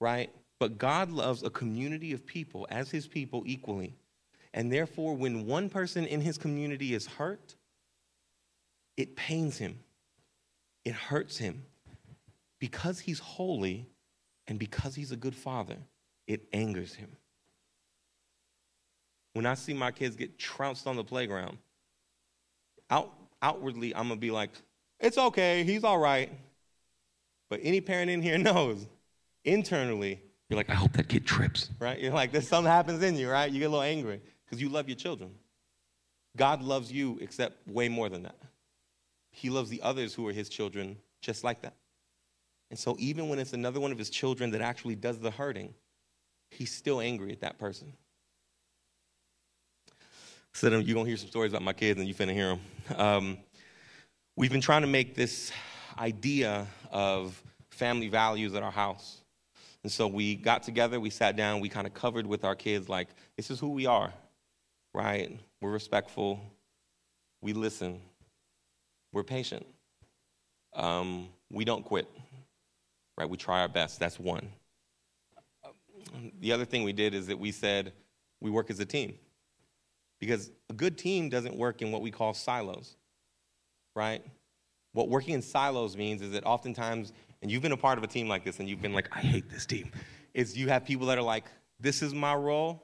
right? 0.00 0.30
But 0.58 0.78
God 0.78 1.10
loves 1.10 1.42
a 1.42 1.50
community 1.50 2.14
of 2.14 2.24
people 2.24 2.66
as 2.70 2.90
His 2.90 3.06
people 3.06 3.42
equally. 3.44 3.92
And 4.54 4.72
therefore, 4.72 5.14
when 5.14 5.44
one 5.44 5.68
person 5.68 6.06
in 6.06 6.22
His 6.22 6.38
community 6.38 6.94
is 6.94 7.04
hurt, 7.04 7.56
it 8.96 9.16
pains 9.16 9.58
Him, 9.58 9.78
it 10.86 10.94
hurts 10.94 11.36
Him. 11.36 11.62
Because 12.58 13.00
He's 13.00 13.18
holy 13.18 13.86
and 14.48 14.58
because 14.58 14.94
He's 14.94 15.12
a 15.12 15.16
good 15.16 15.36
father, 15.36 15.76
it 16.26 16.48
angers 16.54 16.94
Him 16.94 17.10
when 19.36 19.44
I 19.44 19.54
see 19.54 19.74
my 19.74 19.90
kids 19.90 20.16
get 20.16 20.38
trounced 20.38 20.86
on 20.86 20.96
the 20.96 21.04
playground, 21.04 21.58
out, 22.90 23.12
outwardly, 23.42 23.94
I'm 23.94 24.08
going 24.08 24.18
to 24.18 24.20
be 24.20 24.30
like, 24.30 24.50
it's 24.98 25.18
okay, 25.18 25.62
he's 25.62 25.84
all 25.84 25.98
right. 25.98 26.32
But 27.50 27.60
any 27.62 27.82
parent 27.82 28.10
in 28.10 28.22
here 28.22 28.38
knows, 28.50 28.86
internally, 29.44 30.22
you're 30.48 30.56
like, 30.56 30.70
I 30.70 30.74
hope 30.74 30.92
that 30.94 31.08
kid 31.08 31.26
trips, 31.26 31.68
right? 31.78 32.00
You're 32.00 32.14
like, 32.14 32.32
there's 32.32 32.48
something 32.48 32.70
happens 32.70 33.02
in 33.02 33.14
you, 33.16 33.28
right? 33.28 33.50
You 33.50 33.58
get 33.58 33.66
a 33.66 33.68
little 33.68 33.82
angry 33.82 34.22
because 34.44 34.62
you 34.62 34.70
love 34.70 34.88
your 34.88 34.96
children. 34.96 35.32
God 36.34 36.62
loves 36.62 36.90
you, 36.90 37.18
except 37.20 37.68
way 37.68 37.88
more 37.88 38.08
than 38.08 38.22
that. 38.22 38.38
He 39.30 39.50
loves 39.50 39.68
the 39.68 39.82
others 39.82 40.14
who 40.14 40.26
are 40.28 40.32
his 40.32 40.48
children 40.48 40.96
just 41.20 41.44
like 41.44 41.60
that. 41.62 41.74
And 42.70 42.78
so, 42.78 42.96
even 42.98 43.28
when 43.28 43.38
it's 43.38 43.52
another 43.52 43.80
one 43.80 43.92
of 43.92 43.98
his 43.98 44.10
children 44.10 44.50
that 44.52 44.60
actually 44.60 44.96
does 44.96 45.18
the 45.18 45.30
hurting, 45.30 45.74
he's 46.50 46.72
still 46.72 47.00
angry 47.00 47.32
at 47.32 47.40
that 47.40 47.58
person. 47.58 47.92
So 50.56 50.68
you're 50.68 50.94
going 50.94 51.04
to 51.04 51.10
hear 51.10 51.18
some 51.18 51.28
stories 51.28 51.52
about 51.52 51.60
my 51.60 51.74
kids 51.74 52.00
and 52.00 52.08
you 52.08 52.14
finna 52.14 52.32
hear 52.32 52.56
them. 52.56 52.98
Um, 52.98 53.38
we've 54.36 54.50
been 54.50 54.62
trying 54.62 54.80
to 54.80 54.86
make 54.86 55.14
this 55.14 55.52
idea 55.98 56.66
of 56.90 57.42
family 57.68 58.08
values 58.08 58.54
at 58.54 58.62
our 58.62 58.70
house. 58.70 59.20
And 59.82 59.92
so 59.92 60.06
we 60.06 60.34
got 60.34 60.62
together, 60.62 60.98
we 60.98 61.10
sat 61.10 61.36
down, 61.36 61.60
we 61.60 61.68
kind 61.68 61.86
of 61.86 61.92
covered 61.92 62.26
with 62.26 62.42
our 62.42 62.54
kids, 62.54 62.88
like, 62.88 63.08
this 63.36 63.50
is 63.50 63.60
who 63.60 63.68
we 63.68 63.84
are, 63.84 64.14
right? 64.94 65.38
We're 65.60 65.72
respectful, 65.72 66.40
we 67.42 67.52
listen, 67.52 68.00
we're 69.12 69.24
patient, 69.24 69.66
um, 70.72 71.28
we 71.52 71.66
don't 71.66 71.84
quit, 71.84 72.08
right? 73.18 73.28
We 73.28 73.36
try 73.36 73.60
our 73.60 73.68
best. 73.68 74.00
That's 74.00 74.18
one. 74.18 74.48
The 76.40 76.52
other 76.52 76.64
thing 76.64 76.82
we 76.82 76.94
did 76.94 77.12
is 77.12 77.26
that 77.26 77.38
we 77.38 77.52
said 77.52 77.92
we 78.40 78.50
work 78.50 78.70
as 78.70 78.80
a 78.80 78.86
team. 78.86 79.18
Because 80.18 80.50
a 80.70 80.72
good 80.72 80.96
team 80.96 81.28
doesn't 81.28 81.56
work 81.56 81.82
in 81.82 81.92
what 81.92 82.02
we 82.02 82.10
call 82.10 82.32
silos, 82.34 82.96
right? 83.94 84.22
What 84.92 85.08
working 85.08 85.34
in 85.34 85.42
silos 85.42 85.96
means 85.96 86.22
is 86.22 86.32
that 86.32 86.44
oftentimes, 86.44 87.12
and 87.42 87.50
you've 87.50 87.62
been 87.62 87.72
a 87.72 87.76
part 87.76 87.98
of 87.98 88.04
a 88.04 88.06
team 88.06 88.28
like 88.28 88.44
this 88.44 88.58
and 88.58 88.68
you've 88.68 88.80
been 88.80 88.94
like, 88.94 89.08
I 89.14 89.20
hate 89.20 89.50
this 89.50 89.66
team, 89.66 89.90
is 90.32 90.56
you 90.56 90.68
have 90.68 90.84
people 90.84 91.08
that 91.08 91.18
are 91.18 91.22
like, 91.22 91.44
this 91.78 92.02
is 92.02 92.14
my 92.14 92.34
role, 92.34 92.82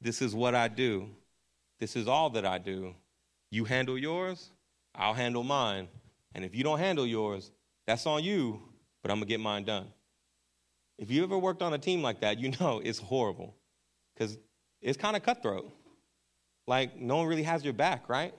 this 0.00 0.20
is 0.20 0.34
what 0.34 0.54
I 0.54 0.68
do, 0.68 1.08
this 1.80 1.96
is 1.96 2.06
all 2.06 2.30
that 2.30 2.44
I 2.44 2.58
do. 2.58 2.94
You 3.50 3.64
handle 3.64 3.96
yours, 3.96 4.50
I'll 4.94 5.14
handle 5.14 5.42
mine. 5.42 5.88
And 6.34 6.44
if 6.44 6.54
you 6.54 6.62
don't 6.62 6.78
handle 6.78 7.06
yours, 7.06 7.50
that's 7.86 8.04
on 8.04 8.22
you, 8.22 8.60
but 9.02 9.10
I'm 9.10 9.16
gonna 9.16 9.26
get 9.26 9.40
mine 9.40 9.64
done. 9.64 9.86
If 10.98 11.10
you 11.10 11.22
ever 11.22 11.38
worked 11.38 11.62
on 11.62 11.72
a 11.72 11.78
team 11.78 12.02
like 12.02 12.20
that, 12.20 12.38
you 12.38 12.52
know 12.60 12.82
it's 12.84 12.98
horrible 12.98 13.54
because 14.14 14.36
it's 14.82 14.98
kind 14.98 15.16
of 15.16 15.22
cutthroat 15.22 15.70
like 16.66 16.96
no 16.96 17.16
one 17.16 17.26
really 17.26 17.42
has 17.42 17.64
your 17.64 17.72
back, 17.72 18.08
right? 18.08 18.34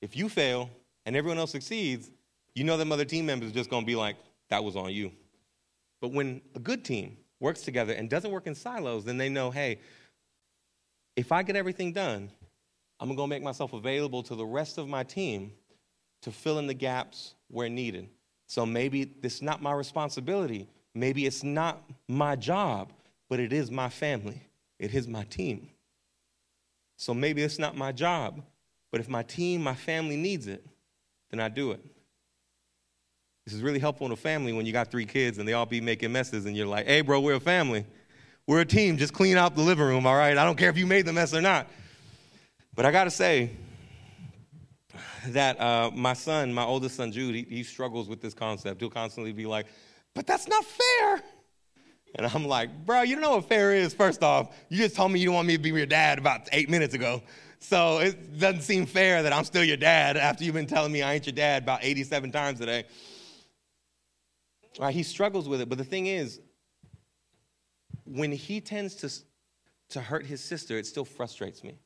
If 0.00 0.16
you 0.16 0.28
fail, 0.28 0.70
and 1.06 1.16
everyone 1.16 1.38
else 1.38 1.52
succeeds, 1.52 2.10
you 2.54 2.64
know 2.64 2.76
them 2.76 2.92
other 2.92 3.04
team 3.04 3.26
members 3.26 3.50
are 3.50 3.54
just 3.54 3.70
going 3.70 3.82
to 3.82 3.86
be 3.86 3.96
like, 3.96 4.16
that 4.50 4.62
was 4.62 4.76
on 4.76 4.92
you. 4.92 5.12
But 6.00 6.12
when 6.12 6.42
a 6.54 6.58
good 6.58 6.84
team 6.84 7.16
works 7.40 7.62
together 7.62 7.92
and 7.92 8.08
doesn't 8.08 8.30
work 8.30 8.46
in 8.46 8.54
silos, 8.54 9.04
then 9.04 9.18
they 9.18 9.28
know, 9.28 9.50
hey, 9.50 9.80
if 11.16 11.32
I 11.32 11.42
get 11.42 11.56
everything 11.56 11.92
done, 11.92 12.30
I'm 13.00 13.08
going 13.16 13.28
to 13.28 13.34
make 13.34 13.42
myself 13.42 13.72
available 13.72 14.22
to 14.24 14.34
the 14.34 14.44
rest 14.44 14.78
of 14.78 14.88
my 14.88 15.02
team 15.02 15.52
to 16.22 16.30
fill 16.30 16.58
in 16.58 16.66
the 16.66 16.74
gaps 16.74 17.34
where 17.48 17.68
needed. 17.68 18.08
So 18.46 18.64
maybe 18.64 19.04
this 19.04 19.36
is 19.36 19.42
not 19.42 19.62
my 19.62 19.72
responsibility. 19.72 20.68
Maybe 20.94 21.26
it's 21.26 21.42
not 21.42 21.82
my 22.06 22.36
job, 22.36 22.92
but 23.28 23.40
it 23.40 23.52
is 23.52 23.70
my 23.70 23.88
family. 23.88 24.42
It 24.78 24.94
is 24.94 25.08
my 25.08 25.24
team. 25.24 25.70
So 27.02 27.12
maybe 27.12 27.42
it's 27.42 27.58
not 27.58 27.76
my 27.76 27.90
job, 27.90 28.44
but 28.92 29.00
if 29.00 29.08
my 29.08 29.24
team, 29.24 29.60
my 29.60 29.74
family 29.74 30.16
needs 30.16 30.46
it, 30.46 30.64
then 31.32 31.40
I 31.40 31.48
do 31.48 31.72
it. 31.72 31.84
This 33.44 33.54
is 33.54 33.60
really 33.60 33.80
helpful 33.80 34.06
in 34.06 34.12
a 34.12 34.16
family 34.16 34.52
when 34.52 34.66
you 34.66 34.72
got 34.72 34.88
three 34.88 35.04
kids 35.04 35.38
and 35.38 35.48
they 35.48 35.52
all 35.52 35.66
be 35.66 35.80
making 35.80 36.12
messes 36.12 36.46
and 36.46 36.56
you're 36.56 36.68
like, 36.68 36.86
hey, 36.86 37.00
bro, 37.00 37.18
we're 37.18 37.34
a 37.34 37.40
family. 37.40 37.84
We're 38.46 38.60
a 38.60 38.64
team. 38.64 38.98
Just 38.98 39.14
clean 39.14 39.36
out 39.36 39.56
the 39.56 39.62
living 39.62 39.84
room, 39.84 40.06
all 40.06 40.14
right? 40.14 40.38
I 40.38 40.44
don't 40.44 40.56
care 40.56 40.70
if 40.70 40.78
you 40.78 40.86
made 40.86 41.04
the 41.04 41.12
mess 41.12 41.34
or 41.34 41.40
not. 41.40 41.66
But 42.76 42.86
I 42.86 42.92
got 42.92 43.04
to 43.04 43.10
say 43.10 43.50
that 45.26 45.60
uh, 45.60 45.90
my 45.92 46.12
son, 46.12 46.54
my 46.54 46.62
oldest 46.62 46.94
son, 46.94 47.10
Jude, 47.10 47.34
he, 47.34 47.42
he 47.48 47.62
struggles 47.64 48.08
with 48.08 48.22
this 48.22 48.32
concept. 48.32 48.80
He'll 48.80 48.90
constantly 48.90 49.32
be 49.32 49.46
like, 49.46 49.66
but 50.14 50.24
that's 50.24 50.46
not 50.46 50.64
fair. 50.64 51.20
And 52.14 52.26
I'm 52.26 52.44
like, 52.46 52.84
bro, 52.84 53.02
you 53.02 53.14
don't 53.14 53.22
know 53.22 53.36
what 53.36 53.48
fair 53.48 53.72
is, 53.72 53.94
first 53.94 54.22
off. 54.22 54.54
You 54.68 54.78
just 54.78 54.94
told 54.94 55.12
me 55.12 55.20
you 55.20 55.26
don't 55.26 55.34
want 55.34 55.48
me 55.48 55.56
to 55.56 55.62
be 55.62 55.70
your 55.70 55.86
dad 55.86 56.18
about 56.18 56.48
eight 56.52 56.68
minutes 56.68 56.94
ago. 56.94 57.22
So 57.58 57.98
it 57.98 58.38
doesn't 58.38 58.62
seem 58.62 58.86
fair 58.86 59.22
that 59.22 59.32
I'm 59.32 59.44
still 59.44 59.64
your 59.64 59.76
dad 59.76 60.16
after 60.16 60.44
you've 60.44 60.54
been 60.54 60.66
telling 60.66 60.92
me 60.92 61.00
I 61.02 61.14
ain't 61.14 61.26
your 61.26 61.32
dad 61.32 61.62
about 61.62 61.80
87 61.82 62.32
times 62.32 62.58
today. 62.58 62.84
Right, 64.78 64.94
he 64.94 65.02
struggles 65.02 65.48
with 65.48 65.60
it. 65.60 65.68
But 65.68 65.78
the 65.78 65.84
thing 65.84 66.06
is, 66.06 66.40
when 68.04 68.32
he 68.32 68.60
tends 68.60 68.94
to, 68.96 69.10
to 69.90 70.00
hurt 70.00 70.26
his 70.26 70.42
sister, 70.42 70.76
it 70.76 70.86
still 70.86 71.04
frustrates 71.04 71.62
me. 71.62 71.78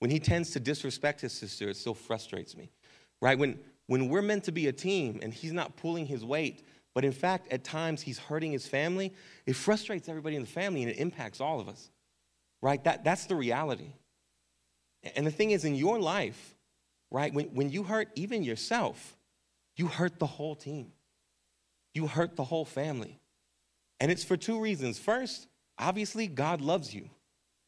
When 0.00 0.10
he 0.10 0.18
tends 0.18 0.50
to 0.50 0.60
disrespect 0.60 1.20
his 1.20 1.32
sister, 1.32 1.68
it 1.68 1.76
still 1.76 1.94
frustrates 1.94 2.56
me. 2.56 2.70
Right? 3.22 3.38
When, 3.38 3.58
when 3.86 4.08
we're 4.08 4.22
meant 4.22 4.44
to 4.44 4.52
be 4.52 4.66
a 4.66 4.72
team 4.72 5.20
and 5.22 5.32
he's 5.32 5.52
not 5.52 5.76
pulling 5.76 6.06
his 6.06 6.24
weight, 6.24 6.66
but 6.94 7.04
in 7.04 7.12
fact, 7.12 7.52
at 7.52 7.64
times 7.64 8.02
he's 8.02 8.18
hurting 8.18 8.52
his 8.52 8.66
family, 8.66 9.12
it 9.46 9.56
frustrates 9.56 10.08
everybody 10.08 10.36
in 10.36 10.42
the 10.42 10.48
family 10.48 10.82
and 10.82 10.90
it 10.90 10.98
impacts 10.98 11.40
all 11.40 11.60
of 11.60 11.68
us. 11.68 11.90
Right? 12.62 12.82
That, 12.84 13.04
that's 13.04 13.26
the 13.26 13.34
reality. 13.34 13.92
And 15.16 15.26
the 15.26 15.30
thing 15.30 15.50
is, 15.50 15.64
in 15.64 15.74
your 15.74 15.98
life, 15.98 16.54
right, 17.10 17.34
when, 17.34 17.46
when 17.46 17.68
you 17.68 17.82
hurt 17.82 18.08
even 18.14 18.42
yourself, 18.42 19.16
you 19.76 19.88
hurt 19.88 20.18
the 20.18 20.26
whole 20.26 20.54
team 20.54 20.92
you 21.94 22.08
hurt 22.08 22.36
the 22.36 22.44
whole 22.44 22.64
family. 22.64 23.20
And 24.00 24.10
it's 24.10 24.24
for 24.24 24.36
two 24.36 24.60
reasons. 24.60 24.98
First, 24.98 25.46
obviously, 25.78 26.26
God 26.26 26.60
loves 26.60 26.92
you 26.92 27.08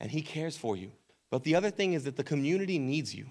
and 0.01 0.11
He 0.11 0.21
cares 0.21 0.57
for 0.57 0.77
you. 0.77 0.91
But 1.31 1.45
the 1.45 1.55
other 1.55 1.71
thing 1.71 1.95
is 1.95 2.05
that 2.05 2.17
the 2.17 2.25
community 2.25 2.79
needs 2.79 3.15
you. 3.15 3.27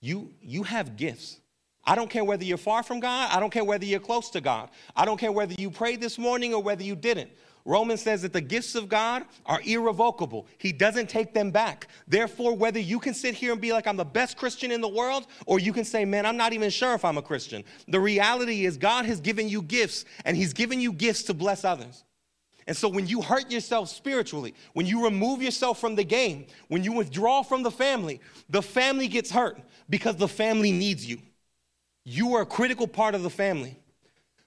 You, 0.00 0.32
you 0.42 0.64
have 0.64 0.96
gifts. 0.96 1.40
I 1.86 1.94
don't 1.94 2.10
care 2.10 2.24
whether 2.24 2.44
you're 2.44 2.58
far 2.58 2.82
from 2.82 3.00
God, 3.00 3.30
I 3.32 3.40
don't 3.40 3.50
care 3.50 3.64
whether 3.64 3.84
you're 3.84 4.00
close 4.00 4.30
to 4.30 4.40
God, 4.40 4.70
I 4.94 5.04
don't 5.04 5.18
care 5.18 5.32
whether 5.32 5.54
you 5.56 5.70
prayed 5.70 6.00
this 6.00 6.18
morning 6.18 6.52
or 6.52 6.62
whether 6.62 6.82
you 6.82 6.96
didn't. 6.96 7.30
Romans 7.66 8.00
says 8.00 8.22
that 8.22 8.32
the 8.32 8.40
gifts 8.40 8.76
of 8.76 8.88
God 8.88 9.24
are 9.44 9.60
irrevocable. 9.64 10.46
He 10.56 10.70
doesn't 10.70 11.10
take 11.10 11.34
them 11.34 11.50
back. 11.50 11.88
Therefore, 12.06 12.54
whether 12.54 12.78
you 12.78 13.00
can 13.00 13.12
sit 13.12 13.34
here 13.34 13.50
and 13.50 13.60
be 13.60 13.72
like, 13.72 13.88
I'm 13.88 13.96
the 13.96 14.04
best 14.04 14.36
Christian 14.36 14.70
in 14.70 14.80
the 14.80 14.88
world, 14.88 15.26
or 15.46 15.58
you 15.58 15.72
can 15.72 15.84
say, 15.84 16.04
man, 16.04 16.26
I'm 16.26 16.36
not 16.36 16.52
even 16.52 16.70
sure 16.70 16.94
if 16.94 17.04
I'm 17.04 17.18
a 17.18 17.22
Christian. 17.22 17.64
The 17.88 17.98
reality 17.98 18.66
is, 18.66 18.76
God 18.76 19.04
has 19.06 19.18
given 19.18 19.48
you 19.48 19.62
gifts, 19.62 20.04
and 20.24 20.36
He's 20.36 20.52
given 20.52 20.80
you 20.80 20.92
gifts 20.92 21.24
to 21.24 21.34
bless 21.34 21.64
others. 21.64 22.04
And 22.68 22.76
so 22.76 22.88
when 22.88 23.08
you 23.08 23.20
hurt 23.20 23.50
yourself 23.50 23.88
spiritually, 23.88 24.54
when 24.72 24.86
you 24.86 25.04
remove 25.04 25.42
yourself 25.42 25.80
from 25.80 25.96
the 25.96 26.04
game, 26.04 26.46
when 26.68 26.84
you 26.84 26.92
withdraw 26.92 27.42
from 27.42 27.64
the 27.64 27.70
family, 27.70 28.20
the 28.48 28.62
family 28.62 29.08
gets 29.08 29.30
hurt 29.30 29.58
because 29.90 30.16
the 30.16 30.28
family 30.28 30.70
needs 30.70 31.04
you. 31.04 31.18
You 32.08 32.36
are 32.36 32.42
a 32.42 32.46
critical 32.46 32.86
part 32.86 33.16
of 33.16 33.24
the 33.24 33.30
family. 33.30 33.76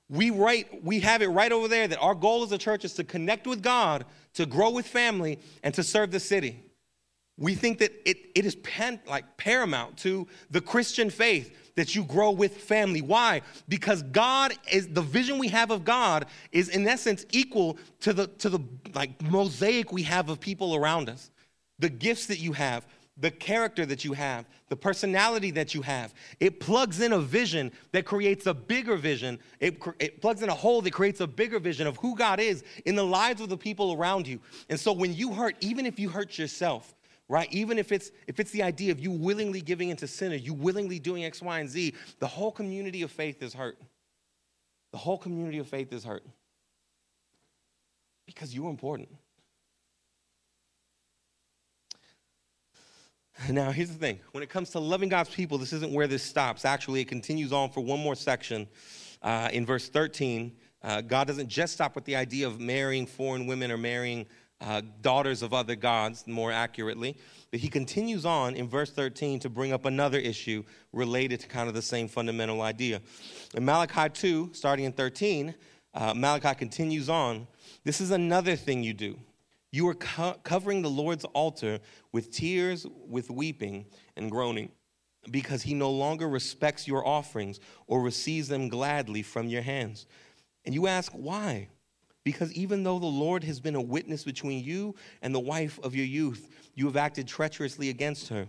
We 0.09 0.29
write 0.31 0.81
we 0.81 1.01
have 1.01 1.21
it 1.21 1.27
right 1.27 1.51
over 1.51 1.67
there 1.67 1.89
that 1.89 1.99
our 1.99 2.15
goal 2.15 2.41
as 2.41 2.53
a 2.53 2.57
church 2.57 2.85
is 2.85 2.93
to 2.93 3.03
connect 3.03 3.45
with 3.45 3.61
god 3.61 4.05
to 4.35 4.45
grow 4.45 4.69
with 4.69 4.87
family 4.87 5.39
and 5.61 5.73
to 5.73 5.83
serve 5.83 6.09
the 6.09 6.21
city. 6.21 6.63
We 7.37 7.55
think 7.55 7.79
that 7.79 7.91
it, 8.09 8.17
it 8.33 8.45
is 8.45 8.55
pan, 8.55 9.01
like 9.07 9.35
paramount 9.35 9.97
to 9.97 10.25
the 10.49 10.61
christian 10.61 11.09
faith 11.09 11.73
that 11.75 11.95
you 11.95 12.05
grow 12.05 12.31
with 12.31 12.55
family. 12.55 13.01
Why? 13.01 13.41
Because 13.67 14.03
god 14.03 14.53
is 14.71 14.87
the 14.87 15.01
vision 15.01 15.37
we 15.37 15.49
have 15.49 15.69
of 15.69 15.83
god 15.83 16.27
is 16.53 16.69
in 16.69 16.87
essence 16.87 17.25
equal 17.31 17.77
to 17.99 18.13
the 18.13 18.27
to 18.27 18.49
the 18.49 18.59
like 18.95 19.21
mosaic 19.21 19.91
we 19.91 20.03
have 20.03 20.29
of 20.29 20.39
people 20.39 20.77
around 20.77 21.09
us. 21.09 21.29
The 21.79 21.89
gifts 21.89 22.27
that 22.27 22.39
you 22.39 22.53
have 22.53 22.87
the 23.19 23.31
character 23.31 23.85
that 23.85 24.05
you 24.05 24.13
have, 24.13 24.45
the 24.69 24.75
personality 24.75 25.51
that 25.51 25.73
you 25.73 25.81
have. 25.81 26.13
It 26.39 26.59
plugs 26.59 27.01
in 27.01 27.13
a 27.13 27.19
vision 27.19 27.71
that 27.91 28.05
creates 28.05 28.47
a 28.47 28.53
bigger 28.53 28.95
vision. 28.95 29.39
It, 29.59 29.81
it 29.99 30.21
plugs 30.21 30.41
in 30.41 30.49
a 30.49 30.53
hole 30.53 30.81
that 30.81 30.91
creates 30.91 31.19
a 31.19 31.27
bigger 31.27 31.59
vision 31.59 31.87
of 31.87 31.97
who 31.97 32.15
God 32.15 32.39
is 32.39 32.63
in 32.85 32.95
the 32.95 33.05
lives 33.05 33.41
of 33.41 33.49
the 33.49 33.57
people 33.57 33.93
around 33.93 34.27
you. 34.27 34.39
And 34.69 34.79
so 34.79 34.93
when 34.93 35.13
you 35.13 35.33
hurt, 35.33 35.55
even 35.61 35.85
if 35.85 35.99
you 35.99 36.09
hurt 36.09 36.37
yourself, 36.37 36.95
right? 37.27 37.47
Even 37.51 37.77
if 37.77 37.91
it's 37.91 38.11
if 38.27 38.39
it's 38.39 38.51
the 38.51 38.63
idea 38.63 38.91
of 38.91 38.99
you 38.99 39.11
willingly 39.11 39.61
giving 39.61 39.89
into 39.89 40.07
sin 40.07 40.31
or 40.31 40.35
you 40.35 40.53
willingly 40.53 40.99
doing 40.99 41.23
X, 41.25 41.41
Y, 41.41 41.59
and 41.59 41.69
Z, 41.69 41.93
the 42.19 42.27
whole 42.27 42.51
community 42.51 43.03
of 43.03 43.11
faith 43.11 43.43
is 43.43 43.53
hurt. 43.53 43.77
The 44.91 44.97
whole 44.97 45.17
community 45.17 45.59
of 45.59 45.67
faith 45.67 45.93
is 45.93 46.03
hurt. 46.03 46.23
Because 48.25 48.53
you're 48.53 48.69
important. 48.69 49.09
Now, 53.49 53.71
here's 53.71 53.89
the 53.89 53.97
thing 53.97 54.19
when 54.31 54.43
it 54.43 54.49
comes 54.49 54.69
to 54.71 54.79
loving 54.79 55.09
God's 55.09 55.31
people, 55.31 55.57
this 55.57 55.73
isn't 55.73 55.91
where 55.91 56.07
this 56.07 56.21
stops. 56.21 56.65
Actually, 56.65 57.01
it 57.01 57.07
continues 57.07 57.51
on 57.51 57.71
for 57.71 57.81
one 57.81 57.99
more 57.99 58.15
section. 58.15 58.67
Uh, 59.23 59.49
in 59.51 59.65
verse 59.65 59.89
13, 59.89 60.51
uh, 60.83 61.01
God 61.01 61.27
doesn't 61.27 61.49
just 61.49 61.73
stop 61.73 61.95
with 61.95 62.05
the 62.05 62.15
idea 62.15 62.47
of 62.47 62.59
marrying 62.59 63.05
foreign 63.07 63.47
women 63.47 63.71
or 63.71 63.77
marrying 63.77 64.27
uh, 64.61 64.81
daughters 65.01 65.41
of 65.41 65.53
other 65.53 65.75
gods, 65.75 66.27
more 66.27 66.51
accurately, 66.51 67.17
but 67.49 67.59
he 67.59 67.69
continues 67.69 68.25
on 68.25 68.55
in 68.55 68.67
verse 68.67 68.91
13 68.91 69.39
to 69.39 69.49
bring 69.49 69.73
up 69.73 69.85
another 69.85 70.19
issue 70.19 70.63
related 70.93 71.39
to 71.39 71.47
kind 71.47 71.67
of 71.67 71.73
the 71.73 71.81
same 71.81 72.07
fundamental 72.07 72.61
idea. 72.61 73.01
In 73.55 73.65
Malachi 73.65 74.09
2, 74.13 74.51
starting 74.53 74.85
in 74.85 74.91
13, 74.91 75.55
uh, 75.93 76.13
Malachi 76.13 76.53
continues 76.55 77.09
on. 77.09 77.47
This 77.83 77.99
is 77.99 78.11
another 78.11 78.55
thing 78.55 78.83
you 78.83 78.93
do. 78.93 79.17
You 79.71 79.87
are 79.89 79.95
co- 79.95 80.37
covering 80.43 80.81
the 80.81 80.89
Lord's 80.89 81.25
altar 81.25 81.79
with 82.11 82.31
tears, 82.31 82.85
with 83.07 83.29
weeping 83.29 83.85
and 84.15 84.31
groaning, 84.31 84.71
because 85.29 85.61
he 85.61 85.73
no 85.73 85.91
longer 85.91 86.27
respects 86.27 86.87
your 86.87 87.05
offerings 87.07 87.59
or 87.87 88.01
receives 88.01 88.47
them 88.47 88.67
gladly 88.67 89.21
from 89.21 89.47
your 89.47 89.61
hands. 89.61 90.07
And 90.65 90.73
you 90.73 90.87
ask, 90.87 91.11
why? 91.11 91.69
Because 92.23 92.51
even 92.53 92.83
though 92.83 92.99
the 92.99 93.05
Lord 93.05 93.43
has 93.43 93.59
been 93.59 93.75
a 93.75 93.81
witness 93.81 94.23
between 94.23 94.63
you 94.63 94.95
and 95.21 95.33
the 95.33 95.39
wife 95.39 95.79
of 95.83 95.95
your 95.95 96.05
youth, 96.05 96.49
you 96.75 96.85
have 96.85 96.97
acted 96.97 97.27
treacherously 97.27 97.89
against 97.89 98.27
her. 98.29 98.47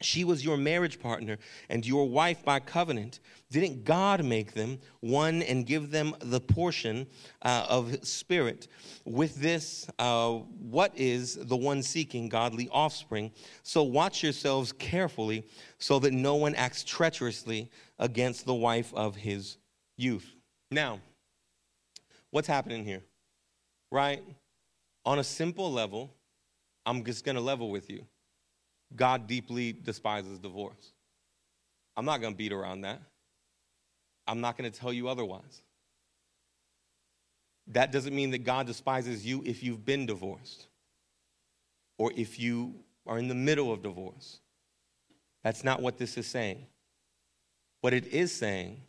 She 0.00 0.22
was 0.22 0.44
your 0.44 0.56
marriage 0.56 1.00
partner 1.00 1.38
and 1.68 1.84
your 1.84 2.08
wife 2.08 2.44
by 2.44 2.60
covenant. 2.60 3.18
Didn't 3.50 3.84
God 3.84 4.24
make 4.24 4.52
them 4.54 4.78
one 5.00 5.42
and 5.42 5.66
give 5.66 5.90
them 5.90 6.14
the 6.20 6.40
portion 6.40 7.08
uh, 7.42 7.66
of 7.68 8.06
spirit? 8.06 8.68
With 9.04 9.34
this, 9.36 9.88
uh, 9.98 10.34
what 10.60 10.92
is 10.94 11.34
the 11.34 11.56
one 11.56 11.82
seeking 11.82 12.28
godly 12.28 12.68
offspring? 12.70 13.32
So 13.64 13.82
watch 13.82 14.22
yourselves 14.22 14.70
carefully 14.70 15.44
so 15.78 15.98
that 15.98 16.12
no 16.12 16.36
one 16.36 16.54
acts 16.54 16.84
treacherously 16.84 17.68
against 17.98 18.46
the 18.46 18.54
wife 18.54 18.94
of 18.94 19.16
his 19.16 19.56
youth. 19.96 20.32
Now, 20.70 21.00
what's 22.30 22.46
happening 22.46 22.84
here? 22.84 23.02
Right? 23.90 24.22
On 25.04 25.18
a 25.18 25.24
simple 25.24 25.72
level, 25.72 26.14
I'm 26.86 27.04
just 27.04 27.24
going 27.24 27.34
to 27.34 27.40
level 27.40 27.70
with 27.70 27.90
you 27.90 28.06
God 28.94 29.26
deeply 29.26 29.72
despises 29.72 30.38
divorce. 30.38 30.92
I'm 31.96 32.04
not 32.04 32.20
going 32.20 32.32
to 32.32 32.36
beat 32.36 32.52
around 32.52 32.82
that. 32.82 33.00
I'm 34.26 34.40
not 34.40 34.56
going 34.56 34.70
to 34.70 34.78
tell 34.78 34.92
you 34.92 35.08
otherwise. 35.08 35.62
That 37.68 37.92
doesn't 37.92 38.14
mean 38.14 38.30
that 38.30 38.44
God 38.44 38.66
despises 38.66 39.26
you 39.26 39.42
if 39.44 39.62
you've 39.62 39.84
been 39.84 40.06
divorced 40.06 40.66
or 41.98 42.12
if 42.16 42.38
you 42.38 42.74
are 43.06 43.18
in 43.18 43.28
the 43.28 43.34
middle 43.34 43.72
of 43.72 43.82
divorce. 43.82 44.40
That's 45.44 45.64
not 45.64 45.82
what 45.82 45.98
this 45.98 46.16
is 46.16 46.26
saying. 46.26 46.66
What 47.80 47.94
it 47.94 48.06
is 48.06 48.34
saying 48.34 48.80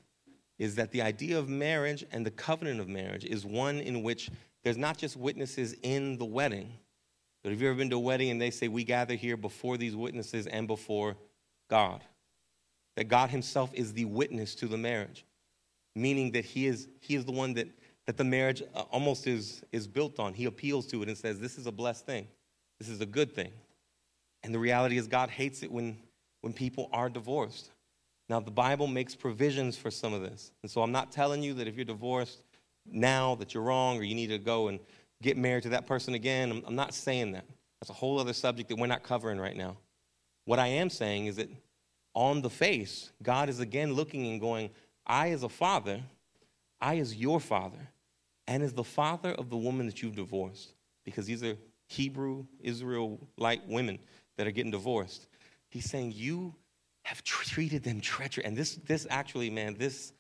is 0.57 0.75
that 0.75 0.91
the 0.91 1.01
idea 1.01 1.37
of 1.37 1.47
marriage 1.49 2.05
and 2.11 2.25
the 2.25 2.31
covenant 2.31 2.79
of 2.79 2.87
marriage 2.87 3.25
is 3.25 3.45
one 3.45 3.77
in 3.77 4.03
which 4.03 4.29
there's 4.63 4.77
not 4.77 4.97
just 4.97 5.15
witnesses 5.15 5.73
in 5.83 6.17
the 6.17 6.25
wedding 6.25 6.73
but 7.43 7.51
have 7.51 7.61
you 7.61 7.69
ever 7.69 7.77
been 7.77 7.89
to 7.89 7.95
a 7.95 7.99
wedding 7.99 8.29
and 8.29 8.41
they 8.41 8.51
say, 8.51 8.67
We 8.67 8.83
gather 8.83 9.15
here 9.15 9.37
before 9.37 9.77
these 9.77 9.95
witnesses 9.95 10.47
and 10.47 10.67
before 10.67 11.17
God? 11.69 12.03
that 12.99 13.07
God 13.07 13.29
Himself 13.29 13.71
is 13.73 13.93
the 13.93 14.03
witness 14.03 14.55
to 14.55 14.67
the 14.67 14.77
marriage, 14.77 15.25
meaning 15.95 16.33
that 16.33 16.43
He 16.43 16.67
is, 16.67 16.89
he 16.99 17.15
is 17.15 17.23
the 17.23 17.31
one 17.31 17.53
that, 17.53 17.69
that 18.05 18.17
the 18.17 18.25
marriage 18.25 18.61
uh, 18.75 18.81
almost 18.91 19.25
is, 19.25 19.63
is 19.71 19.87
built 19.87 20.19
on. 20.19 20.33
He 20.33 20.43
appeals 20.43 20.85
to 20.87 21.01
it 21.01 21.07
and 21.07 21.17
says, 21.17 21.39
This 21.39 21.57
is 21.57 21.65
a 21.65 21.71
blessed 21.71 22.05
thing, 22.05 22.27
this 22.77 22.89
is 22.89 22.99
a 22.99 23.05
good 23.05 23.33
thing. 23.33 23.53
And 24.43 24.53
the 24.53 24.59
reality 24.59 24.97
is, 24.97 25.07
God 25.07 25.29
hates 25.29 25.63
it 25.63 25.71
when, 25.71 25.97
when 26.41 26.51
people 26.51 26.89
are 26.91 27.07
divorced. 27.07 27.71
Now, 28.27 28.41
the 28.41 28.51
Bible 28.51 28.87
makes 28.87 29.15
provisions 29.15 29.77
for 29.77 29.89
some 29.89 30.13
of 30.13 30.21
this. 30.21 30.51
And 30.61 30.69
so 30.69 30.81
I'm 30.81 30.91
not 30.91 31.09
telling 31.09 31.41
you 31.41 31.53
that 31.53 31.69
if 31.69 31.77
you're 31.77 31.85
divorced 31.85 32.41
now 32.85 33.35
that 33.35 33.53
you're 33.53 33.63
wrong 33.63 33.97
or 33.97 34.03
you 34.03 34.13
need 34.13 34.27
to 34.27 34.39
go 34.39 34.67
and 34.67 34.77
get 35.21 35.37
married 35.37 35.63
to 35.63 35.69
that 35.69 35.87
person 35.87 36.13
again. 36.13 36.51
I'm, 36.51 36.63
I'm 36.65 36.75
not 36.75 36.93
saying 36.93 37.33
that. 37.33 37.45
That's 37.79 37.89
a 37.89 37.93
whole 37.93 38.19
other 38.19 38.33
subject 38.33 38.69
that 38.69 38.77
we're 38.77 38.87
not 38.87 39.03
covering 39.03 39.39
right 39.39 39.55
now. 39.55 39.77
What 40.45 40.59
I 40.59 40.67
am 40.67 40.89
saying 40.89 41.27
is 41.27 41.37
that 41.37 41.49
on 42.13 42.41
the 42.41 42.49
face, 42.49 43.11
God 43.21 43.49
is 43.49 43.59
again 43.59 43.93
looking 43.93 44.27
and 44.27 44.41
going, 44.41 44.69
I, 45.05 45.29
as 45.29 45.43
a 45.43 45.49
father, 45.49 46.01
I, 46.81 46.97
as 46.97 47.15
your 47.15 47.39
father, 47.39 47.89
and 48.47 48.63
as 48.63 48.73
the 48.73 48.83
father 48.83 49.31
of 49.33 49.49
the 49.49 49.57
woman 49.57 49.85
that 49.85 50.01
you've 50.01 50.15
divorced, 50.15 50.73
because 51.05 51.25
these 51.25 51.43
are 51.43 51.55
Hebrew, 51.87 52.45
Israelite 52.61 53.67
women 53.67 53.99
that 54.37 54.47
are 54.47 54.51
getting 54.51 54.71
divorced. 54.71 55.27
He's 55.69 55.89
saying, 55.89 56.13
You 56.15 56.55
have 57.03 57.23
treated 57.23 57.83
them 57.83 58.01
treacherous. 58.01 58.45
And 58.45 58.55
this, 58.55 58.75
this 58.85 59.07
actually, 59.09 59.49
man, 59.49 59.75
this, 59.77 60.13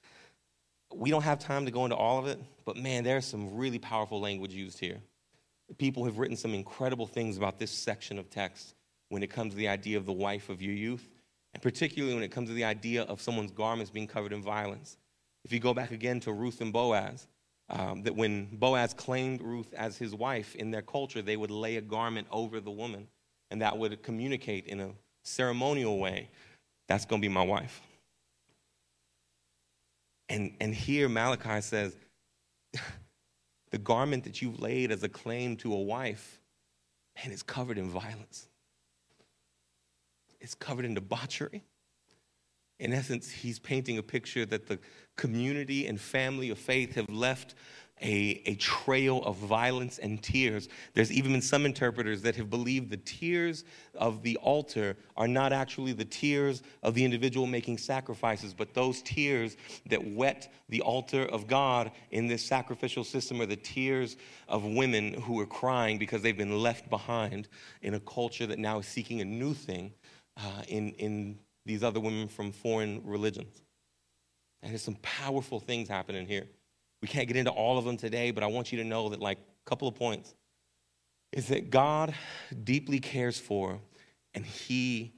we 0.93 1.09
don't 1.09 1.23
have 1.23 1.39
time 1.39 1.65
to 1.65 1.71
go 1.71 1.85
into 1.85 1.95
all 1.95 2.19
of 2.19 2.27
it, 2.27 2.39
but 2.65 2.77
man, 2.77 3.03
there's 3.03 3.25
some 3.25 3.55
really 3.55 3.79
powerful 3.79 4.19
language 4.19 4.53
used 4.53 4.79
here. 4.79 4.97
People 5.77 6.03
have 6.05 6.17
written 6.17 6.35
some 6.35 6.53
incredible 6.53 7.05
things 7.05 7.37
about 7.37 7.59
this 7.59 7.71
section 7.71 8.17
of 8.17 8.29
text 8.29 8.73
when 9.09 9.21
it 9.21 9.29
comes 9.29 9.53
to 9.53 9.57
the 9.57 9.67
idea 9.67 9.97
of 9.97 10.05
the 10.05 10.13
wife 10.13 10.49
of 10.49 10.61
your 10.61 10.73
youth, 10.73 11.07
and 11.53 11.61
particularly 11.61 12.13
when 12.15 12.23
it 12.23 12.31
comes 12.31 12.49
to 12.49 12.55
the 12.55 12.63
idea 12.63 13.03
of 13.03 13.21
someone's 13.21 13.51
garments 13.51 13.91
being 13.91 14.07
covered 14.07 14.33
in 14.33 14.41
violence. 14.41 14.97
If 15.45 15.51
you 15.51 15.59
go 15.59 15.73
back 15.73 15.91
again 15.91 16.19
to 16.21 16.33
Ruth 16.33 16.61
and 16.61 16.73
Boaz, 16.73 17.27
um, 17.69 18.01
that 18.03 18.15
when 18.15 18.47
Boaz 18.51 18.93
claimed 18.93 19.41
Ruth 19.41 19.73
as 19.73 19.97
his 19.97 20.15
wife 20.15 20.55
in 20.55 20.71
their 20.71 20.81
culture, 20.81 21.21
they 21.21 21.37
would 21.37 21.51
lay 21.51 21.75
a 21.77 21.81
garment 21.81 22.27
over 22.31 22.59
the 22.59 22.71
woman, 22.71 23.07
and 23.51 23.61
that 23.61 23.77
would 23.77 24.01
communicate 24.01 24.65
in 24.65 24.79
a 24.79 24.89
ceremonial 25.23 25.99
way 25.99 26.29
that's 26.87 27.05
going 27.05 27.21
to 27.21 27.27
be 27.27 27.33
my 27.33 27.43
wife. 27.43 27.81
And, 30.29 30.53
and 30.59 30.73
here 30.73 31.09
Malachi 31.09 31.61
says, 31.61 31.97
the 33.71 33.77
garment 33.77 34.23
that 34.23 34.41
you've 34.41 34.61
laid 34.61 34.91
as 34.91 35.03
a 35.03 35.09
claim 35.09 35.57
to 35.57 35.73
a 35.73 35.81
wife, 35.81 36.39
man, 37.17 37.33
is 37.33 37.43
covered 37.43 37.77
in 37.77 37.89
violence. 37.89 38.47
It's 40.39 40.55
covered 40.55 40.85
in 40.85 40.93
debauchery. 40.93 41.63
In 42.79 42.93
essence, 42.93 43.29
he's 43.29 43.59
painting 43.59 43.97
a 43.97 44.03
picture 44.03 44.45
that 44.45 44.67
the 44.67 44.79
community 45.17 45.87
and 45.87 45.99
family 45.99 46.49
of 46.49 46.57
faith 46.57 46.95
have 46.95 47.09
left 47.09 47.55
a, 48.01 48.41
a 48.45 48.55
trail 48.55 49.23
of 49.23 49.35
violence 49.37 49.97
and 49.97 50.21
tears. 50.21 50.69
There's 50.93 51.11
even 51.11 51.33
been 51.33 51.41
some 51.41 51.65
interpreters 51.65 52.21
that 52.21 52.35
have 52.35 52.49
believed 52.49 52.89
the 52.89 52.97
tears 52.97 53.63
of 53.95 54.23
the 54.23 54.37
altar 54.37 54.95
are 55.17 55.27
not 55.27 55.53
actually 55.53 55.93
the 55.93 56.05
tears 56.05 56.63
of 56.83 56.93
the 56.93 57.03
individual 57.03 57.47
making 57.47 57.77
sacrifices, 57.77 58.53
but 58.53 58.73
those 58.73 59.01
tears 59.01 59.57
that 59.87 60.05
wet 60.13 60.51
the 60.69 60.81
altar 60.81 61.23
of 61.25 61.47
God 61.47 61.91
in 62.11 62.27
this 62.27 62.43
sacrificial 62.43 63.03
system 63.03 63.41
are 63.41 63.45
the 63.45 63.55
tears 63.55 64.17
of 64.47 64.63
women 64.63 65.13
who 65.13 65.39
are 65.39 65.45
crying 65.45 65.97
because 65.97 66.21
they've 66.21 66.37
been 66.37 66.61
left 66.61 66.89
behind 66.89 67.47
in 67.81 67.95
a 67.95 67.99
culture 67.99 68.45
that 68.45 68.59
now 68.59 68.79
is 68.79 68.85
seeking 68.85 69.21
a 69.21 69.25
new 69.25 69.53
thing 69.53 69.91
uh, 70.37 70.63
in, 70.67 70.91
in 70.93 71.39
these 71.65 71.83
other 71.83 71.99
women 71.99 72.27
from 72.27 72.51
foreign 72.51 73.01
religions. 73.03 73.61
And 74.61 74.71
there's 74.71 74.81
some 74.81 74.97
powerful 75.01 75.59
things 75.59 75.87
happening 75.87 76.27
here. 76.27 76.47
We 77.01 77.07
can't 77.07 77.27
get 77.27 77.37
into 77.37 77.51
all 77.51 77.77
of 77.77 77.85
them 77.85 77.97
today, 77.97 78.31
but 78.31 78.43
I 78.43 78.47
want 78.47 78.71
you 78.71 78.77
to 78.79 78.83
know 78.83 79.09
that, 79.09 79.19
like, 79.19 79.37
a 79.37 79.69
couple 79.69 79.87
of 79.87 79.95
points 79.95 80.33
is 81.31 81.47
that 81.47 81.69
God 81.69 82.13
deeply 82.63 82.99
cares 82.99 83.39
for 83.39 83.79
and 84.33 84.45
He 84.45 85.13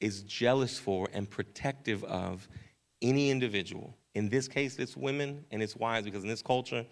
is 0.00 0.22
jealous 0.22 0.78
for 0.78 1.08
and 1.12 1.28
protective 1.28 2.04
of 2.04 2.46
any 3.00 3.30
individual. 3.30 3.96
In 4.14 4.28
this 4.28 4.48
case, 4.48 4.78
it's 4.78 4.96
women 4.96 5.44
and 5.50 5.62
it's 5.62 5.76
wives, 5.76 6.04
because 6.04 6.22
in 6.22 6.28
this 6.28 6.42
culture, 6.42 6.84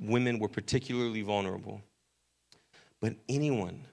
women 0.00 0.38
were 0.38 0.48
particularly 0.48 1.22
vulnerable. 1.22 1.82
But 3.00 3.16
anyone 3.28 3.86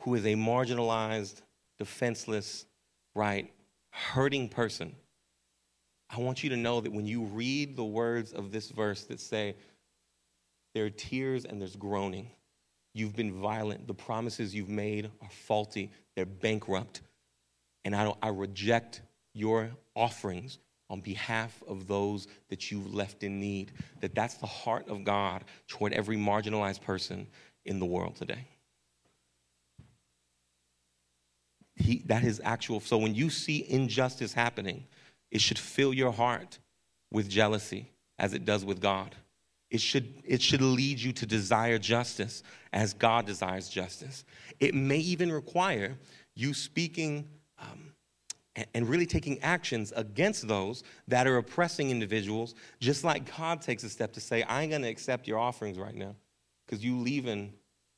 who 0.00 0.14
is 0.14 0.26
a 0.26 0.34
marginalized, 0.34 1.42
defenseless, 1.78 2.66
right, 3.14 3.50
hurting 3.90 4.48
person 4.48 4.94
I 6.14 6.20
want 6.20 6.44
you 6.44 6.50
to 6.50 6.56
know 6.56 6.80
that 6.82 6.92
when 6.92 7.06
you 7.06 7.22
read 7.22 7.74
the 7.74 7.84
words 7.84 8.32
of 8.32 8.52
this 8.52 8.68
verse 8.68 9.04
that 9.04 9.18
say, 9.18 9.56
there 10.74 10.84
are 10.84 10.90
tears 10.90 11.46
and 11.46 11.58
there's 11.58 11.74
groaning, 11.74 12.30
you've 12.92 13.16
been 13.16 13.40
violent, 13.40 13.86
the 13.86 13.94
promises 13.94 14.54
you've 14.54 14.68
made 14.68 15.10
are 15.22 15.30
faulty, 15.30 15.90
they're 16.14 16.26
bankrupt, 16.26 17.00
and 17.84 17.96
I, 17.96 18.04
don't 18.04 18.18
I 18.22 18.28
reject 18.28 19.00
your 19.32 19.70
offerings 19.96 20.58
on 20.90 21.00
behalf 21.00 21.62
of 21.66 21.88
those 21.88 22.28
that 22.50 22.70
you've 22.70 22.94
left 22.94 23.22
in 23.22 23.40
need. 23.40 23.72
That 24.00 24.14
that's 24.14 24.34
the 24.34 24.46
heart 24.46 24.88
of 24.88 25.04
God 25.04 25.44
toward 25.66 25.94
every 25.94 26.18
marginalized 26.18 26.82
person 26.82 27.26
in 27.64 27.78
the 27.78 27.86
world 27.86 28.16
today. 28.16 28.46
He, 31.76 32.02
that 32.06 32.22
is 32.22 32.42
actual. 32.44 32.80
So 32.80 32.98
when 32.98 33.14
you 33.14 33.30
see 33.30 33.64
injustice 33.68 34.34
happening, 34.34 34.84
it 35.32 35.40
should 35.40 35.58
fill 35.58 35.92
your 35.92 36.12
heart 36.12 36.58
with 37.10 37.28
jealousy 37.28 37.90
as 38.18 38.34
it 38.34 38.44
does 38.44 38.64
with 38.64 38.80
God. 38.80 39.16
It 39.70 39.80
should, 39.80 40.22
it 40.24 40.42
should 40.42 40.60
lead 40.60 41.00
you 41.00 41.12
to 41.14 41.24
desire 41.24 41.78
justice 41.78 42.42
as 42.74 42.92
God 42.92 43.24
desires 43.24 43.70
justice. 43.70 44.24
It 44.60 44.74
may 44.74 44.98
even 44.98 45.32
require 45.32 45.96
you 46.34 46.52
speaking 46.52 47.26
um, 47.58 47.94
and, 48.74 48.86
really 48.86 49.06
taking 49.06 49.40
actions 49.42 49.90
against 49.96 50.46
those 50.46 50.84
that 51.08 51.26
are 51.26 51.38
oppressing 51.38 51.90
individuals, 51.90 52.54
just 52.78 53.02
like 53.02 53.34
God 53.34 53.62
takes 53.62 53.82
a 53.84 53.88
step 53.88 54.12
to 54.12 54.20
say, 54.20 54.42
I 54.42 54.62
ain't 54.62 54.72
gonna 54.72 54.88
accept 54.88 55.26
your 55.26 55.38
offerings 55.38 55.78
right 55.78 55.94
now, 55.94 56.14
because 56.66 56.84
you 56.84 56.98
leaving, 56.98 57.54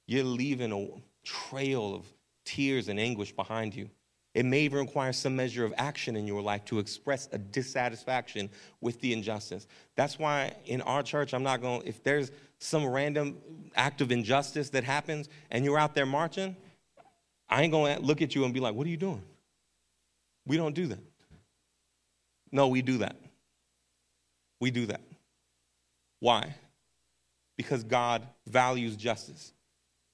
you're 0.06 0.22
leaving 0.22 0.70
a 0.70 1.26
trail 1.26 1.96
of 1.96 2.06
tears 2.44 2.88
and 2.88 3.00
anguish 3.00 3.32
behind 3.32 3.74
you. 3.74 3.90
It 4.34 4.44
may 4.44 4.62
even 4.62 4.80
require 4.80 5.12
some 5.12 5.36
measure 5.36 5.64
of 5.64 5.72
action 5.78 6.16
in 6.16 6.26
your 6.26 6.42
life 6.42 6.64
to 6.66 6.80
express 6.80 7.28
a 7.30 7.38
dissatisfaction 7.38 8.50
with 8.80 9.00
the 9.00 9.12
injustice. 9.12 9.68
That's 9.94 10.18
why 10.18 10.54
in 10.66 10.82
our 10.82 11.04
church, 11.04 11.32
I'm 11.32 11.44
not 11.44 11.62
going, 11.62 11.82
if 11.86 12.02
there's 12.02 12.32
some 12.58 12.84
random 12.84 13.38
act 13.76 14.00
of 14.00 14.10
injustice 14.10 14.70
that 14.70 14.82
happens 14.82 15.28
and 15.52 15.64
you're 15.64 15.78
out 15.78 15.94
there 15.94 16.06
marching, 16.06 16.56
I 17.48 17.62
ain't 17.62 17.72
going 17.72 17.96
to 17.96 18.02
look 18.02 18.22
at 18.22 18.34
you 18.34 18.44
and 18.44 18.52
be 18.52 18.58
like, 18.58 18.74
what 18.74 18.86
are 18.86 18.90
you 18.90 18.96
doing? 18.96 19.22
We 20.46 20.56
don't 20.56 20.74
do 20.74 20.88
that. 20.88 20.98
No, 22.50 22.68
we 22.68 22.82
do 22.82 22.98
that. 22.98 23.16
We 24.60 24.72
do 24.72 24.86
that. 24.86 25.00
Why? 26.18 26.54
Because 27.56 27.84
God 27.84 28.26
values 28.46 28.96
justice. 28.96 29.52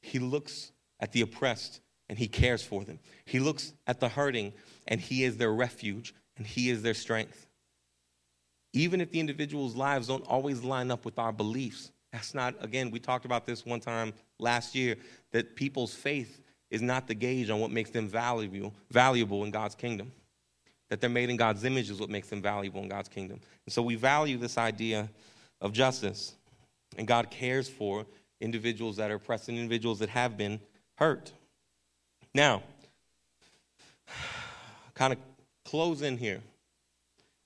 He 0.02 0.18
looks 0.18 0.72
at 0.98 1.12
the 1.12 1.22
oppressed 1.22 1.80
and 2.10 2.18
he 2.18 2.26
cares 2.26 2.60
for 2.60 2.82
them. 2.82 2.98
He 3.24 3.38
looks 3.38 3.72
at 3.86 4.00
the 4.00 4.08
hurting 4.08 4.52
and 4.88 5.00
he 5.00 5.22
is 5.22 5.36
their 5.36 5.52
refuge 5.52 6.12
and 6.36 6.44
he 6.44 6.68
is 6.68 6.82
their 6.82 6.92
strength. 6.92 7.46
Even 8.72 9.00
if 9.00 9.12
the 9.12 9.20
individual's 9.20 9.76
lives 9.76 10.08
don't 10.08 10.26
always 10.26 10.64
line 10.64 10.90
up 10.90 11.04
with 11.04 11.20
our 11.20 11.32
beliefs, 11.32 11.92
that's 12.12 12.34
not, 12.34 12.56
again, 12.60 12.90
we 12.90 12.98
talked 12.98 13.26
about 13.26 13.46
this 13.46 13.64
one 13.64 13.78
time 13.78 14.12
last 14.40 14.74
year 14.74 14.96
that 15.30 15.54
people's 15.54 15.94
faith 15.94 16.40
is 16.68 16.82
not 16.82 17.06
the 17.06 17.14
gauge 17.14 17.48
on 17.48 17.60
what 17.60 17.70
makes 17.70 17.90
them 17.90 18.08
valuable, 18.08 18.74
valuable 18.90 19.44
in 19.44 19.52
God's 19.52 19.76
kingdom. 19.76 20.10
That 20.88 21.00
they're 21.00 21.08
made 21.08 21.30
in 21.30 21.36
God's 21.36 21.64
image 21.64 21.90
is 21.90 22.00
what 22.00 22.10
makes 22.10 22.28
them 22.28 22.42
valuable 22.42 22.82
in 22.82 22.88
God's 22.88 23.08
kingdom. 23.08 23.38
And 23.66 23.72
so 23.72 23.82
we 23.82 23.94
value 23.94 24.36
this 24.36 24.58
idea 24.58 25.08
of 25.60 25.72
justice. 25.72 26.34
And 26.98 27.06
God 27.06 27.30
cares 27.30 27.68
for 27.68 28.04
individuals 28.40 28.96
that 28.96 29.12
are 29.12 29.14
oppressed 29.14 29.48
and 29.48 29.56
individuals 29.56 30.00
that 30.00 30.08
have 30.08 30.36
been 30.36 30.58
hurt. 30.96 31.32
Now, 32.34 32.62
kind 34.94 35.12
of 35.12 35.18
close 35.64 36.02
in 36.02 36.16
here. 36.16 36.40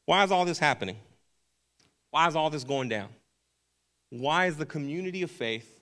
Why 0.07 0.24
is 0.24 0.30
all 0.30 0.45
this 0.45 0.59
happening? 0.59 0.97
Why 2.11 2.28
is 2.28 2.37
all 2.37 2.51
this 2.51 2.64
going 2.64 2.89
down? 2.89 3.09
Why 4.11 4.47
is 4.47 4.57
the 4.57 4.66
community 4.66 5.22
of 5.22 5.30
faith 5.30 5.74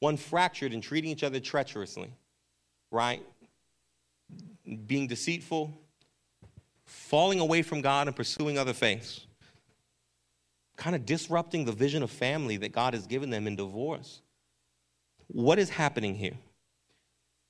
one 0.00 0.16
fractured 0.16 0.72
and 0.72 0.82
treating 0.82 1.10
each 1.10 1.24
other 1.24 1.40
treacherously, 1.40 2.10
right? 2.90 3.22
Being 4.86 5.06
deceitful, 5.08 5.76
falling 6.84 7.40
away 7.40 7.62
from 7.62 7.80
God 7.80 8.06
and 8.06 8.14
pursuing 8.14 8.58
other 8.58 8.72
faiths, 8.72 9.26
kind 10.76 10.94
of 10.94 11.04
disrupting 11.04 11.64
the 11.64 11.72
vision 11.72 12.02
of 12.02 12.10
family 12.10 12.56
that 12.58 12.72
God 12.72 12.94
has 12.94 13.06
given 13.06 13.30
them 13.30 13.46
in 13.46 13.56
divorce. 13.56 14.22
What 15.26 15.58
is 15.58 15.68
happening 15.68 16.14
here? 16.14 16.38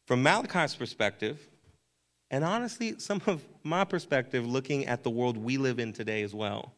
From 0.08 0.22
Malachi's 0.22 0.74
perspective, 0.74 1.46
and 2.30 2.42
honestly, 2.42 2.98
some 2.98 3.20
of 3.26 3.44
my 3.62 3.84
perspective 3.84 4.46
looking 4.46 4.86
at 4.86 5.02
the 5.02 5.10
world 5.10 5.36
we 5.36 5.58
live 5.58 5.78
in 5.78 5.92
today 5.92 6.22
as 6.22 6.34
well, 6.34 6.72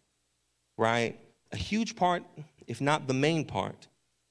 right? 0.77 1.17
A 1.53 1.57
huge 1.57 1.95
part, 1.95 2.25
if 2.67 2.81
not 2.81 3.07
the 3.07 3.15
main 3.15 3.45
part, 3.45 3.87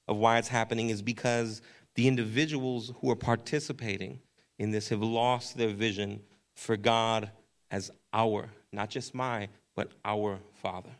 of 0.06 0.18
why 0.18 0.36
it's 0.36 0.48
happening 0.48 0.90
is 0.90 1.00
because 1.00 1.62
the 1.94 2.08
individuals 2.08 2.92
who 3.00 3.10
are 3.10 3.16
participating 3.16 4.20
in 4.58 4.70
this 4.70 4.90
have 4.90 5.02
lost 5.02 5.56
their 5.56 5.70
vision 5.70 6.20
for 6.54 6.76
God 6.76 7.30
as 7.70 7.90
our, 8.12 8.50
not 8.70 8.90
just 8.90 9.14
my, 9.14 9.48
but 9.74 9.92
our 10.04 10.40
Father. 10.52 10.90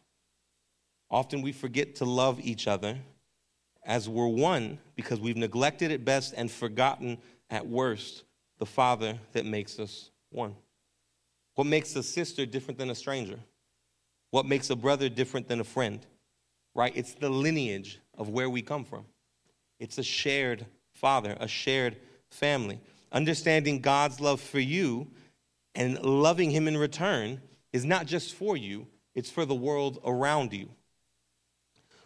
Often 1.10 1.42
we 1.42 1.52
forget 1.52 1.96
to 1.96 2.06
love 2.06 2.40
each 2.40 2.66
other 2.66 2.96
as 3.84 4.08
we're 4.08 4.26
one 4.26 4.78
because 4.96 5.20
we've 5.20 5.36
neglected 5.36 5.92
at 5.92 6.02
best 6.02 6.32
and 6.34 6.50
forgotten 6.50 7.18
at 7.50 7.66
worst 7.66 8.24
the 8.58 8.66
Father 8.66 9.18
that 9.32 9.44
makes 9.44 9.78
us 9.78 10.10
one. 10.30 10.54
What 11.56 11.66
makes 11.66 11.94
a 11.96 12.02
sister 12.02 12.46
different 12.46 12.78
than 12.78 12.90
a 12.90 12.94
stranger? 12.94 13.40
What 14.30 14.46
makes 14.46 14.70
a 14.70 14.76
brother 14.76 15.08
different 15.08 15.48
than 15.48 15.60
a 15.60 15.64
friend? 15.64 16.04
Right? 16.74 16.92
It's 16.94 17.14
the 17.14 17.28
lineage 17.28 17.98
of 18.16 18.28
where 18.28 18.48
we 18.48 18.62
come 18.62 18.84
from. 18.84 19.04
It's 19.80 19.98
a 19.98 20.02
shared 20.02 20.66
father, 20.94 21.36
a 21.40 21.48
shared 21.48 21.96
family. 22.30 22.80
Understanding 23.10 23.80
God's 23.80 24.20
love 24.20 24.40
for 24.40 24.60
you 24.60 25.08
and 25.74 26.00
loving 26.02 26.50
Him 26.50 26.68
in 26.68 26.76
return 26.76 27.40
is 27.72 27.84
not 27.84 28.06
just 28.06 28.34
for 28.34 28.56
you, 28.56 28.86
it's 29.14 29.30
for 29.30 29.44
the 29.44 29.54
world 29.54 29.98
around 30.04 30.52
you. 30.52 30.68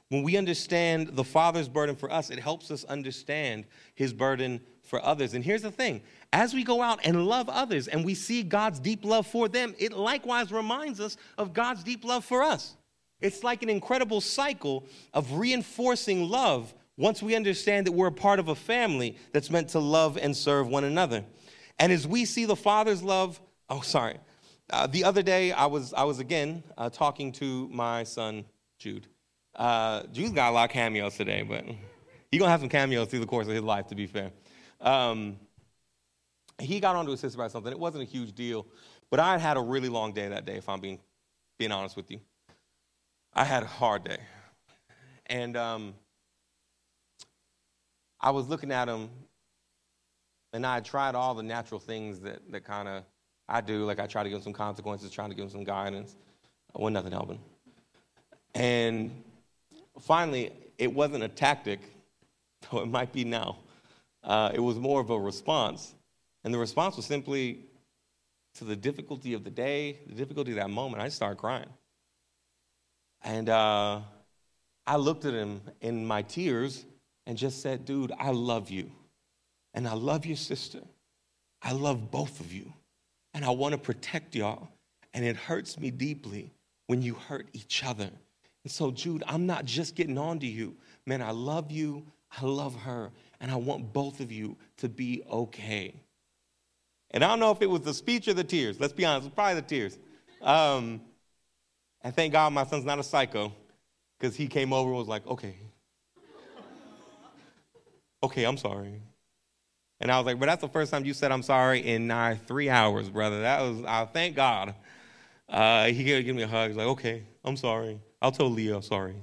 When 0.09 0.23
we 0.23 0.37
understand 0.37 1.09
the 1.09 1.25
Father's 1.25 1.69
burden 1.69 1.97
for 1.97 2.11
us, 2.11 2.31
it 2.31 2.39
helps 2.39 2.71
us 2.71 2.85
understand 2.85 3.67
His 3.95 4.13
burden 4.13 4.61
for 4.85 5.05
others. 5.05 5.35
And 5.35 5.45
here's 5.45 5.63
the 5.63 5.71
thing 5.71 6.03
as 6.33 6.55
we 6.55 6.65
go 6.65 6.83
out 6.83 7.01
and 7.05 7.27
love 7.27 7.49
others 7.49 7.89
and 7.89 8.05
we 8.05 8.15
see 8.15 8.43
God's 8.43 8.81
deep 8.81 9.05
love 9.05 9.27
for 9.27 9.49
them, 9.49 9.75
it 9.79 9.93
likewise 9.93 10.53
reminds 10.53 11.01
us 11.01 11.17
of 11.39 11.53
God's 11.53 11.83
deep 11.83 12.05
love 12.05 12.25
for 12.25 12.43
us. 12.43 12.77
It's 13.21 13.43
like 13.43 13.63
an 13.63 13.71
incredible 13.71 14.21
cycle 14.21 14.85
of 15.13 15.33
reinforcing 15.33 16.29
love 16.29 16.75
once 16.97 17.23
we 17.23 17.35
understand 17.35 17.87
that 17.87 17.93
we're 17.93 18.09
a 18.09 18.13
part 18.13 18.39
of 18.39 18.49
a 18.49 18.55
family 18.55 19.17
that's 19.33 19.51
meant 19.51 19.69
to 19.71 19.79
love 19.79 20.17
and 20.17 20.37
serve 20.37 20.69
one 20.69 20.85
another. 20.85 21.25
And 21.79 21.93
as 21.93 22.07
we 22.07 22.25
see 22.25 22.45
the 22.45 22.57
Father's 22.57 23.03
love, 23.03 23.41
oh, 23.69 23.81
sorry. 23.81 24.19
Uh, 24.71 24.87
the 24.87 25.05
other 25.05 25.23
day, 25.23 25.53
I 25.53 25.67
was, 25.67 25.93
I 25.93 26.05
was 26.05 26.19
again 26.19 26.63
uh, 26.79 26.91
talking 26.91 27.33
to 27.33 27.69
my 27.71 28.05
son, 28.05 28.45
Jude. 28.79 29.07
Uh, 29.55 30.05
Jude's 30.13 30.33
got 30.33 30.51
a 30.51 30.53
lot 30.53 30.65
of 30.65 30.71
cameos 30.71 31.17
today, 31.17 31.43
but 31.43 31.65
he's 31.65 32.39
going 32.39 32.47
to 32.47 32.51
have 32.51 32.61
some 32.61 32.69
cameos 32.69 33.09
through 33.09 33.21
the 33.21 33.27
course 33.27 33.47
of 33.47 33.55
his 33.55 33.63
life, 33.63 33.87
to 33.89 33.95
be 33.95 34.07
fair. 34.07 34.31
Um, 34.85 35.39
he 36.61 36.79
got 36.79 36.95
onto 36.95 37.11
his 37.11 37.21
sister 37.21 37.41
about 37.41 37.51
something. 37.51 37.73
It 37.73 37.79
wasn't 37.79 38.03
a 38.03 38.07
huge 38.07 38.33
deal, 38.35 38.67
but 39.11 39.19
I 39.19 39.33
had 39.33 39.41
had 39.41 39.57
a 39.57 39.61
really 39.61 39.89
long 39.89 40.13
day 40.13 40.29
that 40.29 40.45
day, 40.45 40.57
if 40.57 40.69
I'm 40.69 40.81
being, 40.81 41.01
being 41.59 41.73
honest 41.73 41.97
with 41.97 42.11
you. 42.11 42.21
I 43.33 43.45
had 43.45 43.65
a 43.65 43.67
hard 43.67 44.05
day. 44.05 44.19
And 45.27 45.57
um, 45.57 45.95
I 48.21 48.31
was 48.31 48.47
looking 48.47 48.71
at 48.71 48.89
him, 48.89 49.09
and 50.53 50.65
I 50.65 50.81
tried 50.81 51.15
all 51.15 51.35
the 51.35 51.43
natural 51.43 51.81
things 51.81 52.21
that, 52.21 52.41
that 52.53 52.65
kind 52.65 52.87
of 52.87 53.05
I 53.49 53.61
do. 53.61 53.85
Like 53.85 53.99
I 53.99 54.07
try 54.07 54.23
to 54.23 54.29
give 54.29 54.39
him 54.39 54.45
some 54.45 54.53
consequences, 54.53 55.11
trying 55.11 55.31
to 55.31 55.35
give 55.35 55.45
him 55.45 55.51
some 55.51 55.65
guidance. 55.65 56.15
I 56.77 56.81
wasn't 56.81 56.95
nothing 56.95 57.13
helping. 57.13 57.41
And 58.55 59.25
finally, 59.99 60.53
it 60.79 60.93
wasn't 60.93 61.25
a 61.25 61.29
tactic, 61.29 61.81
though 62.71 62.83
it 62.83 62.87
might 62.87 63.13
be 63.13 63.25
now. 63.25 63.59
Uh, 64.25 64.51
it 64.55 64.61
was 64.61 64.77
more 64.77 65.01
of 65.01 65.11
a 65.11 65.19
response. 65.19 65.95
And 66.43 66.53
the 66.53 66.59
response 66.59 66.97
was 66.97 67.07
simply 67.07 67.67
to 68.55 68.65
the 68.65 68.77
difficulty 68.77 69.35
of 69.35 69.45
the 69.45 69.51
day, 69.51 70.01
the 70.07 70.15
difficulty 70.15 70.53
of 70.53 70.57
that 70.57 70.71
moment. 70.71 71.03
I 71.03 71.09
started 71.09 71.37
crying. 71.37 71.69
And 73.23 73.49
uh, 73.49 74.01
I 74.87 74.97
looked 74.97 75.25
at 75.25 75.35
him 75.35 75.61
in 75.81 76.07
my 76.07 76.23
tears 76.23 76.85
and 77.27 77.37
just 77.37 77.63
said, 77.63 77.85
Dude, 77.85 78.13
I 78.19 78.31
love 78.31 78.71
you. 78.71 78.91
And 79.73 79.89
I 79.89 79.95
love 79.95 80.25
your 80.25 80.37
sister. 80.37 80.81
I 81.63 81.73
love 81.73 82.11
both 82.11 82.41
of 82.41 82.53
you. 82.53 82.73
And 83.33 83.45
I 83.45 83.51
want 83.51 83.73
to 83.73 83.79
protect 83.79 84.35
y'all. 84.35 84.69
And 85.15 85.25
it 85.25 85.37
hurts 85.37 85.79
me 85.79 85.91
deeply 85.91 86.51
when 86.87 87.03
you 87.03 87.15
hurt 87.15 87.49
each 87.53 87.83
other. 87.85 88.11
And 88.65 88.73
so, 88.73 88.91
Jude, 88.91 89.23
I'm 89.27 89.47
not 89.47 89.65
just 89.65 89.95
getting 89.95 90.19
on 90.19 90.39
to 90.41 90.47
you. 90.47 90.77
Man, 91.07 91.23
I 91.23 91.31
love 91.31 91.71
you. 91.71 92.05
I 92.41 92.45
love 92.45 92.75
her. 92.77 93.11
And 93.45 93.53
I 93.53 93.57
want 93.57 93.93
both 93.93 94.21
of 94.21 94.33
you 94.33 94.57
to 94.79 94.89
be 94.89 95.23
okay. 95.31 95.95
And 97.11 97.23
I 97.23 97.29
don't 97.29 97.41
know 97.41 97.51
if 97.51 97.61
it 97.61 97.69
was 97.69 97.83
the 97.83 97.93
speech 97.93 98.27
or 98.27 98.33
the 98.33 98.43
tears. 98.43 98.81
Let's 98.81 98.95
be 98.95 99.05
honest, 99.05 99.27
it 99.27 99.29
was 99.29 99.35
probably 99.35 99.57
the 99.57 99.67
tears. 99.67 99.99
Um, 100.41 101.03
and 102.01 102.17
thank 102.17 102.33
God 102.33 102.55
my 102.55 102.65
son's 102.65 102.87
not 102.87 102.99
a 102.99 103.03
psycho 103.03 103.53
because 104.19 104.35
he 104.35 104.47
came 104.47 104.73
over 104.73 104.89
and 104.89 104.99
was 104.99 105.09
like, 105.09 105.27
okay. 105.27 105.57
okay, 108.23 108.45
I'm 108.45 108.57
sorry. 108.57 109.03
And 110.01 110.11
I 110.11 110.17
was 110.17 110.25
like, 110.25 110.41
but 110.41 110.47
that's 110.47 110.63
the 110.63 110.69
first 110.69 110.91
time 110.91 111.05
you 111.05 111.13
said 111.13 111.31
I'm 111.31 111.43
sorry 111.43 111.81
in 111.81 112.07
nigh 112.07 112.37
three 112.37 112.71
hours, 112.71 113.11
brother. 113.11 113.43
That 113.43 113.61
was, 113.61 113.85
I 113.85 114.07
thank 114.07 114.37
God. 114.37 114.75
Uh, 115.51 115.85
he 115.89 116.03
gave 116.03 116.35
me 116.35 116.45
a 116.45 116.49
hug. 116.49 116.69
He's 116.69 116.79
like, 116.79 116.87
okay, 116.87 117.25
I'm 117.45 117.59
sorry. 117.59 118.01
I'll 118.23 118.33
tell 118.33 118.49
Leo, 118.49 118.81
sorry. 118.81 119.17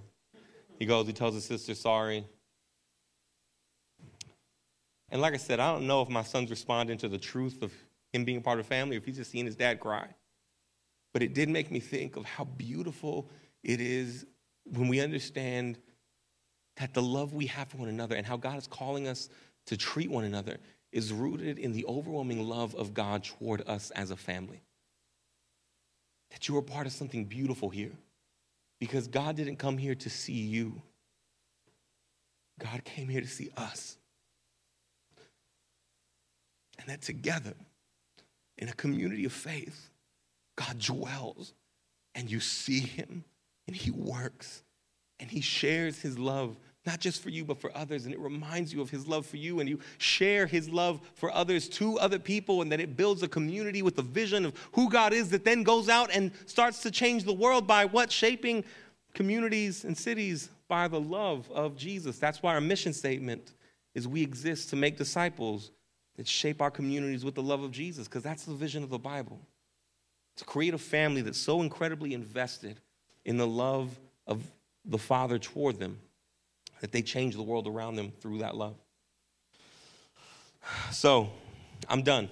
He 0.78 0.86
goes, 0.86 1.07
he 1.07 1.13
tells 1.13 1.34
his 1.34 1.45
sister, 1.45 1.74
sorry. 1.74 2.24
And 5.12 5.22
like 5.22 5.34
I 5.34 5.38
said, 5.38 5.59
I 5.59 5.72
don't 5.72 5.86
know 5.86 6.01
if 6.01 6.09
my 6.09 6.24
son's 6.24 6.49
responding 6.49 6.97
to 6.99 7.09
the 7.09 7.18
truth 7.18 7.62
of 7.62 7.72
him 8.14 8.24
being 8.26 8.38
a 8.38 8.41
part 8.41 8.59
of 8.59 8.66
family, 8.66 8.95
or 8.95 8.99
if 8.99 9.05
he's 9.05 9.18
just 9.18 9.32
seeing 9.32 9.45
his 9.45 9.55
dad 9.55 9.80
cry. 9.80 10.07
But 11.14 11.22
it 11.22 11.34
did 11.34 11.49
make 11.49 11.70
me 11.70 11.80
think 11.80 12.16
of 12.16 12.26
how 12.26 12.45
beautiful 12.45 13.30
it 13.64 13.82
is 13.82 14.26
when 14.66 14.88
we 14.88 15.01
understand 15.01 15.78
that 16.78 16.93
the 16.93 17.01
love 17.01 17.34
we 17.34 17.47
have 17.47 17.68
for 17.68 17.78
one 17.78 17.89
another 17.89 18.16
and 18.16 18.26
how 18.26 18.38
God 18.38 18.57
is 18.57 18.68
calling 18.68 19.07
us 19.07 19.30
to 19.68 19.76
treat 19.76 20.09
one 20.09 20.24
another 20.24 20.57
is 20.91 21.12
rooted 21.12 21.59
in 21.59 21.74
the 21.74 21.86
overwhelming 21.86 22.47
love 22.47 22.74
of 22.76 22.93
God 22.93 23.24
toward 23.24 23.68
us 23.68 23.91
as 23.91 24.12
a 24.12 24.18
family. 24.18 24.62
That 26.32 26.47
you 26.47 26.57
are 26.57 26.62
part 26.62 26.88
of 26.88 26.93
something 26.93 27.26
beautiful 27.26 27.70
here. 27.70 27.91
Because 28.80 29.07
God 29.07 29.36
didn't 29.36 29.57
come 29.57 29.78
here 29.78 29.95
to 29.95 30.09
see 30.09 30.34
you, 30.34 30.82
God 32.59 32.84
came 32.84 33.07
here 33.07 33.22
to 33.22 33.28
see 33.28 33.51
us. 33.55 33.97
And 36.82 36.89
that 36.89 37.01
together, 37.01 37.53
in 38.57 38.67
a 38.67 38.73
community 38.73 39.25
of 39.25 39.32
faith, 39.32 39.89
God 40.55 40.79
dwells 40.79 41.53
and 42.15 42.29
you 42.29 42.39
see 42.39 42.79
him 42.79 43.23
and 43.67 43.75
he 43.75 43.91
works 43.91 44.63
and 45.19 45.29
he 45.29 45.41
shares 45.41 46.01
his 46.01 46.19
love 46.19 46.57
not 46.86 46.99
just 46.99 47.21
for 47.21 47.29
you, 47.29 47.45
but 47.45 47.59
for 47.59 47.75
others. 47.77 48.05
And 48.05 48.13
it 48.13 48.19
reminds 48.19 48.73
you 48.73 48.82
of 48.82 48.89
his 48.89 49.07
love 49.07 49.25
for 49.25 49.38
you, 49.38 49.59
and 49.59 49.69
you 49.69 49.79
share 49.99 50.47
his 50.47 50.67
love 50.67 50.99
for 51.13 51.32
others 51.32 51.69
to 51.69 51.99
other 51.99 52.19
people, 52.19 52.61
and 52.61 52.71
that 52.71 52.79
it 52.79 52.97
builds 52.97 53.21
a 53.21 53.27
community 53.27 53.82
with 53.82 53.97
a 53.99 54.01
vision 54.01 54.45
of 54.45 54.53
who 54.71 54.89
God 54.89 55.13
is 55.13 55.29
that 55.29 55.45
then 55.45 55.63
goes 55.63 55.89
out 55.89 56.09
and 56.11 56.32
starts 56.47 56.82
to 56.82 56.91
change 56.91 57.23
the 57.23 57.34
world 57.34 57.67
by 57.67 57.86
what? 57.86 58.11
Shaping 58.11 58.63
communities 59.13 59.84
and 59.84 59.95
cities 59.95 60.49
by 60.67 60.88
the 60.88 60.99
love 60.99 61.49
of 61.51 61.75
Jesus. 61.75 62.17
That's 62.17 62.41
why 62.41 62.55
our 62.55 62.61
mission 62.61 62.93
statement 62.93 63.53
is 63.93 64.07
we 64.07 64.23
exist 64.23 64.69
to 64.69 64.75
make 64.75 64.97
disciples 64.97 65.71
shape 66.28 66.61
our 66.61 66.72
communities 66.72 67.24
with 67.24 67.36
the 67.36 67.41
love 67.41 67.63
of 67.63 67.72
Jesus, 67.72 68.07
because 68.07 68.24
that's 68.24 68.45
the 68.45 68.53
vision 68.53 68.84
of 68.84 68.89
the 68.89 68.99
Bible. 68.99 69.39
To 70.38 70.45
create 70.45 70.74
a 70.74 70.78
family 70.78 71.22
that's 71.22 71.38
so 71.38 71.61
incredibly 71.61 72.13
invested 72.13 72.80
in 73.26 73.38
the 73.38 73.47
love 73.47 73.99
of 74.28 74.41
the 74.86 74.97
Father 74.97 75.38
toward 75.38 75.80
them 75.80 75.99
that 76.80 76.91
they 76.91 77.01
change 77.01 77.36
the 77.36 77.43
world 77.43 77.67
around 77.67 77.95
them 77.95 78.11
through 78.19 78.39
that 78.39 78.55
love. 78.55 78.76
So, 80.91 81.30
I'm 81.88 82.01
done. 82.01 82.30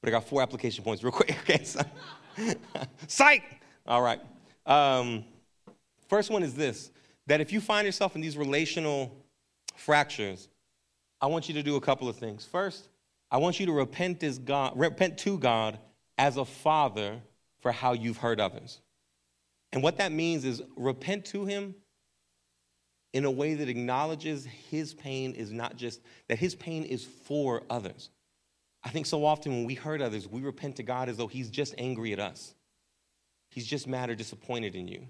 But 0.00 0.08
I 0.08 0.10
got 0.12 0.24
four 0.24 0.42
application 0.42 0.84
points 0.84 1.02
real 1.02 1.12
quick. 1.12 1.36
Okay, 1.42 1.64
so. 1.64 1.80
Psych! 3.06 3.42
All 3.86 4.02
right. 4.02 4.20
Um, 4.66 5.24
first 6.08 6.30
one 6.30 6.42
is 6.42 6.54
this 6.54 6.90
that 7.26 7.40
if 7.40 7.52
you 7.52 7.60
find 7.60 7.86
yourself 7.86 8.14
in 8.14 8.20
these 8.20 8.36
relational 8.36 9.12
fractures, 9.74 10.48
I 11.20 11.26
want 11.26 11.48
you 11.48 11.54
to 11.54 11.62
do 11.62 11.76
a 11.76 11.80
couple 11.80 12.08
of 12.08 12.16
things. 12.16 12.44
First, 12.44 12.88
I 13.30 13.38
want 13.38 13.58
you 13.60 13.66
to 13.66 13.72
repent, 13.72 14.22
as 14.22 14.38
God, 14.38 14.78
repent 14.78 15.18
to 15.18 15.38
God 15.38 15.78
as 16.16 16.36
a 16.36 16.44
father 16.44 17.20
for 17.60 17.72
how 17.72 17.92
you've 17.92 18.18
hurt 18.18 18.40
others. 18.40 18.80
And 19.72 19.82
what 19.82 19.98
that 19.98 20.12
means 20.12 20.44
is 20.44 20.62
repent 20.76 21.24
to 21.26 21.44
Him 21.44 21.74
in 23.16 23.24
a 23.24 23.30
way 23.30 23.54
that 23.54 23.70
acknowledges 23.70 24.44
his 24.44 24.92
pain 24.92 25.32
is 25.32 25.50
not 25.50 25.74
just 25.74 26.02
that 26.28 26.38
his 26.38 26.54
pain 26.54 26.84
is 26.84 27.02
for 27.02 27.62
others. 27.70 28.10
I 28.84 28.90
think 28.90 29.06
so 29.06 29.24
often 29.24 29.52
when 29.52 29.64
we 29.64 29.72
hurt 29.72 30.02
others, 30.02 30.28
we 30.28 30.42
repent 30.42 30.76
to 30.76 30.82
God 30.82 31.08
as 31.08 31.16
though 31.16 31.26
he's 31.26 31.48
just 31.48 31.74
angry 31.78 32.12
at 32.12 32.20
us. 32.20 32.54
He's 33.48 33.66
just 33.66 33.86
mad 33.86 34.10
or 34.10 34.14
disappointed 34.14 34.74
in 34.74 34.86
you. 34.86 35.06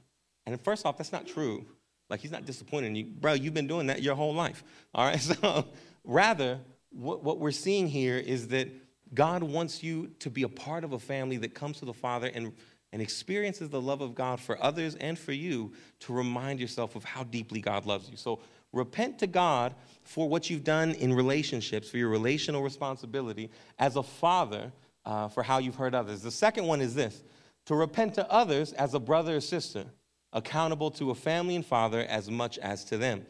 And 0.46 0.60
first 0.60 0.86
off, 0.86 0.96
that's 0.96 1.10
not 1.10 1.26
true. 1.26 1.66
Like 2.08 2.20
he's 2.20 2.30
not 2.30 2.46
disappointed 2.46 2.86
in 2.86 2.94
you. 2.94 3.04
Bro, 3.06 3.32
you've 3.32 3.54
been 3.54 3.66
doing 3.66 3.88
that 3.88 4.02
your 4.02 4.14
whole 4.14 4.34
life. 4.34 4.62
All 4.94 5.04
right. 5.04 5.20
So 5.42 5.66
rather, 6.04 6.60
what, 6.96 7.22
what 7.22 7.38
we're 7.38 7.50
seeing 7.50 7.88
here 7.88 8.16
is 8.16 8.48
that 8.48 8.68
God 9.14 9.42
wants 9.42 9.82
you 9.82 10.10
to 10.18 10.30
be 10.30 10.42
a 10.42 10.48
part 10.48 10.82
of 10.82 10.92
a 10.92 10.98
family 10.98 11.36
that 11.38 11.54
comes 11.54 11.78
to 11.78 11.84
the 11.84 11.92
Father 11.92 12.30
and, 12.34 12.52
and 12.92 13.02
experiences 13.02 13.68
the 13.68 13.80
love 13.80 14.00
of 14.00 14.14
God 14.14 14.40
for 14.40 14.62
others 14.62 14.94
and 14.96 15.18
for 15.18 15.32
you 15.32 15.72
to 16.00 16.12
remind 16.12 16.58
yourself 16.58 16.96
of 16.96 17.04
how 17.04 17.22
deeply 17.24 17.60
God 17.60 17.86
loves 17.86 18.08
you. 18.10 18.16
So 18.16 18.40
repent 18.72 19.18
to 19.20 19.26
God 19.26 19.74
for 20.02 20.28
what 20.28 20.50
you've 20.50 20.64
done 20.64 20.92
in 20.92 21.12
relationships, 21.12 21.88
for 21.90 21.98
your 21.98 22.08
relational 22.08 22.62
responsibility 22.62 23.50
as 23.78 23.96
a 23.96 24.02
father 24.02 24.72
uh, 25.04 25.28
for 25.28 25.42
how 25.42 25.58
you've 25.58 25.76
hurt 25.76 25.94
others. 25.94 26.22
The 26.22 26.30
second 26.30 26.66
one 26.66 26.80
is 26.80 26.94
this 26.94 27.22
to 27.66 27.74
repent 27.74 28.14
to 28.14 28.30
others 28.30 28.72
as 28.72 28.94
a 28.94 29.00
brother 29.00 29.36
or 29.36 29.40
sister, 29.40 29.84
accountable 30.32 30.90
to 30.92 31.10
a 31.10 31.14
family 31.14 31.56
and 31.56 31.64
father 31.64 32.00
as 32.08 32.30
much 32.30 32.58
as 32.58 32.84
to 32.84 32.98
them. 32.98 33.26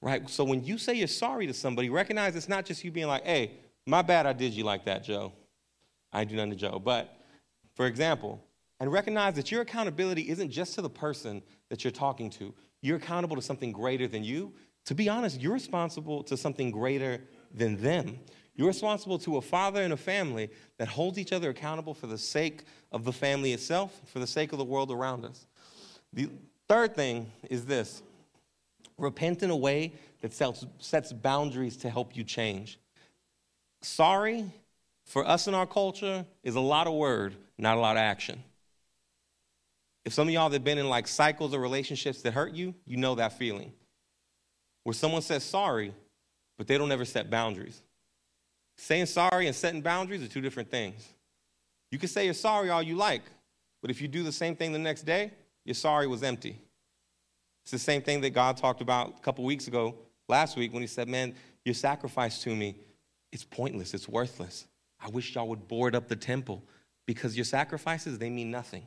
Right? 0.00 0.28
So 0.30 0.44
when 0.44 0.64
you 0.64 0.78
say 0.78 0.94
you're 0.94 1.08
sorry 1.08 1.46
to 1.46 1.54
somebody, 1.54 1.90
recognize 1.90 2.36
it's 2.36 2.48
not 2.48 2.64
just 2.64 2.84
you 2.84 2.90
being 2.90 3.08
like, 3.08 3.24
hey, 3.24 3.52
my 3.86 4.02
bad, 4.02 4.26
I 4.26 4.32
did 4.32 4.52
you 4.52 4.64
like 4.64 4.84
that, 4.84 5.02
Joe. 5.02 5.32
I 6.12 6.24
do 6.24 6.36
nothing 6.36 6.50
to 6.50 6.56
Joe. 6.56 6.78
But 6.78 7.16
for 7.74 7.86
example, 7.86 8.40
and 8.80 8.92
recognize 8.92 9.34
that 9.34 9.50
your 9.50 9.62
accountability 9.62 10.28
isn't 10.28 10.50
just 10.50 10.74
to 10.76 10.82
the 10.82 10.90
person 10.90 11.42
that 11.68 11.82
you're 11.84 11.90
talking 11.90 12.30
to. 12.30 12.54
You're 12.80 12.96
accountable 12.96 13.36
to 13.36 13.42
something 13.42 13.72
greater 13.72 14.06
than 14.06 14.22
you. 14.22 14.52
To 14.86 14.94
be 14.94 15.08
honest, 15.08 15.40
you're 15.40 15.52
responsible 15.52 16.22
to 16.24 16.36
something 16.36 16.70
greater 16.70 17.20
than 17.52 17.80
them. 17.82 18.20
You're 18.54 18.68
responsible 18.68 19.18
to 19.20 19.36
a 19.36 19.40
father 19.40 19.82
and 19.82 19.92
a 19.92 19.96
family 19.96 20.50
that 20.78 20.88
holds 20.88 21.18
each 21.18 21.32
other 21.32 21.50
accountable 21.50 21.94
for 21.94 22.06
the 22.06 22.18
sake 22.18 22.64
of 22.90 23.04
the 23.04 23.12
family 23.12 23.52
itself, 23.52 24.00
for 24.06 24.18
the 24.18 24.26
sake 24.26 24.52
of 24.52 24.58
the 24.58 24.64
world 24.64 24.90
around 24.90 25.24
us. 25.24 25.46
The 26.12 26.28
third 26.68 26.94
thing 26.94 27.30
is 27.50 27.66
this 27.66 28.02
repent 28.98 29.42
in 29.42 29.50
a 29.50 29.56
way 29.56 29.92
that 30.20 30.32
sets 30.32 31.12
boundaries 31.12 31.76
to 31.78 31.90
help 31.90 32.16
you 32.16 32.24
change. 32.24 32.78
Sorry, 33.80 34.44
for 35.04 35.26
us 35.26 35.46
in 35.46 35.54
our 35.54 35.66
culture, 35.66 36.26
is 36.42 36.56
a 36.56 36.60
lot 36.60 36.86
of 36.86 36.94
word, 36.94 37.34
not 37.56 37.76
a 37.76 37.80
lot 37.80 37.96
of 37.96 38.00
action. 38.00 38.42
If 40.04 40.12
some 40.12 40.26
of 40.26 40.34
y'all 40.34 40.50
have 40.50 40.64
been 40.64 40.78
in 40.78 40.88
like 40.88 41.06
cycles 41.06 41.54
of 41.54 41.60
relationships 41.60 42.22
that 42.22 42.32
hurt 42.32 42.52
you, 42.54 42.74
you 42.84 42.96
know 42.96 43.14
that 43.14 43.38
feeling. 43.38 43.72
Where 44.82 44.94
someone 44.94 45.22
says 45.22 45.44
sorry, 45.44 45.94
but 46.56 46.66
they 46.66 46.78
don't 46.78 46.90
ever 46.90 47.04
set 47.04 47.30
boundaries. 47.30 47.82
Saying 48.76 49.06
sorry 49.06 49.46
and 49.46 49.54
setting 49.54 49.82
boundaries 49.82 50.22
are 50.22 50.28
two 50.28 50.40
different 50.40 50.70
things. 50.70 51.06
You 51.90 51.98
can 51.98 52.08
say 52.08 52.24
you're 52.24 52.34
sorry 52.34 52.70
all 52.70 52.82
you 52.82 52.96
like, 52.96 53.22
but 53.80 53.90
if 53.90 54.00
you 54.00 54.08
do 54.08 54.22
the 54.22 54.32
same 54.32 54.56
thing 54.56 54.72
the 54.72 54.78
next 54.78 55.02
day, 55.02 55.32
your 55.64 55.74
sorry 55.74 56.06
was 56.06 56.22
empty. 56.22 56.60
It's 57.68 57.72
the 57.72 57.78
same 57.78 58.00
thing 58.00 58.22
that 58.22 58.30
God 58.30 58.56
talked 58.56 58.80
about 58.80 59.18
a 59.18 59.20
couple 59.20 59.44
weeks 59.44 59.68
ago, 59.68 59.94
last 60.26 60.56
week, 60.56 60.72
when 60.72 60.80
He 60.80 60.86
said, 60.86 61.06
Man, 61.06 61.34
your 61.66 61.74
sacrifice 61.74 62.42
to 62.44 62.56
me, 62.56 62.76
it's 63.30 63.44
pointless, 63.44 63.92
it's 63.92 64.08
worthless. 64.08 64.66
I 64.98 65.10
wish 65.10 65.34
y'all 65.34 65.48
would 65.48 65.68
board 65.68 65.94
up 65.94 66.08
the 66.08 66.16
temple 66.16 66.64
because 67.06 67.36
your 67.36 67.44
sacrifices, 67.44 68.18
they 68.18 68.30
mean 68.30 68.50
nothing. 68.50 68.86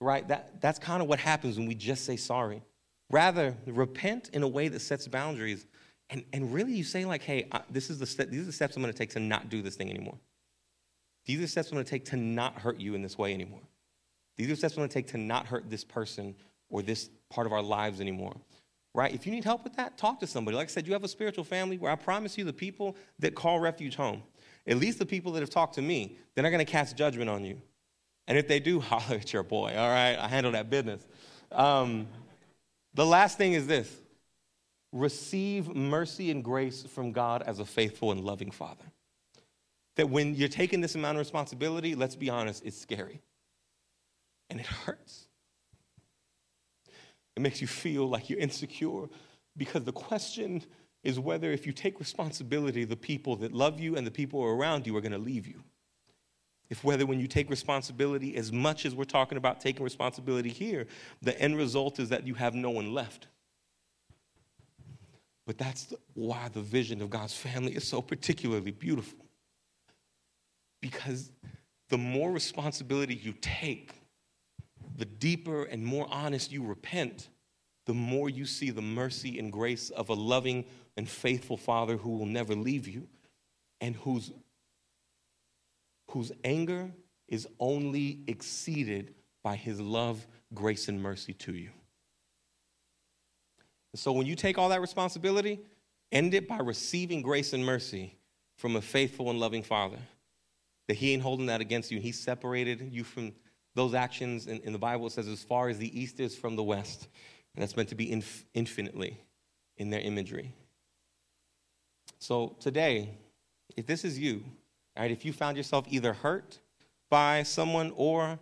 Right? 0.00 0.26
That, 0.28 0.62
that's 0.62 0.78
kind 0.78 1.02
of 1.02 1.08
what 1.08 1.18
happens 1.18 1.58
when 1.58 1.68
we 1.68 1.74
just 1.74 2.06
say 2.06 2.16
sorry. 2.16 2.62
Rather, 3.10 3.54
repent 3.66 4.30
in 4.32 4.42
a 4.42 4.48
way 4.48 4.68
that 4.68 4.80
sets 4.80 5.06
boundaries. 5.06 5.66
And, 6.08 6.24
and 6.32 6.54
really, 6.54 6.72
you 6.72 6.84
say, 6.84 7.04
like, 7.04 7.22
hey, 7.22 7.50
this 7.68 7.90
is 7.90 7.98
the 7.98 8.24
these 8.24 8.40
are 8.40 8.46
the 8.46 8.52
steps 8.52 8.76
I'm 8.76 8.82
going 8.82 8.94
to 8.94 8.98
take 8.98 9.10
to 9.10 9.20
not 9.20 9.50
do 9.50 9.60
this 9.60 9.76
thing 9.76 9.90
anymore. 9.90 10.16
These 11.26 11.36
are 11.36 11.42
the 11.42 11.48
steps 11.48 11.68
I'm 11.68 11.74
going 11.74 11.84
to 11.84 11.90
take 11.90 12.06
to 12.06 12.16
not 12.16 12.60
hurt 12.60 12.80
you 12.80 12.94
in 12.94 13.02
this 13.02 13.18
way 13.18 13.34
anymore. 13.34 13.60
These 14.38 14.46
are 14.46 14.52
the 14.52 14.56
steps 14.56 14.72
I'm 14.72 14.78
going 14.78 14.88
to 14.88 14.94
take 14.94 15.08
to 15.08 15.18
not 15.18 15.44
hurt 15.44 15.68
this 15.68 15.84
person 15.84 16.34
or 16.70 16.82
this 16.82 17.10
part 17.30 17.46
of 17.46 17.52
our 17.52 17.62
lives 17.62 18.00
anymore. 18.00 18.36
Right? 18.94 19.14
If 19.14 19.26
you 19.26 19.32
need 19.32 19.44
help 19.44 19.64
with 19.64 19.76
that, 19.76 19.96
talk 19.96 20.20
to 20.20 20.26
somebody. 20.26 20.56
Like 20.56 20.68
I 20.68 20.70
said, 20.70 20.86
you 20.86 20.92
have 20.92 21.04
a 21.04 21.08
spiritual 21.08 21.44
family 21.44 21.78
where 21.78 21.92
I 21.92 21.94
promise 21.94 22.36
you 22.36 22.44
the 22.44 22.52
people 22.52 22.96
that 23.18 23.34
call 23.34 23.60
refuge 23.60 23.94
home, 23.94 24.22
at 24.66 24.76
least 24.78 24.98
the 24.98 25.06
people 25.06 25.32
that 25.32 25.40
have 25.40 25.50
talked 25.50 25.74
to 25.74 25.82
me, 25.82 26.16
they're 26.34 26.42
not 26.42 26.50
going 26.50 26.64
to 26.64 26.70
cast 26.70 26.96
judgment 26.96 27.30
on 27.30 27.44
you. 27.44 27.60
And 28.26 28.36
if 28.36 28.48
they 28.48 28.60
do, 28.60 28.80
holler 28.80 29.18
at 29.18 29.32
your 29.32 29.42
boy. 29.42 29.74
All 29.76 29.88
right? 29.88 30.16
I 30.16 30.28
handle 30.28 30.52
that 30.52 30.70
business. 30.70 31.06
Um, 31.52 32.08
the 32.94 33.06
last 33.06 33.38
thing 33.38 33.52
is 33.52 33.66
this 33.66 33.94
receive 34.92 35.68
mercy 35.74 36.30
and 36.30 36.42
grace 36.42 36.82
from 36.82 37.12
God 37.12 37.42
as 37.42 37.58
a 37.58 37.64
faithful 37.64 38.10
and 38.10 38.22
loving 38.22 38.50
Father 38.50 38.84
that 39.98 40.08
when 40.08 40.34
you're 40.34 40.48
taking 40.48 40.80
this 40.80 40.94
amount 40.94 41.16
of 41.16 41.18
responsibility, 41.18 41.94
let's 41.94 42.14
be 42.14 42.30
honest, 42.30 42.64
it's 42.64 42.80
scary. 42.80 43.20
And 44.48 44.60
it 44.60 44.66
hurts. 44.66 45.27
It 47.38 47.40
makes 47.40 47.60
you 47.60 47.68
feel 47.68 48.08
like 48.08 48.28
you're 48.28 48.40
insecure 48.40 49.06
because 49.56 49.84
the 49.84 49.92
question 49.92 50.60
is 51.04 51.20
whether, 51.20 51.52
if 51.52 51.68
you 51.68 51.72
take 51.72 52.00
responsibility, 52.00 52.84
the 52.84 52.96
people 52.96 53.36
that 53.36 53.52
love 53.52 53.78
you 53.78 53.94
and 53.94 54.04
the 54.04 54.10
people 54.10 54.42
around 54.42 54.88
you 54.88 54.96
are 54.96 55.00
going 55.00 55.12
to 55.12 55.18
leave 55.18 55.46
you. 55.46 55.62
If 56.68 56.82
whether, 56.82 57.06
when 57.06 57.20
you 57.20 57.28
take 57.28 57.48
responsibility, 57.48 58.34
as 58.34 58.50
much 58.50 58.84
as 58.84 58.96
we're 58.96 59.04
talking 59.04 59.38
about 59.38 59.60
taking 59.60 59.84
responsibility 59.84 60.48
here, 60.48 60.88
the 61.22 61.40
end 61.40 61.56
result 61.56 62.00
is 62.00 62.08
that 62.08 62.26
you 62.26 62.34
have 62.34 62.56
no 62.56 62.70
one 62.70 62.92
left. 62.92 63.28
But 65.46 65.58
that's 65.58 65.94
why 66.14 66.48
the 66.52 66.60
vision 66.60 67.00
of 67.00 67.08
God's 67.08 67.36
family 67.36 67.76
is 67.76 67.86
so 67.86 68.02
particularly 68.02 68.72
beautiful. 68.72 69.24
Because 70.82 71.30
the 71.88 71.98
more 71.98 72.32
responsibility 72.32 73.14
you 73.14 73.32
take, 73.40 73.97
the 74.98 75.04
deeper 75.04 75.62
and 75.62 75.84
more 75.84 76.06
honest 76.10 76.52
you 76.52 76.64
repent, 76.64 77.28
the 77.86 77.94
more 77.94 78.28
you 78.28 78.44
see 78.44 78.70
the 78.70 78.82
mercy 78.82 79.38
and 79.38 79.52
grace 79.52 79.90
of 79.90 80.08
a 80.10 80.14
loving 80.14 80.64
and 80.96 81.08
faithful 81.08 81.56
Father 81.56 81.96
who 81.96 82.10
will 82.18 82.26
never 82.26 82.54
leave 82.54 82.86
you 82.88 83.06
and 83.80 83.94
whose, 83.96 84.32
whose 86.10 86.32
anger 86.42 86.90
is 87.28 87.46
only 87.60 88.18
exceeded 88.26 89.14
by 89.44 89.54
his 89.54 89.80
love, 89.80 90.26
grace, 90.52 90.88
and 90.88 91.00
mercy 91.00 91.32
to 91.32 91.52
you. 91.54 91.70
And 93.92 94.00
So 94.00 94.10
when 94.12 94.26
you 94.26 94.34
take 94.34 94.58
all 94.58 94.68
that 94.70 94.80
responsibility, 94.80 95.60
end 96.10 96.34
it 96.34 96.48
by 96.48 96.58
receiving 96.58 97.22
grace 97.22 97.52
and 97.52 97.64
mercy 97.64 98.18
from 98.56 98.74
a 98.74 98.82
faithful 98.82 99.30
and 99.30 99.38
loving 99.38 99.62
Father 99.62 99.98
that 100.88 100.94
he 100.94 101.12
ain't 101.12 101.22
holding 101.22 101.46
that 101.46 101.60
against 101.60 101.92
you. 101.92 101.98
And 101.98 102.04
he 102.04 102.12
separated 102.12 102.92
you 102.92 103.04
from 103.04 103.32
those 103.78 103.94
actions. 103.94 104.46
In, 104.46 104.60
in 104.60 104.72
the 104.72 104.78
Bible, 104.78 105.08
says, 105.08 105.28
as 105.28 105.42
far 105.42 105.68
as 105.68 105.78
the 105.78 105.98
east 105.98 106.20
is 106.20 106.36
from 106.36 106.56
the 106.56 106.62
west. 106.62 107.08
And 107.54 107.62
that's 107.62 107.76
meant 107.76 107.88
to 107.88 107.94
be 107.94 108.10
inf- 108.12 108.44
infinitely 108.52 109.18
in 109.78 109.90
their 109.90 110.00
imagery. 110.00 110.52
So 112.18 112.56
today, 112.60 113.14
if 113.76 113.86
this 113.86 114.04
is 114.04 114.18
you, 114.18 114.44
all 114.96 115.02
right, 115.02 115.10
if 115.10 115.24
you 115.24 115.32
found 115.32 115.56
yourself 115.56 115.86
either 115.88 116.12
hurt 116.12 116.58
by 117.08 117.44
someone 117.44 117.92
or 117.96 118.38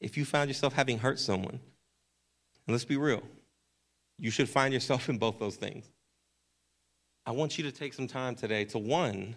if 0.00 0.16
you 0.16 0.24
found 0.24 0.50
yourself 0.50 0.72
having 0.74 0.98
hurt 0.98 1.18
someone, 1.18 1.60
and 2.66 2.74
let's 2.74 2.84
be 2.84 2.96
real, 2.96 3.22
you 4.18 4.30
should 4.30 4.48
find 4.48 4.74
yourself 4.74 5.08
in 5.08 5.18
both 5.18 5.38
those 5.38 5.56
things. 5.56 5.86
I 7.24 7.30
want 7.30 7.58
you 7.58 7.64
to 7.64 7.72
take 7.72 7.94
some 7.94 8.06
time 8.06 8.34
today 8.34 8.64
to 8.66 8.78
one, 8.78 9.36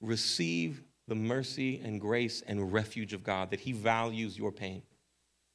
receive 0.00 0.82
the 1.08 1.14
mercy 1.14 1.80
and 1.82 2.00
grace 2.00 2.42
and 2.46 2.72
refuge 2.72 3.12
of 3.12 3.24
God, 3.24 3.50
that 3.50 3.60
He 3.60 3.72
values 3.72 4.38
your 4.38 4.52
pain, 4.52 4.82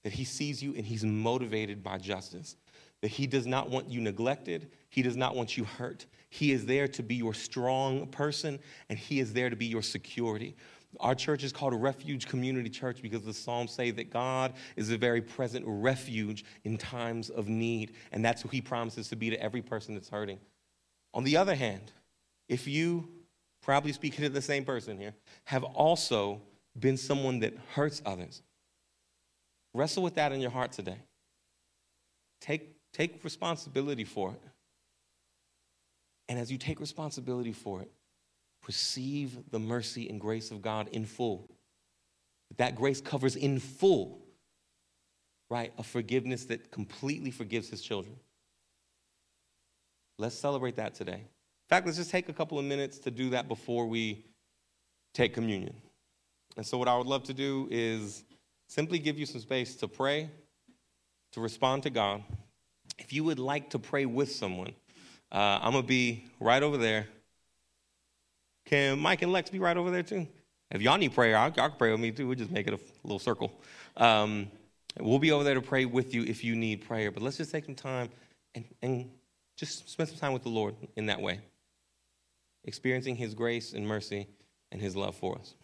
that 0.04 0.14
He 0.14 0.24
sees 0.24 0.62
you 0.62 0.74
and 0.76 0.86
He's 0.86 1.06
motivated 1.06 1.84
by 1.84 1.98
justice, 1.98 2.58
that 3.02 3.10
He 3.10 3.28
does 3.28 3.46
not 3.46 3.70
want 3.70 3.90
you 3.90 4.02
neglected, 4.02 4.72
He 4.90 5.02
does 5.02 5.16
not 5.16 5.36
want 5.36 5.56
you 5.56 5.64
hurt. 5.64 6.06
He 6.30 6.52
is 6.52 6.66
there 6.66 6.88
to 6.90 7.04
be 7.04 7.16
your 7.16 7.34
strong 7.34 8.08
person, 8.08 8.60
and 8.90 8.98
He 8.98 9.20
is 9.20 9.34
there 9.34 9.50
to 9.50 9.56
be 9.56 9.68
your 9.68 9.84
security. 9.84 10.56
Our 11.00 11.16
church 11.16 11.44
is 11.44 11.52
called 11.52 11.74
a 11.74 11.78
refuge 11.78 12.28
community 12.28 12.70
church 12.70 13.02
because 13.02 13.24
the 13.24 13.34
Psalms 13.34 13.72
say 13.72 13.92
that 13.92 14.12
God 14.12 14.54
is 14.76 14.92
a 14.92 14.98
very 14.98 15.22
present 15.22 15.64
refuge 15.68 16.46
in 16.64 16.78
times 16.78 17.30
of 17.30 17.48
need, 17.48 17.94
and 18.12 18.26
that's 18.26 18.42
who 18.42 18.50
He 18.50 18.62
promises 18.62 19.08
to 19.10 19.16
be 19.16 19.30
to 19.30 19.42
every 19.42 19.62
person 19.62 19.94
that's 19.94 20.10
hurting. 20.10 20.40
On 21.14 21.24
the 21.24 21.38
other 21.38 21.56
hand, 21.56 21.92
if 22.50 22.68
you 22.68 23.08
probably 23.64 23.94
speaking 23.94 24.24
to 24.24 24.30
the 24.30 24.42
same 24.42 24.66
person 24.66 24.98
here, 24.98 25.14
have 25.46 25.64
also 25.64 26.42
been 26.78 26.98
someone 26.98 27.40
that 27.40 27.54
hurts 27.74 28.02
others. 28.06 28.42
Wrestle 29.74 30.04
with 30.04 30.16
that 30.16 30.32
in 30.32 30.42
your 30.42 30.52
heart 30.52 30.74
today. 30.74 30.98
Take, 32.42 32.76
take 32.92 33.24
responsibility 33.24 34.04
for 34.04 34.32
it. 34.32 34.42
And 36.30 36.38
as 36.38 36.52
you 36.52 36.58
take 36.58 36.80
responsibility 36.80 37.54
for 37.54 37.82
it, 37.82 37.92
receive 38.68 39.38
the 39.52 39.60
mercy 39.60 40.10
and 40.10 40.20
grace 40.20 40.52
of 40.52 40.62
God 40.62 40.90
in 40.92 41.06
full. 41.06 41.50
That 42.58 42.76
grace 42.76 43.02
covers 43.02 43.36
in 43.36 43.60
full, 43.60 44.22
right? 45.50 45.74
A 45.78 45.84
forgiveness 45.84 46.46
that 46.46 46.72
completely 46.72 47.32
forgives 47.32 47.70
his 47.70 47.82
children. 47.82 48.16
Let's 50.20 50.36
celebrate 50.36 50.76
that 50.76 50.94
today 50.94 51.24
fact, 51.74 51.88
let's 51.88 51.98
just 51.98 52.12
take 52.12 52.30
a 52.30 52.34
couple 52.34 52.60
of 52.60 52.66
minutes 52.66 53.00
to 53.00 53.10
do 53.10 53.32
that 53.32 53.48
before 53.48 53.88
we 53.88 54.24
take 55.16 55.34
communion. 55.34 55.74
And 56.56 56.64
so, 56.64 56.78
what 56.78 56.88
I 56.88 56.96
would 56.96 57.08
love 57.08 57.24
to 57.24 57.34
do 57.34 57.68
is 57.72 58.24
simply 58.68 59.00
give 59.00 59.18
you 59.18 59.26
some 59.26 59.42
space 59.42 59.76
to 59.78 59.88
pray, 59.88 60.30
to 61.32 61.42
respond 61.42 61.82
to 61.84 61.90
God. 61.90 62.24
If 63.00 63.12
you 63.12 63.24
would 63.24 63.40
like 63.40 63.72
to 63.72 63.80
pray 63.80 64.06
with 64.06 64.32
someone, 64.32 64.74
uh, 65.32 65.58
I'm 65.64 65.72
going 65.72 65.84
to 65.84 65.88
be 65.88 66.28
right 66.40 66.62
over 66.62 66.78
there. 66.78 67.08
Can 68.68 69.00
Mike 69.00 69.24
and 69.24 69.32
Lex 69.32 69.50
be 69.50 69.58
right 69.58 69.76
over 69.76 69.90
there 69.90 70.04
too? 70.04 70.28
If 70.70 70.84
y'all 70.84 71.00
need 71.00 71.16
prayer, 71.16 71.32
y'all 71.32 71.50
can 71.50 71.72
pray 71.80 71.90
with 71.90 72.00
me 72.00 72.12
too. 72.12 72.28
We'll 72.28 72.38
just 72.38 72.52
make 72.52 72.68
it 72.68 72.76
a 72.76 72.80
little 73.04 73.18
circle. 73.18 73.52
Um, 73.98 74.48
we'll 75.00 75.18
be 75.18 75.32
over 75.32 75.44
there 75.44 75.56
to 75.56 75.62
pray 75.62 75.86
with 75.86 76.14
you 76.14 76.22
if 76.22 76.44
you 76.44 76.56
need 76.56 76.86
prayer. 76.86 77.10
But 77.10 77.24
let's 77.24 77.38
just 77.38 77.50
take 77.50 77.66
some 77.66 77.74
time 77.74 78.10
and, 78.54 78.64
and 78.84 79.10
just 79.58 79.90
spend 79.90 80.10
some 80.10 80.20
time 80.20 80.34
with 80.34 80.44
the 80.44 80.50
Lord 80.50 80.76
in 80.96 81.08
that 81.08 81.20
way 81.20 81.40
experiencing 82.64 83.16
His 83.16 83.34
grace 83.34 83.74
and 83.74 83.88
mercy 83.88 84.28
and 84.72 84.82
His 84.82 84.96
love 84.96 85.16
for 85.16 85.38
us. 85.38 85.56